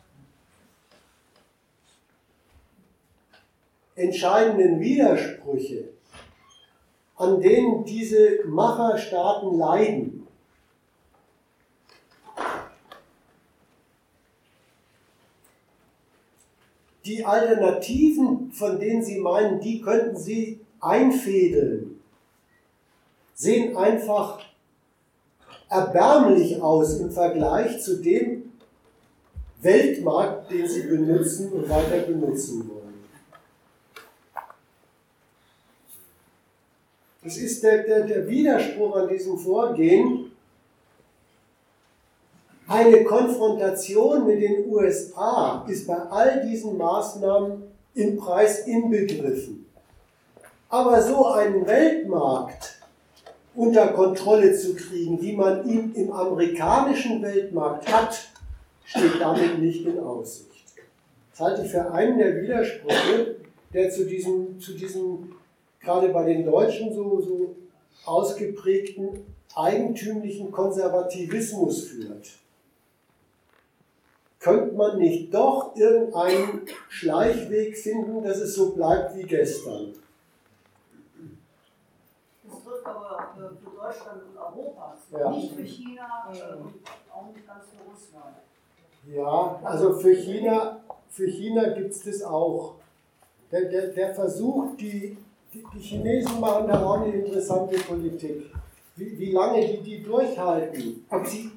entscheidenden 3.97 4.81
Widersprüche 4.81 5.95
an 7.17 7.41
denen 7.41 7.85
diese 7.85 8.41
Macherstaaten 8.47 9.57
leiden. 9.59 10.14
Die 17.05 17.25
Alternativen, 17.25 18.51
von 18.53 18.79
denen 18.79 19.05
Sie 19.05 19.21
meinen, 19.21 19.61
die 19.61 19.81
könnten 19.81 20.17
Sie 20.17 20.61
einfädeln, 20.81 22.01
sehen 23.35 23.77
einfach 23.77 24.41
erbärmlich 25.69 26.61
aus 26.61 26.99
im 27.01 27.11
Vergleich 27.11 27.83
zu 27.83 28.01
dem 28.01 28.53
Weltmarkt, 29.61 30.51
den 30.51 30.69
Sie 30.69 30.83
benutzen 30.83 31.53
und 31.53 31.69
weiter 31.69 31.99
benutzen 31.99 32.69
wollen. 32.69 32.85
Das 37.23 37.39
ist 37.39 37.63
der, 37.63 37.83
der, 37.85 38.07
der 38.07 38.29
Widerspruch 38.29 38.97
an 38.97 39.09
diesem 39.09 39.39
Vorgehen. 39.39 40.24
Eine 42.75 43.05
Konfrontation 43.05 44.27
mit 44.27 44.43
den 44.43 44.69
USA 44.69 45.65
ist 45.69 45.87
bei 45.87 45.95
all 45.95 46.45
diesen 46.45 46.77
Maßnahmen 46.77 47.63
im 47.95 48.17
Preis 48.17 48.67
inbegriffen. 48.67 49.65
Aber 50.71 51.01
so 51.01 51.25
einen 51.27 51.65
Weltmarkt 51.69 52.81
unter 53.55 53.87
Kontrolle 53.93 54.53
zu 54.55 54.75
kriegen, 54.75 55.23
wie 55.23 55.37
man 55.37 55.65
ihn 55.69 55.95
im 55.95 56.11
amerikanischen 56.11 57.23
Weltmarkt 57.23 57.87
hat, 57.93 58.19
steht 58.85 59.21
damit 59.21 59.61
nicht 59.61 59.87
in 59.87 60.01
Aussicht. 60.01 60.65
Das 61.31 61.47
halte 61.47 61.63
ich 61.63 61.71
für 61.71 61.93
einen 61.93 62.19
der 62.19 62.43
Widersprüche, 62.43 63.37
der 63.73 63.89
zu 63.89 64.05
diesem, 64.05 64.59
zu 64.59 64.73
diesem 64.73 65.33
gerade 65.79 66.09
bei 66.09 66.25
den 66.25 66.45
Deutschen 66.45 66.93
so, 66.93 67.21
so 67.21 67.55
ausgeprägten 68.05 69.11
eigentümlichen 69.55 70.51
Konservativismus 70.51 71.85
führt. 71.85 72.33
Könnte 74.45 74.75
man 74.75 74.99
nicht 74.99 75.33
doch 75.33 75.75
irgendeinen 75.75 76.67
Schleichweg 76.91 77.79
finden, 77.79 78.23
dass 78.23 78.37
es 78.37 78.55
so 78.55 78.73
bleibt 78.73 79.17
wie 79.17 79.23
gestern? 79.23 79.95
Das 82.43 82.63
trifft 82.63 82.85
aber 82.85 83.33
für 83.35 83.71
Deutschland 83.71 84.23
und 84.29 84.37
Europa, 84.37 84.97
ja. 85.13 85.31
nicht 85.31 85.55
für 85.55 85.63
China 85.63 86.29
und 86.29 86.75
auch 87.11 87.33
nicht 87.35 87.47
ganz 87.47 87.65
für 87.71 87.91
Russland. 87.91 88.37
Ja, 89.07 89.61
also 89.65 89.95
für 89.95 90.15
China, 90.15 90.79
für 91.09 91.27
China 91.27 91.71
gibt 91.71 91.93
es 91.93 92.03
das 92.03 92.23
auch. 92.23 92.75
Der, 93.51 93.65
der, 93.65 93.87
der 93.89 94.15
Versuch, 94.15 94.77
die 94.77 95.17
die, 95.55 95.65
die 95.75 95.81
Chinesen 95.81 96.39
machen 96.39 96.69
da 96.69 96.85
auch 96.85 97.01
eine 97.01 97.15
interessante 97.15 97.79
Politik. 97.79 98.51
Wie, 98.97 99.19
wie 99.19 99.33
lange 99.33 99.67
die 99.67 99.79
die 99.79 100.03
durchhalten, 100.03 101.07
ob 101.09 101.27
sie 101.27 101.51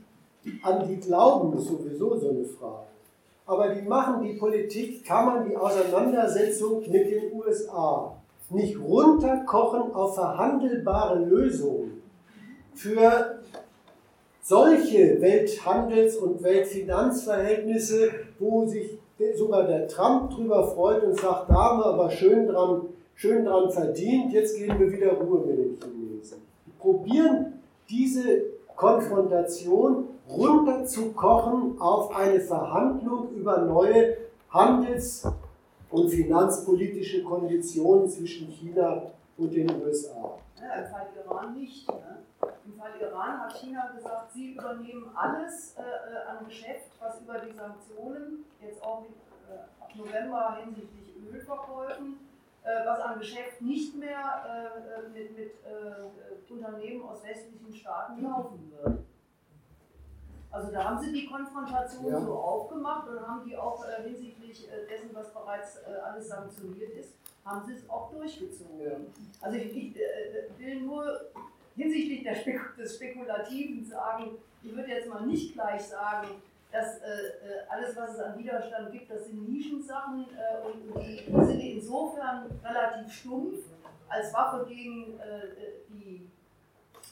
an 0.62 0.88
die 0.88 0.98
glauben, 0.98 1.58
ist 1.58 1.68
sowieso 1.68 2.18
so 2.18 2.30
eine 2.30 2.46
Frage. 2.46 2.88
Aber 3.46 3.70
die 3.70 3.82
machen 3.82 4.24
die 4.24 4.34
Politik, 4.34 5.06
kann 5.06 5.26
man 5.26 5.50
die 5.50 5.56
Auseinandersetzung 5.56 6.82
mit 6.82 7.12
den 7.12 7.32
USA 7.34 8.16
nicht 8.50 8.78
runterkochen 8.80 9.94
auf 9.94 10.16
verhandelbare 10.16 11.20
Lösungen 11.20 12.02
für 12.74 13.40
solche 14.42 15.22
Welthandels- 15.22 16.18
und 16.18 16.44
Weltfinanzverhältnisse, 16.44 18.12
wo 18.40 18.66
sich 18.66 18.98
sogar 19.36 19.64
der 19.64 19.88
Trump 19.88 20.32
drüber 20.32 20.68
freut 20.68 21.04
und 21.04 21.20
sagt, 21.20 21.50
da 21.50 21.56
haben 21.56 21.80
wir 21.80 21.86
aber 21.88 22.10
schön 22.10 22.48
dran 22.48 22.88
schön 23.18 23.46
dran 23.46 23.70
verdient, 23.72 24.32
jetzt 24.32 24.56
geben 24.58 24.80
wir 24.80 24.92
wieder 24.92 25.14
Ruhe 25.14 25.46
mit 25.46 25.58
den 25.58 25.78
Chinesen. 25.82 26.38
Wir 26.66 26.74
probieren 26.80 27.54
diese 27.90 28.44
Konfrontation 28.78 30.08
runterzukochen 30.30 31.82
auf 31.82 32.16
eine 32.16 32.40
Verhandlung 32.40 33.32
über 33.32 33.58
neue 33.62 34.18
Handels- 34.52 35.28
und 35.90 36.10
finanzpolitische 36.10 37.24
Konditionen 37.24 38.08
zwischen 38.08 38.48
China 38.50 39.02
und 39.38 39.52
den 39.52 39.70
USA. 39.82 40.38
Ja, 40.62 40.84
Im 40.84 40.92
Fall 40.92 41.08
Iran 41.26 41.54
nicht. 41.56 41.88
Ne? 41.88 42.18
Im 42.66 42.80
Fall 42.80 42.92
Iran 43.02 43.40
hat 43.40 43.54
China 43.54 43.92
gesagt, 43.96 44.32
sie 44.34 44.52
übernehmen 44.54 45.10
alles 45.16 45.76
äh, 45.78 45.82
äh 45.82 46.38
an 46.38 46.46
Geschäft, 46.46 46.92
was 47.00 47.20
über 47.22 47.40
die 47.40 47.54
Sanktionen, 47.54 48.46
jetzt 48.62 48.84
auch 48.84 49.06
äh, 49.50 49.84
ab 49.84 49.90
November 49.96 50.58
hinsichtlich 50.64 51.16
Ölverkäufen, 51.34 52.20
was 52.86 53.00
am 53.00 53.20
Geschäft 53.20 53.62
nicht 53.62 53.96
mehr 53.96 54.44
äh, 54.46 55.00
äh, 55.00 55.10
mit, 55.10 55.38
mit 55.38 55.52
Unternehmen 56.50 57.04
aus 57.04 57.24
westlichen 57.24 57.74
Staaten 57.74 58.22
laufen 58.24 58.72
wird. 58.72 59.00
Also 60.50 60.72
da 60.72 60.84
haben 60.86 61.00
sie 61.00 61.12
die 61.12 61.28
Konfrontation 61.28 62.12
ja. 62.12 62.22
so 62.22 62.34
aufgemacht 62.34 63.08
und 63.10 63.28
haben 63.28 63.48
die 63.48 63.56
auch 63.56 63.84
hinsichtlich 64.04 64.68
dessen, 64.90 65.10
was 65.14 65.32
bereits 65.34 65.84
alles 65.84 66.30
sanktioniert 66.30 66.92
ist, 66.94 67.16
haben 67.46 67.66
sie 67.66 67.74
es 67.74 67.90
auch 67.90 68.12
durchgezogen. 68.12 68.80
Ja. 68.80 68.92
Also 69.42 69.58
ich, 69.58 69.76
ich 69.76 69.96
will 70.58 70.82
nur 70.82 71.04
hinsichtlich 71.76 72.38
Spek 72.40 72.76
des 72.78 72.96
Spekulativen 72.96 73.86
sagen, 73.86 74.38
ich 74.64 74.76
würde 74.76 74.90
jetzt 74.90 75.10
mal 75.10 75.26
nicht 75.26 75.54
gleich 75.54 75.84
sagen, 75.84 76.28
dass 76.72 76.98
äh, 76.98 77.06
äh, 77.06 77.32
alles, 77.70 77.96
was 77.96 78.12
es 78.12 78.20
an 78.20 78.38
Widerstand 78.38 78.92
gibt, 78.92 79.10
das 79.10 79.26
sind 79.26 79.50
Nischensachen 79.50 80.26
äh, 80.36 80.66
und 80.66 81.02
die, 81.02 81.24
sind 81.46 81.60
insofern 81.60 82.60
relativ 82.64 83.12
stumpf 83.12 83.60
als 84.10 84.34
Waffe 84.34 84.66
gegen 84.68 85.20
äh, 85.20 85.48
die, 85.90 86.30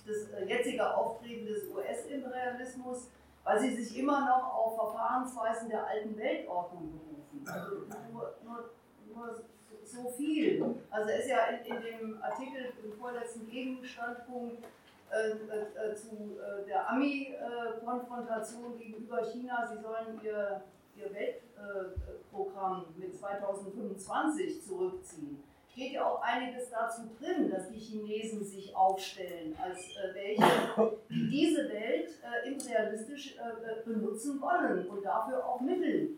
das 0.06 0.30
äh, 0.32 0.46
jetzige 0.46 0.96
Auftreten 0.96 1.46
des 1.46 1.68
US-Imperialismus, 1.70 3.10
weil 3.44 3.60
sie 3.60 3.76
sich 3.76 3.98
immer 3.98 4.22
noch 4.22 4.54
auf 4.54 4.76
Verfahrensweisen 4.76 5.70
der 5.70 5.86
alten 5.88 6.18
Weltordnung 6.18 6.92
berufen. 6.92 7.48
Also 7.48 7.76
nur, 8.12 8.36
nur, 8.44 8.70
nur 9.14 9.44
so 9.84 10.10
viel. 10.10 10.76
Also 10.90 11.10
es 11.10 11.20
ist 11.22 11.30
ja 11.30 11.46
in, 11.48 11.66
in 11.66 11.82
dem 11.82 12.22
Artikel 12.22 12.74
im 12.84 12.92
vorletzten 12.94 13.48
Gegenstandpunkt 13.50 14.64
äh, 15.12 15.30
äh, 15.30 15.96
zu 15.96 16.38
äh, 16.40 16.66
der 16.66 16.90
Ami-Konfrontation 16.90 18.78
gegenüber 18.78 19.24
China. 19.24 19.66
Sie 19.66 19.82
sollen 19.82 20.20
ihr, 20.24 20.62
ihr 20.96 21.14
Weltprogramm 21.14 22.86
mit 22.98 23.16
2025 23.16 24.64
zurückziehen. 24.64 25.44
Steht 25.72 25.94
ja 25.94 26.06
auch 26.06 26.22
einiges 26.22 26.70
dazu 26.70 27.04
drin, 27.20 27.50
dass 27.50 27.70
die 27.70 27.78
Chinesen 27.78 28.44
sich 28.44 28.76
aufstellen 28.76 29.56
als 29.62 29.90
welche, 30.14 30.98
die 31.10 31.30
diese 31.30 31.70
Welt 31.70 32.10
imperialistisch 32.46 33.38
benutzen 33.86 34.42
wollen 34.42 34.88
und 34.88 35.04
dafür 35.04 35.46
auch 35.46 35.60
Mittel 35.60 36.12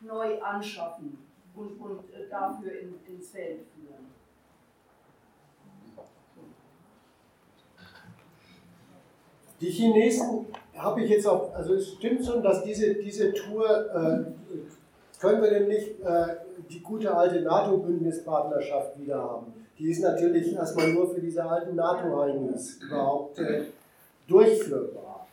neu 0.00 0.40
anschaffen 0.40 1.18
und, 1.54 1.78
und 1.78 2.04
dafür 2.30 2.72
in, 2.80 2.98
ins 3.06 3.30
Feld 3.30 3.66
führen. 3.74 4.12
Die 9.62 9.70
Chinesen 9.70 10.46
habe 10.76 11.02
ich 11.02 11.10
jetzt 11.10 11.26
auch, 11.26 11.54
also 11.54 11.74
es 11.74 11.92
stimmt 11.92 12.26
schon, 12.26 12.42
dass 12.42 12.64
diese, 12.64 12.94
diese 12.94 13.32
Tour, 13.32 13.64
äh, 13.94 14.24
können 15.20 15.40
wir 15.40 15.50
denn 15.50 15.68
nicht 15.68 16.00
äh, 16.00 16.36
die 16.68 16.80
gute 16.80 17.14
alte 17.14 17.42
NATO-Bündnispartnerschaft 17.42 18.98
wieder 18.98 19.22
haben? 19.22 19.52
Die 19.78 19.88
ist 19.88 20.02
natürlich 20.02 20.52
erstmal 20.52 20.92
nur 20.92 21.14
für 21.14 21.20
diese 21.20 21.44
alten 21.44 21.76
NATO-Heinis 21.76 22.80
überhaupt 22.82 23.38
äh, 23.38 23.66
durchführbar. 24.26 25.28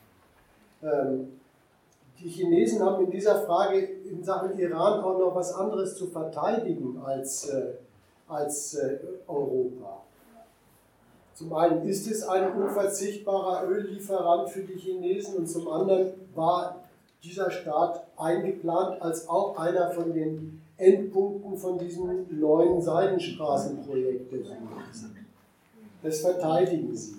Ähm, 0.84 1.40
die 2.20 2.30
Chinesen 2.30 2.82
haben 2.82 3.06
in 3.06 3.10
dieser 3.10 3.42
Frage 3.42 3.80
in 3.80 4.24
Sachen 4.24 4.60
Iran 4.60 5.04
auch 5.04 5.18
noch 5.18 5.34
was 5.34 5.56
anderes 5.56 5.96
zu 5.96 6.06
verteidigen 6.06 7.02
als, 7.04 7.50
äh, 7.50 7.72
als 8.28 8.76
äh, 8.76 9.00
Europa. 9.28 9.99
Zum 11.40 11.54
einen 11.54 11.88
ist 11.88 12.06
es 12.12 12.28
ein 12.28 12.52
unverzichtbarer 12.52 13.66
Öllieferant 13.70 14.50
für 14.50 14.60
die 14.60 14.78
Chinesen 14.78 15.36
und 15.36 15.48
zum 15.48 15.70
anderen 15.70 16.12
war 16.36 16.84
dieser 17.24 17.50
Staat 17.50 18.06
eingeplant 18.18 19.02
als 19.02 19.30
auch 19.30 19.58
einer 19.58 19.90
von 19.92 20.12
den 20.14 20.62
Endpunkten 20.76 21.58
von 21.58 21.80
diesem 21.80 22.26
neuen 22.38 22.82
Seidenstraßenprojekt 22.82 24.34
der 24.34 24.40
Chinesen. 24.40 25.16
Das 26.04 26.20
verteidigen 26.20 26.94
sie. 26.94 27.16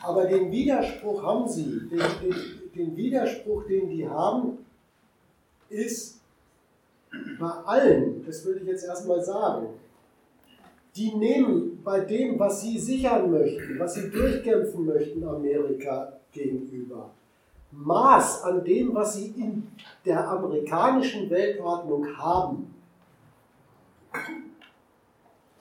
Aber 0.00 0.26
den 0.26 0.52
Widerspruch 0.52 1.24
haben 1.24 1.48
sie. 1.48 1.88
Den, 1.90 1.98
den, 2.22 2.36
den 2.72 2.96
Widerspruch, 2.96 3.64
den 3.64 3.90
die 3.90 4.08
haben, 4.08 4.58
ist 5.70 6.20
bei 7.40 7.50
allen, 7.50 8.24
das 8.24 8.44
würde 8.44 8.60
ich 8.60 8.68
jetzt 8.68 8.84
erstmal 8.84 9.24
sagen, 9.24 9.70
die 10.96 11.14
nehmen 11.14 11.82
bei 11.84 12.00
dem, 12.00 12.38
was 12.38 12.62
sie 12.62 12.78
sichern 12.78 13.30
möchten, 13.30 13.78
was 13.78 13.94
sie 13.94 14.10
durchkämpfen 14.10 14.86
möchten, 14.86 15.26
Amerika 15.26 16.12
gegenüber, 16.32 17.10
Maß 17.72 18.44
an 18.44 18.64
dem, 18.64 18.94
was 18.94 19.14
sie 19.14 19.26
in 19.36 19.68
der 20.04 20.26
amerikanischen 20.28 21.28
Weltordnung 21.28 22.06
haben. 22.16 22.74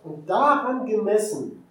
Und 0.04 0.30
daran 0.30 0.86
gemessen 0.86 1.64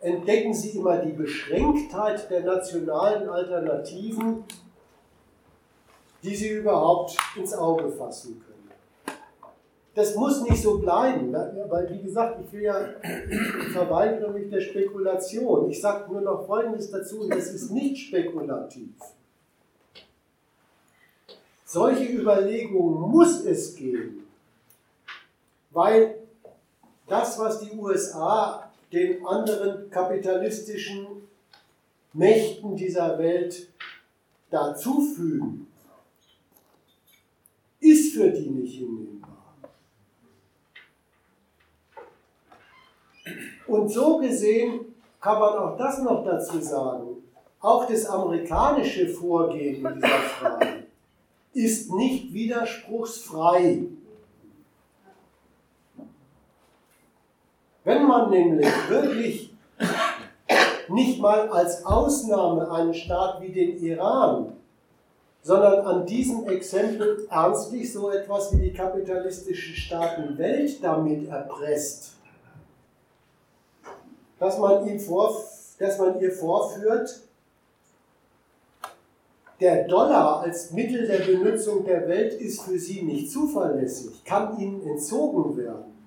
entdecken 0.00 0.52
sie 0.52 0.76
immer 0.78 0.98
die 0.98 1.12
Beschränktheit 1.12 2.28
der 2.30 2.44
nationalen 2.44 3.28
Alternativen 3.28 4.44
die 6.22 6.34
Sie 6.34 6.50
überhaupt 6.50 7.16
ins 7.36 7.54
Auge 7.54 7.90
fassen 7.90 8.40
können. 8.40 8.47
Das 9.94 10.14
muss 10.14 10.42
nicht 10.42 10.62
so 10.62 10.78
bleiben, 10.78 11.32
weil 11.32 11.90
wie 11.90 12.02
gesagt, 12.02 12.40
ich 12.44 12.52
will 12.52 12.62
ja, 12.62 12.88
ich 13.02 13.72
verweigere 13.72 14.30
mich 14.32 14.48
der 14.48 14.60
Spekulation. 14.60 15.70
Ich 15.70 15.80
sage 15.80 16.12
nur 16.12 16.20
noch 16.20 16.46
Folgendes 16.46 16.90
dazu, 16.90 17.28
das 17.28 17.52
ist 17.52 17.72
nicht 17.72 17.96
spekulativ. 18.06 18.90
Solche 21.64 22.04
Überlegungen 22.04 23.10
muss 23.10 23.44
es 23.44 23.74
geben, 23.74 24.26
weil 25.70 26.14
das, 27.06 27.38
was 27.38 27.60
die 27.60 27.76
USA 27.76 28.70
den 28.92 29.26
anderen 29.26 29.90
kapitalistischen 29.90 31.28
Mächten 32.12 32.74
dieser 32.76 33.18
Welt 33.18 33.68
dazufügen, 34.50 35.66
ist 37.80 38.14
für 38.14 38.30
die 38.30 38.48
nicht 38.48 38.78
hinnehmbar. 38.78 39.27
Und 43.68 43.88
so 43.90 44.16
gesehen 44.16 44.80
kann 45.20 45.38
man 45.38 45.58
auch 45.58 45.76
das 45.76 46.02
noch 46.02 46.24
dazu 46.24 46.58
sagen. 46.60 47.22
Auch 47.60 47.86
das 47.86 48.06
amerikanische 48.06 49.08
Vorgehen 49.08 49.84
in 49.84 49.94
dieser 49.96 50.08
Frage 50.08 50.84
ist 51.52 51.92
nicht 51.92 52.32
widerspruchsfrei. 52.32 53.82
Wenn 57.84 58.06
man 58.06 58.30
nämlich 58.30 58.68
wirklich 58.88 59.54
nicht 60.88 61.20
mal 61.20 61.48
als 61.48 61.84
Ausnahme 61.84 62.70
einen 62.70 62.94
Staat 62.94 63.42
wie 63.42 63.52
den 63.52 63.82
Iran, 63.82 64.52
sondern 65.42 65.86
an 65.86 66.06
diesem 66.06 66.46
Exempel 66.48 67.26
ernstlich 67.30 67.92
so 67.92 68.10
etwas 68.10 68.52
wie 68.52 68.68
die 68.68 68.72
kapitalistische 68.72 69.74
Staatenwelt 69.74 70.82
damit 70.82 71.28
erpresst, 71.28 72.17
dass 74.38 74.58
man, 74.58 74.86
ihm 74.86 75.00
vor, 75.00 75.34
dass 75.78 75.98
man 75.98 76.20
ihr 76.20 76.32
vorführt, 76.32 77.22
der 79.60 79.88
Dollar 79.88 80.40
als 80.42 80.70
Mittel 80.70 81.06
der 81.06 81.18
Benutzung 81.18 81.84
der 81.84 82.06
Welt 82.06 82.34
ist 82.34 82.62
für 82.62 82.78
sie 82.78 83.02
nicht 83.02 83.30
zuverlässig, 83.30 84.24
kann 84.24 84.56
ihnen 84.58 84.86
entzogen 84.86 85.56
werden. 85.56 85.98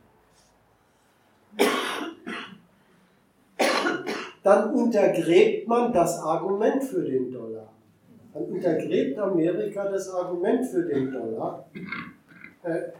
dann 4.43 4.73
untergräbt 4.73 5.67
man 5.67 5.93
das 5.93 6.19
Argument 6.19 6.83
für 6.83 7.03
den 7.03 7.31
Dollar. 7.31 7.71
Dann 8.33 8.45
untergräbt 8.45 9.19
Amerika 9.19 9.89
das 9.89 10.09
Argument 10.09 10.65
für 10.65 10.83
den 10.83 11.11
Dollar. 11.11 11.65
Äh, 12.63 12.91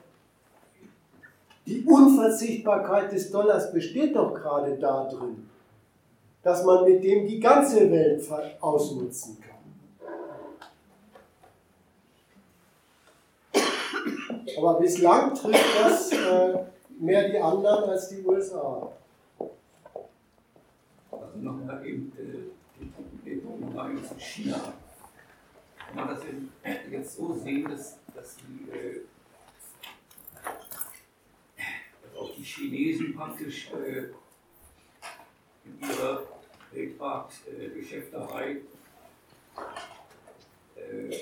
die 1.66 1.84
Unverzichtbarkeit 1.86 3.12
des 3.12 3.32
Dollars 3.32 3.72
besteht 3.72 4.16
doch 4.16 4.34
gerade 4.34 4.78
darin, 4.78 5.50
dass 6.44 6.64
man 6.66 6.86
mit 6.86 7.04
dem 7.04 7.28
die 7.28 7.40
ganze 7.40 7.92
Welt 7.92 8.24
ausnutzen 8.60 9.38
kann. 9.40 9.52
Aber 14.58 14.80
bislang 14.80 15.34
trifft 15.34 15.84
das 15.84 16.12
äh, 16.12 16.60
mehr 17.00 17.30
die 17.30 17.40
anderen 17.40 17.90
als 17.90 18.10
die 18.10 18.24
USA 18.26 18.92
nochmal 21.42 21.86
eben 21.86 22.12
äh, 22.18 23.26
den 23.26 23.44
Punkt 23.44 24.08
zu 24.08 24.20
China. 24.20 24.74
Kann 25.78 25.96
man 25.96 26.08
das 26.16 26.24
jetzt 26.90 27.16
so 27.18 27.34
sehen, 27.34 27.68
dass, 27.70 27.98
dass 28.16 28.38
die, 28.38 28.70
äh, 28.72 29.02
auch 32.18 32.30
die 32.42 32.48
Chinesen 32.48 33.16
praktisch 33.16 33.72
äh, 33.72 34.08
in 35.64 35.80
ihrer 35.80 36.24
Weltmarktgeschäfterei 36.72 38.62
äh, 40.76 41.18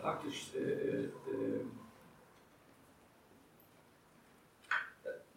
praktisch 0.00 0.54
äh, 0.54 1.06
äh, 1.06 1.10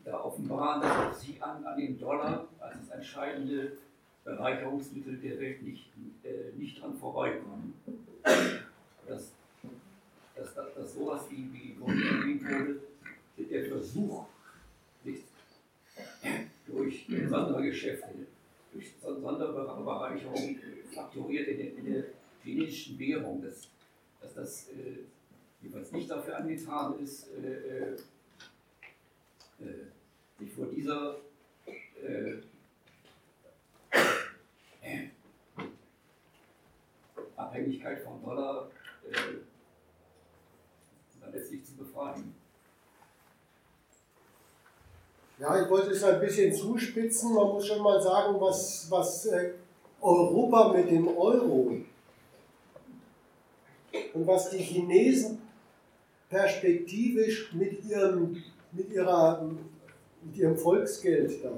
da 0.05 0.23
offenbaren, 0.23 0.81
dass 0.81 1.21
sie 1.21 1.41
an, 1.41 1.65
an 1.65 1.77
den 1.79 1.97
Dollar 1.97 2.47
als 2.59 2.77
das 2.79 2.89
entscheidende 2.89 3.77
Bereicherungsmittel 4.23 5.17
der 5.17 5.39
Welt 5.39 5.63
nicht, 5.63 5.89
äh, 6.23 6.51
nicht 6.55 6.79
dran 6.79 6.95
vorbeikommen. 6.95 7.73
Dass, 9.07 9.33
dass, 10.59 10.73
dass, 10.75 10.93
sowas 10.93 11.21
wie, 11.29 11.49
wie 11.53 11.79
wurde, 11.79 12.79
der 13.37 13.65
Versuch, 13.65 14.25
sich 15.03 15.23
durch 16.67 17.07
Sondergeschäfte, 17.29 18.09
durch 18.73 18.93
Sonderbereicherung 19.01 20.57
fakturiert 20.93 21.47
in 21.47 21.57
der, 21.57 21.77
in 21.77 21.93
der 21.93 22.03
chinesischen 22.43 22.99
Währung, 22.99 23.41
dass, 23.41 23.69
dass 24.21 24.33
das 24.33 24.69
äh, 24.69 25.05
jeweils 25.61 25.91
nicht 25.91 26.09
dafür 26.09 26.37
angetan 26.37 26.99
ist, 26.99 27.27
äh, 27.31 27.47
äh, 27.47 27.93
äh 29.61 29.85
sich 30.37 30.53
vor 30.53 30.67
dieser 30.67 31.17
äh, 32.01 32.37
Abhängigkeit 37.35 38.01
vom 38.03 38.23
Dollar 38.23 38.71
äh, 39.11 39.15
letztlich 41.33 41.63
zu 41.65 41.75
befreien. 41.75 42.33
Ja, 45.39 45.61
ich 45.63 45.69
wollte 45.69 45.91
es 45.91 46.03
ein 46.03 46.19
bisschen 46.19 46.53
zuspitzen. 46.53 47.33
Man 47.33 47.47
muss 47.47 47.65
schon 47.65 47.81
mal 47.81 48.01
sagen, 48.01 48.39
was, 48.39 48.87
was 48.89 49.25
äh, 49.27 49.53
Europa 50.01 50.73
mit 50.73 50.89
dem 50.89 51.07
Euro 51.07 51.77
und 54.13 54.27
was 54.27 54.49
die 54.49 54.57
Chinesen 54.57 55.41
perspektivisch 56.29 57.53
mit, 57.53 57.83
ihrem, 57.85 58.43
mit 58.71 58.91
ihrer 58.91 59.49
mit 60.21 60.35
ihrem 60.37 60.57
Volksgeld 60.57 61.43
da, 61.43 61.51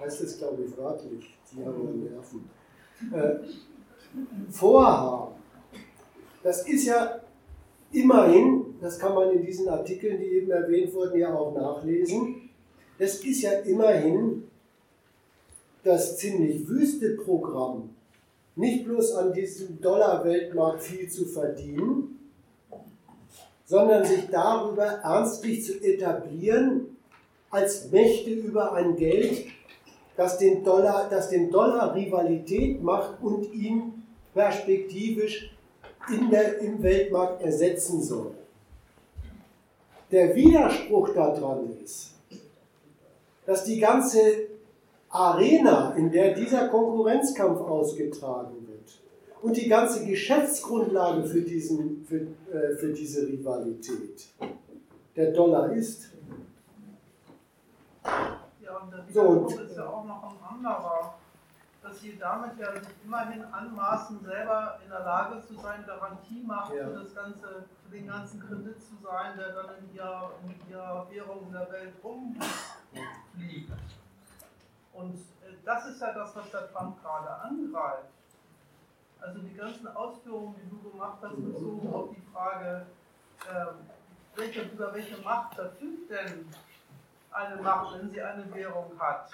heißt 0.00 0.22
es 0.22 0.38
glaube 0.38 0.64
ich 0.64 0.76
wörtlich, 0.76 1.36
die 1.52 1.64
haben 1.64 2.02
ja 2.02 2.10
Nerven, 2.10 2.50
äh, 3.12 4.50
vorhaben. 4.50 5.34
Das 6.42 6.66
ist 6.68 6.86
ja 6.86 7.20
immerhin, 7.94 8.76
das 8.80 8.98
kann 8.98 9.14
man 9.14 9.30
in 9.30 9.44
diesen 9.44 9.68
Artikeln, 9.68 10.18
die 10.18 10.26
eben 10.26 10.50
erwähnt 10.50 10.92
wurden, 10.92 11.18
ja 11.18 11.34
auch 11.34 11.54
nachlesen, 11.54 12.50
das 12.98 13.16
ist 13.24 13.42
ja 13.42 13.52
immerhin 13.60 14.44
das 15.82 16.16
ziemlich 16.16 16.66
wüste 16.68 17.16
Programm, 17.16 17.90
nicht 18.56 18.84
bloß 18.84 19.12
an 19.14 19.32
diesem 19.32 19.80
Dollar-Weltmarkt 19.80 20.82
viel 20.82 21.08
zu 21.08 21.26
verdienen, 21.26 22.18
sondern 23.64 24.04
sich 24.04 24.28
darüber 24.30 24.84
ernstlich 24.84 25.64
zu 25.64 25.82
etablieren 25.82 26.96
als 27.50 27.90
Mächte 27.90 28.30
über 28.30 28.72
ein 28.72 28.96
Geld, 28.96 29.46
das 30.16 30.38
den 30.38 30.62
Dollar, 30.62 31.08
das 31.10 31.30
den 31.30 31.50
Dollar 31.50 31.94
Rivalität 31.94 32.82
macht 32.82 33.22
und 33.22 33.52
ihn 33.52 34.04
perspektivisch 34.32 35.53
in 36.10 36.30
der, 36.30 36.58
im 36.58 36.82
Weltmarkt 36.82 37.42
ersetzen 37.42 38.02
soll. 38.02 38.32
Der 40.10 40.34
Widerspruch 40.34 41.10
daran 41.14 41.70
ist, 41.82 42.12
dass 43.46 43.64
die 43.64 43.78
ganze 43.78 44.20
Arena, 45.08 45.94
in 45.96 46.10
der 46.10 46.34
dieser 46.34 46.68
Konkurrenzkampf 46.68 47.60
ausgetragen 47.60 48.66
wird 48.66 49.00
und 49.42 49.56
die 49.56 49.68
ganze 49.68 50.04
Geschäftsgrundlage 50.04 51.24
für, 51.24 51.40
diesen, 51.40 52.04
für, 52.06 52.26
äh, 52.52 52.76
für 52.76 52.92
diese 52.92 53.28
Rivalität 53.28 54.26
der 55.16 55.32
Dollar 55.32 55.72
ist, 55.72 56.10
ja, 58.04 58.78
und 58.78 58.92
der 58.92 59.08
Widerspruch 59.08 59.50
so, 59.50 59.60
ist 59.60 59.76
ja 59.76 59.86
auch 59.88 60.04
noch 60.04 60.22
ein 60.22 60.56
anderer, 60.56 61.14
dass 61.84 62.00
sie 62.00 62.16
damit 62.18 62.58
ja 62.58 62.72
sich 62.72 62.88
immerhin 63.04 63.44
anmaßen, 63.44 64.24
selber 64.24 64.78
in 64.82 64.88
der 64.88 65.00
Lage 65.00 65.42
zu 65.42 65.54
sein, 65.54 65.84
Garantiemacht 65.86 66.72
ja. 66.72 66.86
für, 66.86 66.94
das 66.94 67.14
ganze, 67.14 67.66
für 67.84 67.90
den 67.90 68.06
ganzen 68.06 68.40
Kredit 68.40 68.82
zu 68.82 68.96
sein, 69.02 69.36
der 69.36 69.50
dann 69.50 69.66
in 69.78 69.94
ihrer, 69.94 70.30
in 70.42 70.70
ihrer 70.70 71.06
Währung 71.10 71.46
in 71.46 71.52
der 71.52 71.70
Welt 71.70 71.94
rumfliegt. 72.02 73.70
Und 74.94 75.14
äh, 75.14 75.54
das 75.62 75.86
ist 75.86 76.00
ja 76.00 76.14
das, 76.14 76.34
was 76.34 76.50
der 76.50 76.72
Trump 76.72 77.02
gerade 77.02 77.30
angreift. 77.42 78.08
Also 79.20 79.40
die 79.40 79.54
ganzen 79.54 79.88
Ausführungen, 79.88 80.54
die 80.56 80.70
du 80.70 80.90
gemacht 80.90 81.18
hast, 81.22 81.36
bezogen 81.36 81.92
auf 81.92 82.08
die 82.14 82.22
Frage, 82.32 82.86
äh, 83.46 83.66
welche, 84.36 84.62
über 84.62 84.94
welche 84.94 85.18
Macht 85.18 85.54
verfügt 85.54 86.10
denn 86.10 86.48
eine 87.30 87.60
Macht, 87.60 87.98
wenn 87.98 88.10
sie 88.10 88.22
eine 88.22 88.54
Währung 88.54 88.98
hat, 88.98 89.30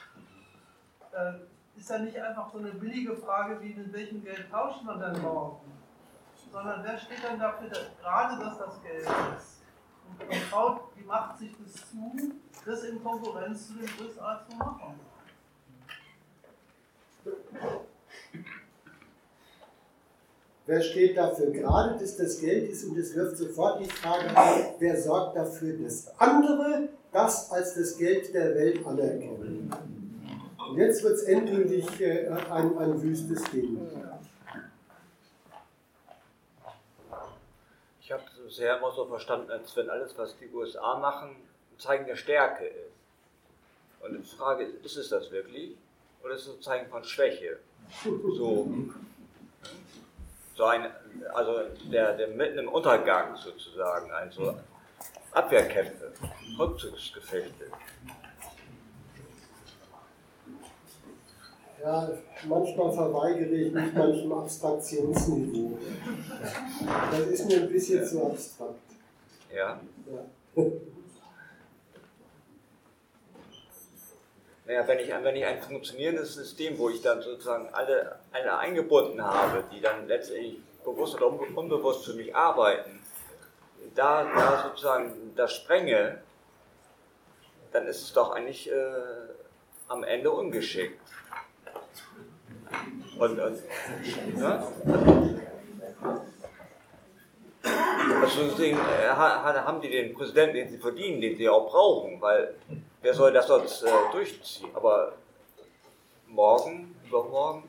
äh, 1.13 1.33
ist 1.81 1.89
ja 1.89 1.99
nicht 1.99 2.17
einfach 2.19 2.53
so 2.53 2.59
eine 2.59 2.73
billige 2.73 3.17
Frage, 3.17 3.61
wie 3.63 3.73
mit 3.73 3.93
welchem 3.93 4.23
Geld 4.23 4.51
tauscht 4.51 4.85
man 4.85 5.01
dann 5.01 5.21
morgen, 5.23 5.61
sondern 6.53 6.85
wer 6.85 6.99
steht 6.99 7.25
dann 7.25 7.39
dafür, 7.39 7.69
dass, 7.71 7.87
gerade 8.01 8.45
dass 8.45 8.59
das 8.59 8.83
Geld 8.83 9.03
ist? 9.03 9.63
Und 10.07 10.29
man 10.29 10.39
traut, 10.51 10.81
die 10.95 11.05
macht 11.05 11.39
sich 11.39 11.53
das 11.63 11.73
zu, 11.73 12.35
das 12.67 12.85
in 12.85 13.03
Konkurrenz 13.03 13.69
zu 13.69 13.75
den 13.75 13.89
USA 13.99 14.43
zu 14.49 14.57
machen. 14.57 15.01
Wer 20.67 20.83
steht 20.83 21.17
dafür 21.17 21.51
gerade, 21.51 21.99
dass 21.99 22.17
das 22.17 22.41
Geld 22.41 22.71
ist? 22.71 22.85
Und 22.85 22.99
es 22.99 23.15
wirft 23.15 23.39
sofort 23.39 23.81
die 23.81 23.89
Frage 23.89 24.37
auf, 24.37 24.75
wer 24.79 25.01
sorgt 25.01 25.37
dafür, 25.37 25.79
dass 25.79 26.09
andere 26.21 26.91
das 27.11 27.51
als 27.51 27.75
das 27.75 27.97
Geld 27.97 28.33
der 28.35 28.55
Welt 28.55 28.87
anerkennen. 28.87 29.90
Und 30.71 30.79
jetzt 30.79 31.03
wird 31.03 31.15
es 31.15 31.25
endgültig 31.25 32.01
äh, 32.01 32.29
ein, 32.29 32.79
ein 32.79 33.03
wüstes 33.03 33.43
Ding. 33.51 33.91
Ich 38.01 38.13
habe 38.13 38.23
es 38.25 38.45
bisher 38.45 38.79
immer 38.79 38.93
so 38.93 39.05
verstanden, 39.07 39.51
als 39.51 39.75
wenn 39.75 39.91
alles, 39.91 40.17
was 40.17 40.37
die 40.39 40.49
USA 40.55 40.97
machen, 41.01 41.31
ein 41.31 41.79
Zeichen 41.81 42.07
der 42.07 42.15
Stärke 42.15 42.67
ist. 42.67 42.93
Und 44.01 44.17
die 44.17 44.37
Frage 44.37 44.63
ist, 44.63 44.85
ist 44.87 44.97
es 44.97 45.09
das 45.09 45.33
wirklich? 45.33 45.77
Oder 46.23 46.35
ist 46.35 46.47
es 46.47 46.55
ein 46.55 46.63
Zeichen 46.63 46.89
von 46.89 47.03
Schwäche? 47.03 47.59
So, 48.05 48.69
so 50.55 50.65
ein, 50.67 50.89
also 51.35 51.63
der, 51.91 52.17
der 52.17 52.29
mitten 52.29 52.59
im 52.59 52.69
Untergang 52.69 53.35
sozusagen, 53.35 54.13
ein 54.13 54.31
so 54.31 54.55
Abwehrkämpfe, 55.33 56.13
Rückzugsgefechte. 56.57 57.73
Ja, 61.83 62.11
manchmal 62.45 62.93
verweigere 62.93 63.55
ich 63.55 63.73
mich 63.73 63.93
manchem 63.95 64.33
Abstraktionsniveau. 64.33 65.79
Das 67.11 67.21
ist 67.21 67.47
mir 67.47 67.63
ein 67.63 67.69
bisschen 67.71 68.07
zu 68.07 68.27
abstrakt. 68.27 68.75
Ja. 69.55 69.81
ja. 70.07 70.65
Naja, 74.67 74.87
wenn 74.87 74.99
ich, 74.99 75.09
wenn 75.09 75.37
ich 75.37 75.45
ein 75.45 75.63
funktionierendes 75.63 76.35
System, 76.35 76.79
wo 76.79 76.91
ich 76.91 77.01
dann 77.01 77.23
sozusagen 77.23 77.69
alle, 77.73 78.19
alle 78.31 78.59
eingebunden 78.59 79.23
habe, 79.23 79.65
die 79.73 79.81
dann 79.81 80.07
letztendlich 80.07 80.59
bewusst 80.85 81.17
oder 81.17 81.33
unbewusst 81.57 82.05
für 82.05 82.13
mich 82.13 82.35
arbeiten, 82.37 83.01
da, 83.95 84.25
da 84.25 84.63
sozusagen 84.69 85.33
das 85.35 85.55
sprenge, 85.55 86.21
dann 87.73 87.87
ist 87.87 88.03
es 88.03 88.13
doch 88.13 88.33
eigentlich 88.33 88.71
äh, 88.71 88.93
am 89.89 90.05
Ende 90.05 90.31
ungeschickt. 90.31 91.01
Und, 93.21 93.39
und 93.39 93.59
ja? 94.39 94.67
Also 98.23 98.45
deswegen 98.51 98.79
äh, 98.79 99.09
haben 99.11 99.81
die 99.83 99.91
den 99.91 100.15
Präsidenten, 100.15 100.55
den 100.55 100.71
sie 100.71 100.79
verdienen, 100.79 101.21
den 101.21 101.37
sie 101.37 101.47
auch 101.47 101.69
brauchen, 101.69 102.19
weil 102.23 102.55
wer 103.03 103.13
soll 103.13 103.31
das 103.33 103.47
sonst 103.47 103.83
äh, 103.83 103.89
durchziehen? 104.11 104.71
Aber 104.73 105.13
morgen, 106.29 106.95
übermorgen? 107.07 107.65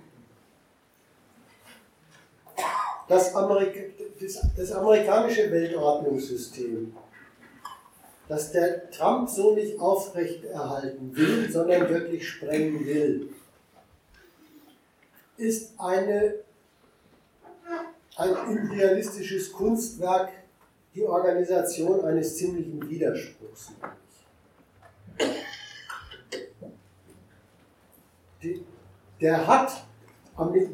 Das, 3.09 3.35
Amerika 3.35 3.81
das, 4.21 4.41
das 4.55 4.71
amerikanische 4.71 5.51
Weltordnungssystem, 5.51 6.95
das 8.29 8.53
der 8.53 8.89
Trump 8.89 9.27
so 9.27 9.53
nicht 9.53 9.77
aufrechterhalten 9.77 11.13
will, 11.13 11.51
sondern 11.51 11.89
wirklich 11.89 12.25
sprengen 12.25 12.85
will, 12.85 13.33
ist 15.41 15.73
eine, 15.79 16.35
ein 18.15 18.35
imperialistisches 18.49 19.51
Kunstwerk, 19.51 20.29
die 20.93 21.03
Organisation 21.03 22.05
eines 22.05 22.37
ziemlichen 22.37 22.87
Widerspruchs. 22.87 23.71
Die, 28.43 28.63
der 29.19 29.47
hat, 29.47 29.83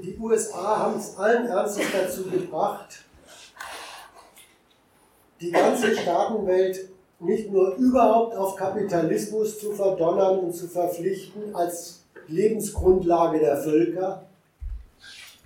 die 0.03 0.18
USA 0.19 0.80
haben 0.80 0.99
es 0.99 1.18
allen 1.18 1.48
Ernstes 1.48 1.85
dazu 1.91 2.23
gebracht, 2.23 3.03
die 5.39 5.52
ganze 5.52 5.95
Staatenwelt 5.95 6.89
nicht 7.19 7.52
nur 7.52 7.76
überhaupt 7.76 8.35
auf 8.35 8.56
Kapitalismus 8.56 9.60
zu 9.60 9.72
verdonnern 9.72 10.39
und 10.39 10.53
zu 10.53 10.68
verpflichten 10.68 11.56
als 11.56 12.03
Lebensgrundlage 12.27 13.39
der 13.39 13.57
Völker, 13.57 14.27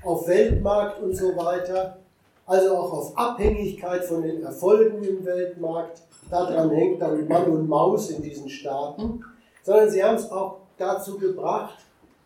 auf 0.04 0.28
Weltmarkt 0.28 1.02
und 1.02 1.16
so 1.16 1.36
weiter, 1.36 1.98
also 2.46 2.76
auch 2.76 2.94
auf 2.94 3.18
Abhängigkeit 3.18 4.04
von 4.04 4.24
den 4.24 4.44
Erfolgen 4.44 5.04
im 5.04 5.26
Weltmarkt. 5.26 6.02
Daran 6.30 6.72
hängt 6.72 7.02
dann 7.02 7.28
Mann 7.28 7.46
und 7.46 7.68
Maus 7.68 8.10
in 8.10 8.22
diesen 8.22 8.50
Staaten, 8.50 9.24
sondern 9.64 9.90
sie 9.90 10.04
haben 10.04 10.16
es 10.16 10.32
auch 10.32 10.58
dazu 10.78 11.18
gebracht, 11.18 11.78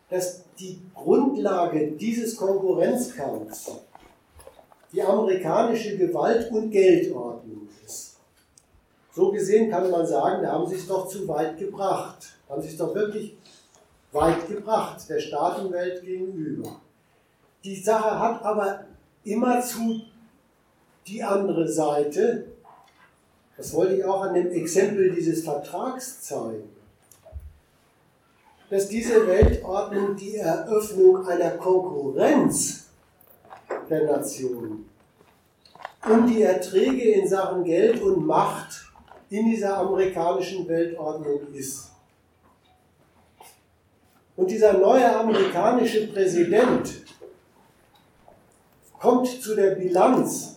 dass 0.09 0.43
die 0.59 0.79
Grundlage 0.93 1.91
dieses 1.91 2.37
Konkurrenzkampfs 2.37 3.71
die 4.91 5.01
amerikanische 5.01 5.97
Gewalt- 5.97 6.49
und 6.51 6.71
Geldordnung 6.71 7.67
ist. 7.85 8.17
So 9.13 9.31
gesehen 9.31 9.69
kann 9.69 9.89
man 9.91 10.05
sagen, 10.05 10.41
da 10.43 10.53
haben 10.53 10.67
sie 10.67 10.75
es 10.75 10.87
doch 10.87 11.07
zu 11.07 11.27
weit 11.27 11.57
gebracht, 11.57 12.37
haben 12.49 12.61
sie 12.61 12.69
es 12.69 12.77
doch 12.77 12.95
wirklich 12.95 13.35
weit 14.13 14.47
gebracht, 14.47 15.09
der 15.09 15.19
Staatenwelt 15.19 16.01
gegenüber. 16.01 16.79
Die 17.65 17.75
Sache 17.75 18.19
hat 18.19 18.43
aber 18.43 18.81
immerzu 19.23 20.01
die 21.07 21.23
andere 21.23 21.67
Seite, 21.67 22.45
das 23.57 23.73
wollte 23.73 23.95
ich 23.95 24.05
auch 24.05 24.21
an 24.21 24.35
dem 24.35 24.51
Exempel 24.51 25.09
dieses 25.09 25.43
Vertrags 25.43 26.21
zeigen, 26.21 26.69
dass 28.69 28.87
diese 28.87 29.25
Weltordnung 29.25 30.15
die 30.15 30.35
Eröffnung 30.35 31.27
einer 31.27 31.51
Konkurrenz 31.51 32.85
der 33.89 34.03
Nationen 34.03 34.87
um 36.07 36.27
die 36.27 36.43
Erträge 36.43 37.13
in 37.13 37.27
Sachen 37.27 37.63
Geld 37.63 37.99
und 37.99 38.27
Macht 38.27 38.85
in 39.31 39.49
dieser 39.49 39.77
amerikanischen 39.77 40.67
Weltordnung 40.67 41.51
ist. 41.51 41.89
Und 44.35 44.51
dieser 44.51 44.73
neue 44.73 45.15
amerikanische 45.15 46.05
Präsident 46.07 47.05
kommt 49.05 49.27
zu 49.27 49.55
der 49.55 49.75
Bilanz, 49.75 50.55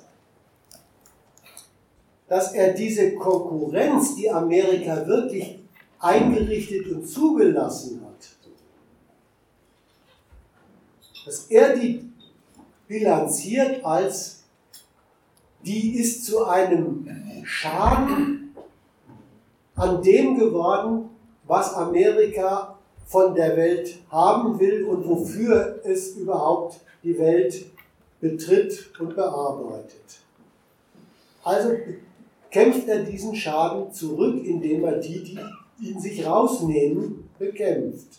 dass 2.27 2.55
er 2.55 2.73
diese 2.73 3.15
Konkurrenz, 3.15 4.17
die 4.17 4.31
Amerika 4.31 5.07
wirklich 5.07 5.59
eingerichtet 5.99 6.87
und 6.87 7.07
zugelassen 7.07 8.01
hat, 8.07 8.27
dass 11.27 11.45
er 11.51 11.77
die 11.77 12.11
bilanziert 12.87 13.85
als, 13.85 14.45
die 15.63 15.99
ist 15.99 16.25
zu 16.25 16.47
einem 16.47 17.07
Schaden 17.45 18.57
an 19.75 20.03
dem 20.03 20.39
geworden, 20.39 21.11
was 21.47 21.75
Amerika 21.75 22.79
von 23.05 23.35
der 23.35 23.59
Welt 23.59 23.99
haben 24.11 24.59
will 24.59 24.85
und 24.85 25.07
wofür 25.07 25.81
es 25.85 26.17
überhaupt 26.17 26.81
die 27.03 27.19
Welt 27.19 27.67
betritt 28.21 28.91
und 28.99 29.15
bearbeitet. 29.15 30.21
Also 31.45 31.77
kämpft 32.51 32.89
er 32.89 33.05
diesen 33.05 33.35
Schaden 33.35 33.93
zurück, 33.93 34.45
indem 34.45 34.85
er 34.85 34.99
die, 34.99 35.23
die 35.81 35.91
ihn 35.91 36.01
sich 36.01 36.27
rausnehmen, 36.27 37.29
bekämpft. 37.39 38.19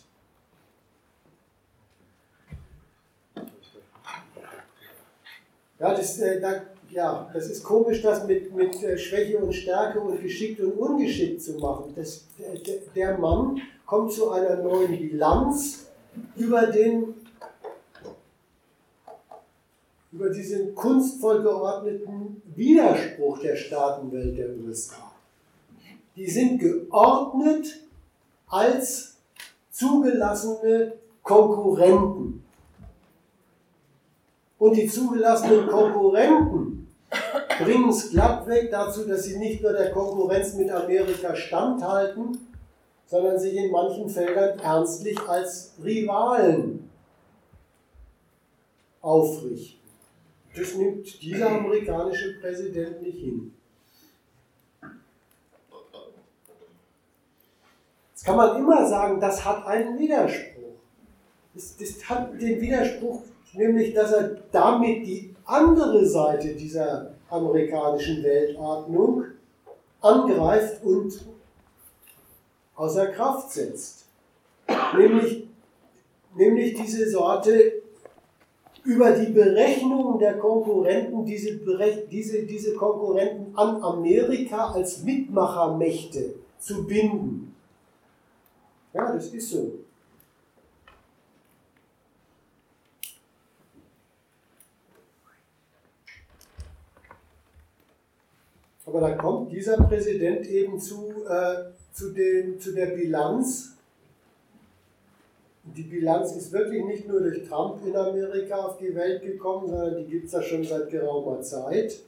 Ja, 5.79 5.93
das, 5.93 6.19
äh, 6.19 6.41
da, 6.41 6.61
ja, 6.89 7.29
das 7.33 7.49
ist 7.49 7.63
komisch, 7.63 8.01
das 8.01 8.27
mit, 8.27 8.53
mit 8.53 8.83
äh, 8.83 8.97
Schwäche 8.97 9.37
und 9.37 9.53
Stärke 9.53 10.01
und 10.01 10.21
geschickt 10.21 10.59
und 10.59 10.73
ungeschickt 10.73 11.41
zu 11.41 11.53
machen. 11.53 11.93
Das, 11.95 12.25
der, 12.37 12.79
der 12.93 13.17
Mann 13.17 13.61
kommt 13.85 14.11
zu 14.11 14.29
einer 14.29 14.57
neuen 14.57 14.97
Bilanz 14.97 15.87
über 16.35 16.67
den 16.67 17.13
über 20.11 20.29
diesen 20.29 20.73
kunstvoll 20.73 21.43
geordneten 21.43 22.41
Widerspruch 22.55 23.39
der 23.39 23.55
Staatenwelt 23.55 24.37
der 24.37 24.49
USA. 24.57 25.11
Die 26.15 26.29
sind 26.29 26.59
geordnet 26.59 27.79
als 28.47 29.17
zugelassene 29.71 30.93
Konkurrenten. 31.23 32.43
Und 34.57 34.75
die 34.75 34.87
zugelassenen 34.87 35.67
Konkurrenten 35.67 36.87
bringen 37.63 37.89
es 37.89 38.09
glattweg 38.09 38.71
dazu, 38.71 39.07
dass 39.07 39.23
sie 39.23 39.37
nicht 39.37 39.61
nur 39.61 39.73
der 39.73 39.91
Konkurrenz 39.91 40.55
mit 40.55 40.69
Amerika 40.69 41.35
standhalten, 41.35 42.37
sondern 43.05 43.39
sich 43.39 43.55
in 43.55 43.71
manchen 43.71 44.09
Feldern 44.09 44.59
ernstlich 44.59 45.17
als 45.27 45.73
Rivalen 45.83 46.89
aufrichten. 49.01 49.78
Das 50.55 50.75
nimmt 50.75 51.21
dieser 51.21 51.49
amerikanische 51.51 52.39
Präsident 52.39 53.01
nicht 53.01 53.19
hin. 53.19 53.53
Jetzt 58.11 58.25
kann 58.25 58.35
man 58.35 58.57
immer 58.57 58.85
sagen, 58.85 59.19
das 59.21 59.45
hat 59.45 59.65
einen 59.65 59.97
Widerspruch. 59.97 60.75
Das, 61.53 61.77
das 61.77 62.09
hat 62.09 62.33
den 62.33 62.59
Widerspruch, 62.59 63.21
nämlich 63.53 63.93
dass 63.93 64.11
er 64.11 64.37
damit 64.51 65.05
die 65.05 65.33
andere 65.45 66.05
Seite 66.05 66.49
dieser 66.55 67.13
amerikanischen 67.29 68.23
Weltordnung 68.23 69.23
angreift 70.01 70.83
und 70.83 71.25
außer 72.75 73.07
Kraft 73.07 73.51
setzt. 73.51 74.05
Nämlich, 74.97 75.47
nämlich 76.35 76.75
diese 76.75 77.09
Sorte 77.09 77.78
über 78.89 79.11
die 79.11 79.31
Berechnung 79.31 80.17
der 80.17 80.39
Konkurrenten, 80.39 81.23
diese, 81.23 81.59
diese, 82.11 82.43
diese 82.43 82.73
Konkurrenten 82.73 83.55
an 83.55 83.83
Amerika 83.83 84.71
als 84.71 85.03
Mitmachermächte 85.03 86.33
zu 86.57 86.87
binden. 86.87 87.55
Ja, 88.93 89.13
das 89.13 89.27
ist 89.27 89.51
so. 89.51 89.73
Aber 98.87 99.01
da 99.01 99.11
kommt 99.11 99.51
dieser 99.51 99.77
Präsident 99.77 100.47
eben 100.47 100.79
zu, 100.79 101.13
äh, 101.29 101.71
zu, 101.93 102.11
dem, 102.11 102.59
zu 102.59 102.73
der 102.73 102.87
Bilanz. 102.87 103.75
Die 105.75 105.83
Bilanz 105.83 106.35
ist 106.35 106.51
wirklich 106.51 106.83
nicht 106.85 107.07
nur 107.07 107.21
durch 107.21 107.47
Trump 107.47 107.85
in 107.85 107.95
Amerika 107.95 108.55
auf 108.55 108.77
die 108.77 108.93
Welt 108.95 109.21
gekommen, 109.21 109.67
sondern 109.67 109.97
die 109.97 110.05
gibt 110.05 110.25
es 110.25 110.31
ja 110.31 110.41
schon 110.41 110.63
seit 110.63 110.89
geraumer 110.89 111.41
Zeit. 111.41 111.99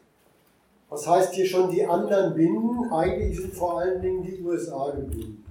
Was 0.90 1.08
heißt 1.08 1.34
hier 1.34 1.46
schon 1.46 1.72
die 1.72 1.86
anderen 1.86 2.34
binden? 2.34 2.92
Eigentlich 2.92 3.40
sind 3.40 3.54
vor 3.54 3.80
allen 3.80 4.02
Dingen 4.02 4.24
die 4.24 4.42
USA 4.42 4.92
gebunden. 4.92 5.46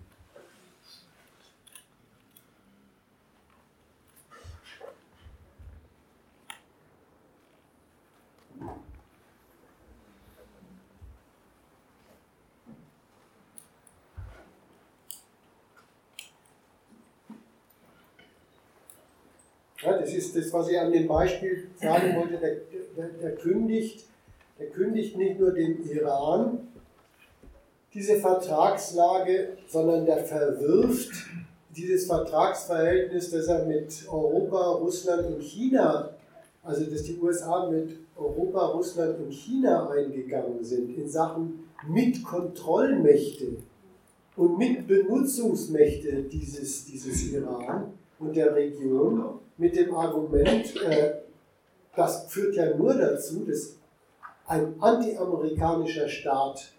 Ja, 19.83 19.97
das 19.97 20.13
ist 20.35 20.47
das, 20.47 20.53
was 20.53 20.69
ich 20.69 20.79
an 20.79 20.93
dem 20.93 21.09
Beispiel 21.09 21.69
sagen 21.81 22.17
wollte. 22.17 22.39
Der, 22.39 22.57
der, 22.97 23.09
der, 23.21 23.35
kündigt, 23.37 24.07
der 24.59 24.69
kündigt 24.69 25.17
nicht 25.17 25.39
nur 25.39 25.53
dem 25.53 25.83
Iran 25.89 26.69
diese 27.93 28.17
Vertragslage, 28.17 29.57
sondern 29.67 30.07
der 30.07 30.19
verwirft 30.19 31.11
dieses 31.71 32.07
Vertragsverhältnis, 32.07 33.31
das 33.31 33.47
er 33.47 33.67
mit 33.67 34.07
Europa, 34.09 34.73
Russland 34.73 35.27
und 35.27 35.43
China, 35.43 36.11
also 36.63 36.85
dass 36.85 37.03
die 37.03 37.19
USA 37.21 37.69
mit 37.69 37.97
Europa, 38.17 38.67
Russland 38.67 39.19
und 39.19 39.33
China 39.33 39.89
eingegangen 39.91 40.63
sind 40.63 40.97
in 40.97 41.09
Sachen 41.09 41.65
Mitkontrollmächte 41.89 43.57
und 44.37 44.59
Mitbenutzungsmächte 44.59 46.25
dieses, 46.25 46.85
dieses 46.85 47.33
Iran 47.33 47.93
und 48.19 48.37
der 48.37 48.55
Region 48.55 49.41
mit 49.61 49.77
dem 49.77 49.95
Argument, 49.95 50.75
äh, 50.83 51.13
das 51.95 52.27
führt 52.29 52.57
ja 52.57 52.75
nur 52.75 52.95
dazu, 52.95 53.45
dass 53.45 53.77
ein 54.47 54.75
antiamerikanischer 54.81 56.09
Staat 56.09 56.73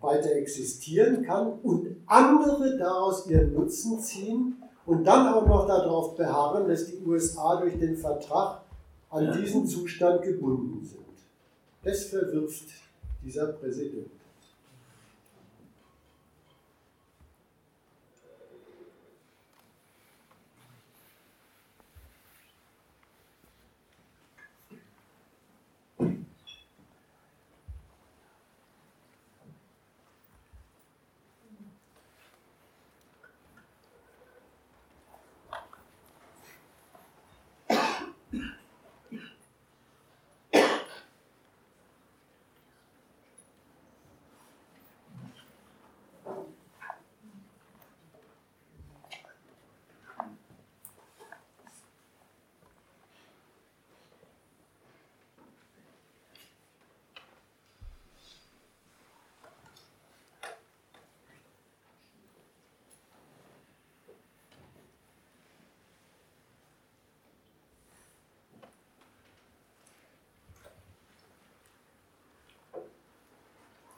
weiter 0.00 0.32
existieren 0.32 1.22
kann 1.24 1.58
und 1.62 1.96
andere 2.06 2.78
daraus 2.78 3.26
ihren 3.26 3.52
Nutzen 3.54 4.00
ziehen 4.00 4.62
und 4.86 5.04
dann 5.04 5.34
auch 5.34 5.46
noch 5.46 5.66
darauf 5.66 6.16
beharren, 6.16 6.68
dass 6.68 6.86
die 6.86 7.02
USA 7.04 7.60
durch 7.60 7.78
den 7.78 7.96
Vertrag 7.96 8.62
an 9.10 9.32
diesen 9.32 9.66
Zustand 9.66 10.22
gebunden 10.22 10.84
sind. 10.84 11.02
Das 11.82 12.04
verwirft 12.04 12.68
dieser 13.22 13.48
Präsident. 13.48 14.10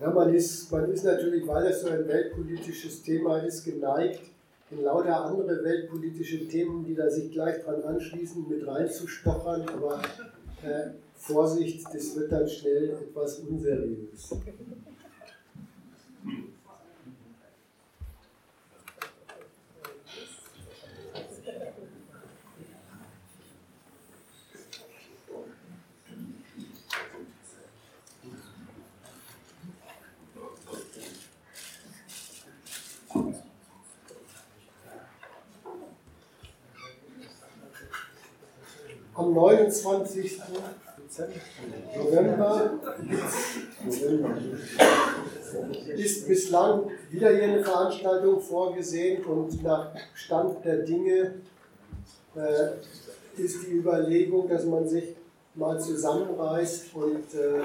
Ja, 0.04 0.10
man 0.10 0.34
ist, 0.34 0.70
man 0.70 0.92
ist 0.92 1.02
natürlich, 1.02 1.46
weil 1.46 1.66
es 1.66 1.80
so 1.80 1.88
ein 1.88 2.06
weltpolitisches 2.06 3.02
Thema 3.02 3.38
ist, 3.38 3.64
geneigt, 3.64 4.20
in 4.70 4.82
lauter 4.82 5.24
andere 5.24 5.64
weltpolitische 5.64 6.46
Themen, 6.46 6.84
die 6.84 6.94
da 6.94 7.08
sich 7.08 7.32
gleich 7.32 7.64
dran 7.64 7.82
anschließen, 7.82 8.46
mit 8.46 8.66
reinzustochern. 8.66 9.66
Aber 9.66 10.02
äh, 10.62 10.90
Vorsicht, 11.16 11.86
das 11.90 12.14
wird 12.16 12.30
dann 12.30 12.46
schnell 12.46 12.90
etwas 12.90 13.38
unseriös. 13.38 14.30
am 39.14 39.33
29. 39.44 40.40
November, 41.96 42.70
ist 45.96 46.26
bislang 46.26 46.90
wieder 47.10 47.30
hier 47.30 47.44
eine 47.44 47.62
Veranstaltung 47.62 48.40
vorgesehen 48.40 49.22
und 49.24 49.62
nach 49.62 49.92
Stand 50.14 50.64
der 50.64 50.78
Dinge 50.78 51.34
äh, 52.34 53.40
ist 53.40 53.66
die 53.66 53.72
Überlegung, 53.72 54.48
dass 54.48 54.64
man 54.64 54.88
sich 54.88 55.14
mal 55.54 55.78
zusammenreißt 55.78 56.94
und 56.94 57.34
äh, 57.34 57.62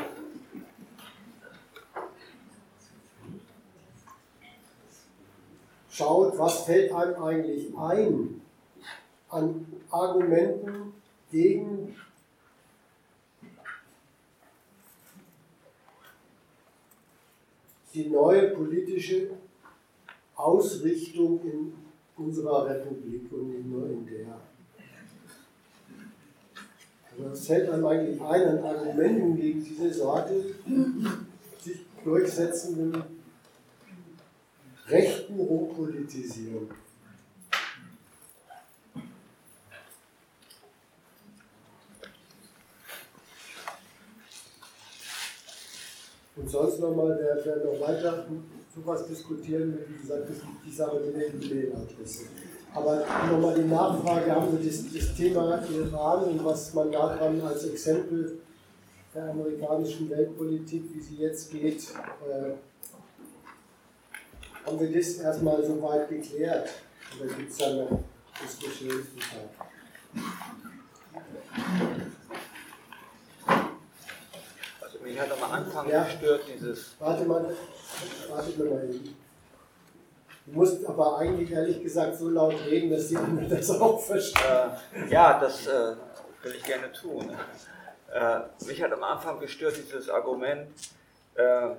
schaut, 5.89 6.37
was 6.37 6.65
fällt 6.65 6.93
einem 6.93 7.23
eigentlich 7.23 7.75
ein 7.75 8.41
an 9.29 9.65
Argumenten, 9.89 10.98
gegen 11.31 11.95
die 17.93 18.09
neue 18.09 18.49
politische 18.49 19.31
Ausrichtung 20.35 21.41
in 21.43 21.73
unserer 22.15 22.69
Republik 22.69 23.31
und 23.31 23.49
nicht 23.49 23.65
nur 23.65 23.89
in 23.89 24.05
der. 24.05 24.39
Also 27.11 27.33
es 27.33 27.47
fällt 27.47 27.69
einem 27.69 27.85
eigentlich 27.85 28.21
ein 28.21 28.47
an 28.47 28.63
Argumenten 28.63 29.35
gegen 29.35 29.63
diese 29.63 29.93
Sorte 29.93 30.55
sich 31.59 31.79
durchsetzenden 32.03 33.03
Rechten 34.87 35.39
rumpolitisieren. 35.39 36.69
Und 46.35 46.48
sonst 46.59 46.79
nochmal, 46.79 47.17
wer, 47.19 47.37
wer 47.45 47.57
noch 47.65 47.79
weiter 47.87 48.25
sowas 48.75 49.07
diskutieren 49.07 49.77
wie 49.87 50.01
gesagt, 50.01 50.27
die 50.65 50.71
Sache 50.71 50.99
mit 50.99 51.15
der 51.15 51.27
E-Mail-Adresse. 51.27 52.25
Aber 52.73 53.03
nochmal 53.31 53.55
die 53.55 53.67
Nachfrage, 53.67 54.31
haben 54.31 54.51
wir 54.51 54.69
das, 54.69 54.83
das 54.93 55.15
Thema 55.15 55.63
Iran 55.69 56.23
und 56.25 56.45
was 56.45 56.73
man 56.73 56.91
daran 56.91 57.41
als 57.41 57.65
Exempel 57.65 58.39
der 59.15 59.31
amerikanischen 59.31 60.09
Weltpolitik, 60.09 60.83
wie 60.93 61.01
sie 61.01 61.15
jetzt 61.15 61.51
geht, 61.51 61.81
äh, 61.81 62.51
haben 64.65 64.79
wir 64.79 64.91
das 64.91 65.13
erstmal 65.13 65.65
so 65.65 65.81
weit 65.81 66.09
geklärt? 66.09 66.69
Oder 67.19 67.33
gibt 67.33 67.51
es 67.51 67.57
da 67.57 67.73
noch 67.73 67.99
Diskussionsbedarf? 68.39 69.49
Mich 75.19 75.29
hat 75.29 75.43
am 75.43 75.51
Anfang 75.51 75.89
ja. 75.89 76.03
gestört 76.03 76.43
dieses. 76.47 76.95
Warte 76.99 77.25
mal, 77.25 77.53
warte 78.29 78.63
mal 78.63 78.83
eben. 78.85 79.17
Du 80.45 80.51
musst 80.53 80.85
aber 80.85 81.17
eigentlich 81.17 81.51
ehrlich 81.51 81.83
gesagt 81.83 82.15
so 82.15 82.29
laut 82.29 82.55
reden, 82.65 82.89
dass 82.89 83.09
die 83.09 83.17
anderen 83.17 83.49
das 83.49 83.69
auch 83.69 83.99
verstehen. 83.99 84.71
Äh, 84.95 85.11
ja, 85.11 85.39
das 85.39 85.67
äh, 85.67 85.95
will 86.41 86.55
ich 86.55 86.63
gerne 86.63 86.91
tun. 86.93 87.37
Äh, 88.13 88.39
mich 88.65 88.81
hat 88.81 88.93
am 88.93 89.03
Anfang 89.03 89.39
gestört 89.39 89.75
dieses 89.77 90.09
Argument, 90.09 90.69
äh, 91.35 91.69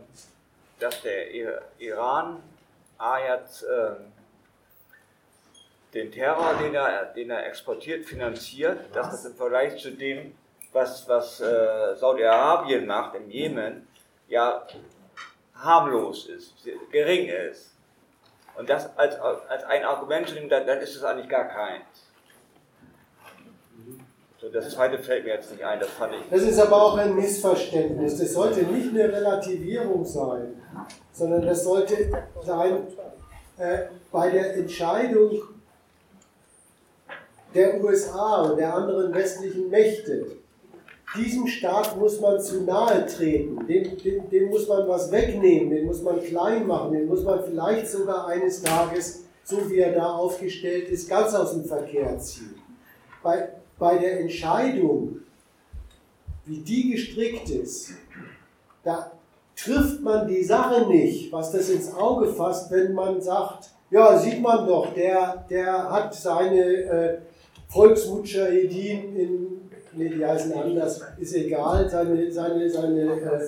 dass 0.79 1.01
der 1.03 1.31
Iran 1.79 2.43
A 2.99 3.19
jetzt 3.19 3.63
äh, 3.63 3.93
den 5.95 6.13
Terror, 6.13 6.55
den 6.63 6.75
er, 6.75 7.07
den 7.07 7.31
er 7.31 7.47
exportiert, 7.47 8.05
finanziert, 8.05 8.95
dass 8.95 9.11
das 9.11 9.25
im 9.25 9.35
Vergleich 9.35 9.83
zu 9.83 9.93
dem, 9.93 10.35
was, 10.73 11.09
was 11.09 11.41
äh, 11.41 11.97
Saudi-Arabien 11.97 12.87
macht 12.87 13.15
im 13.15 13.31
Jemen, 13.31 13.89
ja 14.29 14.67
harmlos 15.55 16.27
ist, 16.27 16.55
gering 16.91 17.29
ist. 17.29 17.75
Und 18.57 18.69
das 18.69 18.97
als, 18.97 19.19
als 19.19 19.65
ein 19.65 19.85
Argument 19.85 20.29
zu 20.29 20.35
nehmen, 20.35 20.49
dann, 20.49 20.67
dann 20.67 20.79
ist 20.79 20.97
es 20.97 21.03
eigentlich 21.03 21.29
gar 21.29 21.49
keins. 21.49 21.85
So, 24.41 24.49
das 24.49 24.71
zweite 24.71 24.99
fällt 24.99 25.25
mir 25.25 25.35
jetzt 25.35 25.51
nicht 25.51 25.63
ein, 25.63 25.79
das 25.79 25.91
fand 25.91 26.15
ich. 26.15 26.31
Das 26.31 26.43
ist 26.43 26.59
aber 26.59 26.83
auch 26.83 26.97
ein 26.97 27.15
Missverständnis. 27.15 28.19
Das 28.19 28.33
sollte 28.33 28.63
nicht 28.63 28.91
eine 28.91 29.13
Relativierung 29.13 30.05
sein, 30.05 30.63
sondern 31.13 31.45
das 31.45 31.65
sollte 31.65 32.11
sein, 32.43 32.87
äh, 33.59 33.79
bei 34.11 34.31
der 34.31 34.57
Entscheidung 34.57 35.43
der 37.55 37.83
USA 37.83 38.43
und 38.43 38.57
der 38.57 38.75
anderen 38.75 39.13
westlichen 39.13 39.69
Mächte, 39.69 40.39
diesem 41.17 41.47
Staat 41.47 41.99
muss 41.99 42.21
man 42.21 42.41
zu 42.41 42.63
nahe 42.63 43.05
treten, 43.07 43.67
dem, 43.67 43.97
dem, 43.99 44.31
dem 44.31 44.49
muss 44.49 44.69
man 44.69 44.87
was 44.89 45.11
wegnehmen, 45.11 45.71
den 45.71 45.87
muss 45.87 46.03
man 46.03 46.23
klein 46.23 46.67
machen, 46.67 46.93
den 46.93 47.07
muss 47.07 47.25
man 47.25 47.43
vielleicht 47.45 47.89
sogar 47.89 48.29
eines 48.29 48.63
Tages, 48.63 49.25
so 49.43 49.69
wie 49.69 49.79
er 49.79 49.93
da 49.93 50.13
aufgestellt 50.15 50.89
ist, 50.89 51.09
ganz 51.09 51.35
aus 51.35 51.53
dem 51.53 51.65
Verkehr 51.65 52.17
ziehen. 52.19 52.55
Bei, 53.23 53.49
bei 53.79 53.99
der 53.99 54.21
Entscheidung, 54.21 55.17
wie 56.45 56.59
die 56.59 56.93
gestrickt 56.93 57.51
ist, 57.51 57.93
da 58.85 59.11
trifft 59.57 60.01
man 60.01 60.29
die 60.29 60.45
Sache 60.45 60.87
nicht, 60.89 61.33
was 61.33 61.51
das 61.53 61.69
ins 61.69 61.93
Auge 61.93 62.29
fasst, 62.29 62.71
wenn 62.71 62.95
man 62.95 63.21
sagt, 63.21 63.71
ja, 63.91 64.17
sieht 64.17 64.41
man 64.41 64.67
doch, 64.67 64.95
der, 64.95 65.45
der 65.51 65.91
hat 65.91 66.15
seine 66.15 66.63
äh, 66.63 67.19
Volksmutschahedin 67.69 69.17
in, 69.17 69.60
nee, 69.95 70.09
die 70.09 70.25
heißen 70.25 70.53
anders, 70.53 71.01
ist 71.19 71.35
egal, 71.35 71.89
seine, 71.89 72.31
seine, 72.31 72.71
seine, 72.71 73.03
äh, 73.03 73.41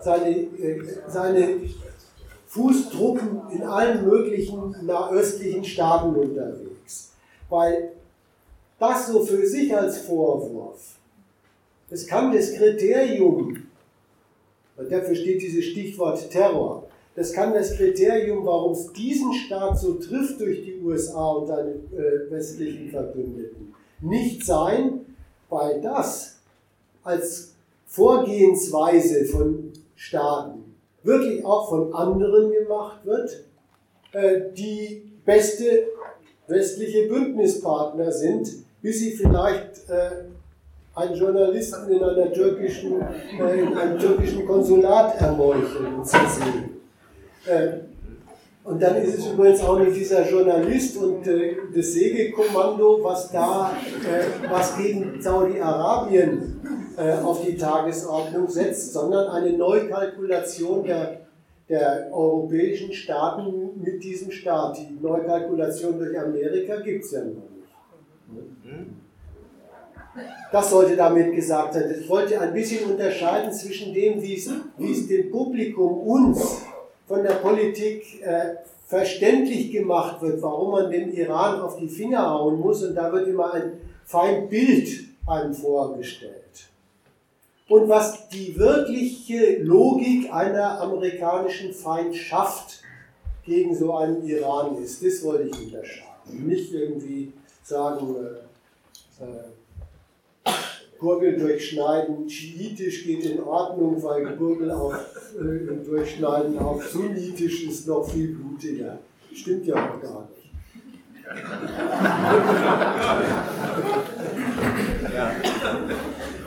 seine, 0.00 0.30
äh, 0.30 0.82
seine 1.08 1.56
Fußtruppen 2.46 3.50
in 3.50 3.62
allen 3.62 4.04
möglichen 4.04 4.74
nahöstlichen 4.84 5.64
Staaten 5.64 6.14
unterwegs. 6.14 7.12
Weil 7.48 7.92
das 8.78 9.08
so 9.08 9.22
für 9.24 9.46
sich 9.46 9.74
als 9.76 9.98
Vorwurf, 9.98 10.96
das 11.90 12.06
kann 12.06 12.32
das 12.32 12.54
Kriterium, 12.54 13.66
dafür 14.76 15.14
steht 15.14 15.42
dieses 15.42 15.64
Stichwort 15.66 16.30
Terror, 16.30 16.84
das 17.14 17.32
kann 17.32 17.52
das 17.52 17.76
Kriterium, 17.76 18.46
warum 18.46 18.72
es 18.72 18.92
diesen 18.92 19.32
Staat 19.32 19.78
so 19.78 19.94
trifft 19.94 20.40
durch 20.40 20.64
die 20.64 20.80
USA 20.82 21.32
und 21.32 21.48
seine 21.48 21.70
äh, 21.70 22.30
westlichen 22.30 22.88
Verbündeten, 22.88 23.74
nicht 24.00 24.44
sein, 24.44 25.00
weil 25.50 25.80
das 25.80 26.36
als 27.02 27.54
Vorgehensweise 27.86 29.24
von 29.26 29.72
Staaten 29.96 30.76
wirklich 31.02 31.44
auch 31.44 31.68
von 31.68 31.92
anderen 31.92 32.52
gemacht 32.52 33.04
wird, 33.04 33.44
äh, 34.12 34.52
die 34.56 35.12
beste 35.24 35.88
westliche 36.46 37.08
Bündnispartner 37.08 38.10
sind, 38.10 38.48
bis 38.82 38.98
sie 38.98 39.12
vielleicht 39.12 39.88
äh, 39.88 40.24
einen 40.94 41.14
Journalisten 41.14 41.90
in, 41.90 42.02
einer 42.02 42.32
türkischen, 42.32 43.00
äh, 43.00 43.60
in 43.60 43.76
einem 43.76 43.98
türkischen 43.98 44.46
Konsulat 44.46 45.20
ermeucheln 45.20 45.94
und 45.96 46.06
zersehen. 46.06 46.80
Und 48.70 48.80
dann 48.80 49.02
ist 49.02 49.18
es 49.18 49.26
übrigens 49.26 49.60
auch 49.64 49.80
nicht 49.80 49.96
dieser 49.96 50.30
Journalist 50.30 50.96
und 50.96 51.26
äh, 51.26 51.56
das 51.74 51.92
Segelkommando, 51.92 53.00
was 53.02 53.32
da, 53.32 53.72
äh, 53.72 54.48
was 54.48 54.78
gegen 54.78 55.20
Saudi-Arabien 55.20 56.60
äh, 56.96 57.14
auf 57.14 57.44
die 57.44 57.56
Tagesordnung 57.56 58.48
setzt, 58.48 58.92
sondern 58.92 59.26
eine 59.26 59.56
Neukalkulation 59.56 60.84
der, 60.84 61.22
der 61.68 62.10
europäischen 62.12 62.92
Staaten 62.92 63.70
mit 63.82 64.04
diesem 64.04 64.30
Staat. 64.30 64.78
Die 64.78 64.96
Neukalkulation 65.02 65.98
durch 65.98 66.16
Amerika 66.16 66.76
gibt 66.76 67.04
es 67.04 67.10
ja 67.10 67.24
noch. 67.24 67.42
Das 70.52 70.70
sollte 70.70 70.94
damit 70.94 71.34
gesagt 71.34 71.74
sein. 71.74 71.92
Ich 72.00 72.08
wollte 72.08 72.40
ein 72.40 72.52
bisschen 72.52 72.88
unterscheiden 72.88 73.50
zwischen 73.52 73.92
dem, 73.92 74.22
wie 74.22 74.34
es 74.34 75.08
dem 75.08 75.30
Publikum 75.30 75.98
uns 76.06 76.62
von 77.10 77.24
der 77.24 77.32
Politik 77.32 78.22
äh, 78.22 78.54
verständlich 78.86 79.72
gemacht 79.72 80.22
wird, 80.22 80.40
warum 80.42 80.70
man 80.70 80.92
dem 80.92 81.12
Iran 81.12 81.60
auf 81.60 81.76
die 81.76 81.88
Finger 81.88 82.30
hauen 82.30 82.60
muss. 82.60 82.84
Und 82.84 82.94
da 82.94 83.10
wird 83.10 83.26
immer 83.26 83.52
ein 83.52 83.80
Feindbild 84.04 85.06
einem 85.26 85.52
vorgestellt. 85.52 86.68
Und 87.68 87.88
was 87.88 88.28
die 88.28 88.56
wirkliche 88.56 89.60
Logik 89.60 90.32
einer 90.32 90.80
amerikanischen 90.80 91.72
Feindschaft 91.72 92.80
gegen 93.44 93.74
so 93.74 93.96
einen 93.96 94.22
Iran 94.22 94.80
ist, 94.80 95.04
das 95.04 95.24
wollte 95.24 95.48
ich 95.48 95.64
unterscheiden. 95.64 96.46
Nicht 96.46 96.72
irgendwie 96.72 97.32
sagen, 97.64 98.14
äh, 99.18 99.24
äh, 99.24 99.26
Gurgel 101.00 101.38
durchschneiden 101.38 102.28
schiitisch 102.28 103.04
geht 103.04 103.24
in 103.24 103.42
Ordnung, 103.42 104.02
weil 104.02 104.36
Gurgel 104.36 104.70
auf, 104.70 104.94
äh, 105.34 105.84
durchschneiden 105.84 106.58
auf 106.58 106.86
sunnitisch 106.86 107.64
ist 107.64 107.88
noch 107.88 108.08
viel 108.08 108.34
blutiger. 108.34 108.98
Stimmt 109.32 109.66
ja 109.66 109.74
auch 109.76 110.00
gar 110.00 110.28
nicht. 110.28 110.50
Ja, 115.14 115.32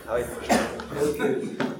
habe 0.07 0.19
ich 0.19 0.25
verstanden. 0.25 0.63
Okay. 1.01 1.72